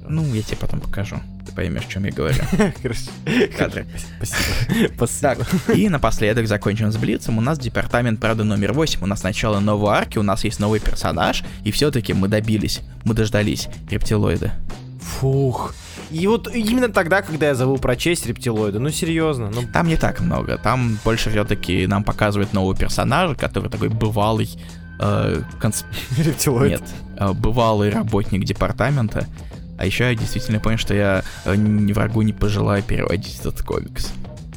[0.08, 1.16] Ну, я тебе потом покажу.
[1.46, 2.36] Ты поймешь, о чем я говорю.
[2.82, 3.10] Хорошо.
[3.56, 3.86] Кадры.
[4.22, 5.06] Спасибо.
[5.20, 5.72] Так, Спасибо.
[5.78, 7.38] и напоследок закончим с Блицем.
[7.38, 9.02] У нас департамент, правда, номер 8.
[9.02, 13.14] У нас начало новой арки, у нас есть новый персонаж, и все-таки мы добились, мы
[13.14, 14.52] дождались рептилоида.
[15.00, 15.74] Фух.
[16.10, 20.20] И вот именно тогда, когда я забыл прочесть рептилоида, ну серьезно, ну Там не так
[20.20, 24.48] много, там больше все-таки нам показывают нового персонажа, который такой бывалый...
[25.00, 25.84] э, конс-
[26.18, 26.70] рептилоид.
[26.80, 26.82] Нет,
[27.18, 29.26] э, бывалый работник департамента.
[29.78, 31.54] А еще я действительно понял, что я э,
[31.92, 34.12] врагу не пожелаю переводить этот комикс.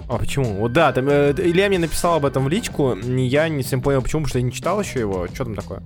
[0.07, 0.55] А почему?
[0.55, 4.01] Вот да, там э, Илья мне написал об этом в личку, я не совсем понял,
[4.01, 5.27] почему, потому что я не читал еще его.
[5.33, 5.83] Что там такое?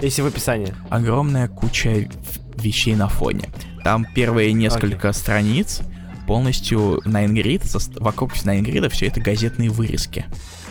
[0.00, 0.74] Если в описании.
[0.88, 2.08] огромная куча
[2.56, 3.50] вещей на фоне.
[3.84, 5.82] Там первые несколько страниц
[6.30, 7.62] полностью Найнгрид,
[7.96, 10.26] вокруг Найнгрида все это газетные вырезки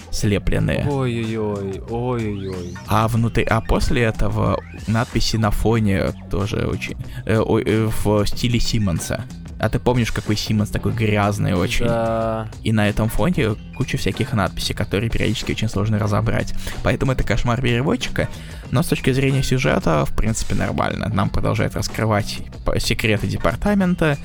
[0.09, 0.87] слепленные.
[0.87, 2.75] Ой-ой-ой, ой-ой-ой.
[2.87, 6.95] А внутри, а после этого надписи на фоне тоже очень
[7.25, 9.25] э, э, в стиле Симмонса.
[9.59, 11.85] А ты помнишь, какой Симмонс такой грязный очень?
[11.85, 12.47] Да.
[12.63, 16.53] И на этом фоне куча всяких надписей, которые периодически очень сложно разобрать.
[16.83, 18.29] Поэтому это кошмар переводчика.
[18.71, 21.09] Но с точки зрения сюжета, в принципе, нормально.
[21.13, 22.39] Нам продолжает раскрывать
[22.77, 24.17] секреты департамента.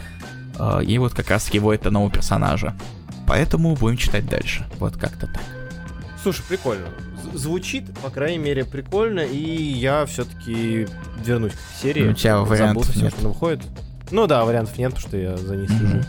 [0.58, 2.74] Э, И вот как раз его это нового персонажа.
[3.26, 4.66] Поэтому будем читать дальше.
[4.78, 5.40] Вот как-то так.
[6.22, 6.86] Слушай, прикольно.
[7.32, 10.86] З- Звучит, по крайней мере, прикольно, и я все-таки
[11.24, 12.04] вернусь к серии.
[12.04, 13.12] Ну, у тебя Забыл вариантов совсем, нет.
[13.12, 13.60] что она выходит.
[14.10, 16.02] Ну да, вариантов нет, потому что я за ней слежу.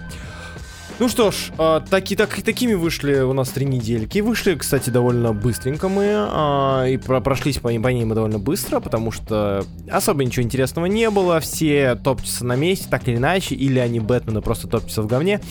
[0.98, 4.20] Ну что ж, э, таки, так, такими вышли у нас три недельки.
[4.20, 6.06] Вышли, кстати, довольно быстренько мы.
[6.06, 11.10] Э, и про прошлись по, по ней довольно быстро, потому что особо ничего интересного не
[11.10, 11.42] было.
[11.42, 13.56] Все топчутся на месте, так или иначе.
[13.56, 15.42] Или они Бэтмены просто топчутся в говне.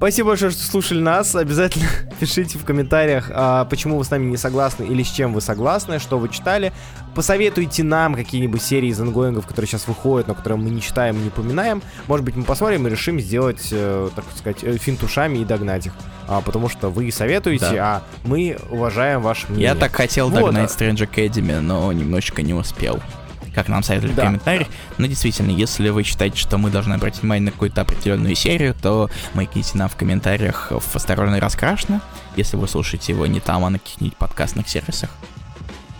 [0.00, 1.34] Спасибо большое, что слушали нас.
[1.34, 1.86] Обязательно
[2.20, 5.98] пишите в комментариях, а, почему вы с нами не согласны или с чем вы согласны,
[5.98, 6.72] что вы читали.
[7.14, 11.18] Посоветуйте нам какие-нибудь серии из ангоингов, которые сейчас выходят, но которые мы не читаем и
[11.18, 11.82] не упоминаем.
[12.06, 15.92] Может быть, мы посмотрим и решим сделать, э, так сказать, э, финтушами и догнать их.
[16.26, 17.96] А, потому что вы советуете, да.
[17.96, 19.68] а мы уважаем ваше мнение.
[19.68, 20.82] Я так хотел вот, догнать а...
[20.82, 23.00] Strange Academy, но немножечко не успел
[23.54, 24.22] как нам советовали да.
[24.22, 24.68] в комментариях.
[24.98, 29.10] Но действительно, если вы считаете, что мы должны обратить внимание на какую-то определенную серию, то
[29.34, 32.00] маякните нам в комментариях в «Осторожно раскрашено»,
[32.36, 35.10] если вы слушаете его не там, а на каких-нибудь подкастных сервисах.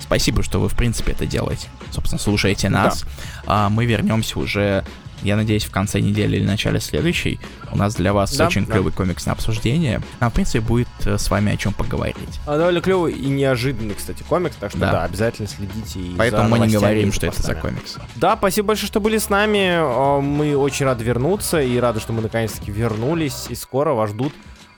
[0.00, 1.68] Спасибо, что вы, в принципе, это делаете.
[1.92, 3.02] Собственно, слушаете нас.
[3.02, 3.08] Да.
[3.46, 4.84] А мы вернемся уже
[5.22, 7.40] я надеюсь, в конце недели или начале следующей
[7.72, 8.72] у нас для вас да, очень да.
[8.72, 10.00] клевый комикс на обсуждение.
[10.18, 12.40] Нам, в принципе, будет э, с вами о чем поговорить.
[12.46, 16.00] А довольно клевый и неожиданный, кстати, комикс, так что да, да обязательно следите.
[16.00, 17.96] И Поэтому мы не говорим, что это за комикс.
[18.16, 20.20] Да, спасибо большое, что были с нами.
[20.20, 23.46] Мы очень рады вернуться и рады, что мы наконец-таки вернулись.
[23.48, 24.32] И скоро вас ждут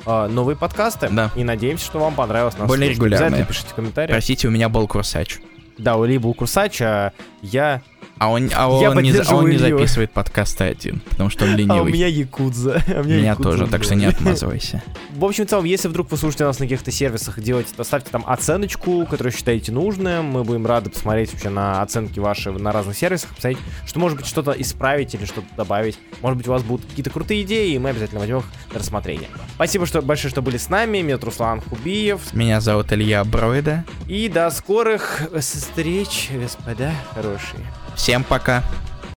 [0.07, 1.09] э, новые подкасты.
[1.11, 1.31] Да.
[1.37, 3.27] И надеемся, что вам понравилось нас Более регулярные.
[3.29, 4.11] Обязательно пишите в комментариях.
[4.11, 5.41] Простите, у меня был курсач.
[5.79, 7.83] Да, у Ли был курсач, а я
[8.23, 11.73] а он, а он, не, а он не записывает подкасты один, потому что он ленивый.
[11.83, 12.81] А у меня якудза.
[12.87, 14.81] А меня меня тоже, так что не отмазывайся.
[15.11, 18.25] В общем, в целом, если вдруг вы слушаете нас на каких-то сервисах, делайте, ставьте там
[18.27, 20.27] оценочку, которую считаете нужным.
[20.27, 24.27] Мы будем рады посмотреть вообще на оценки ваши на разных сервисах, посмотреть, что может быть
[24.27, 25.99] что-то исправить или что-то добавить.
[26.21, 29.29] Может быть, у вас будут какие-то крутые идеи, и мы обязательно возьмем их на рассмотрение.
[29.57, 30.99] Спасибо что, большое, что были с нами.
[30.99, 32.33] Меня зовут Руслан Хубиев.
[32.33, 33.85] Меня зовут Илья Бройда.
[34.07, 37.67] И до скорых встреч, господа хорошие.
[37.97, 38.63] Всем пока.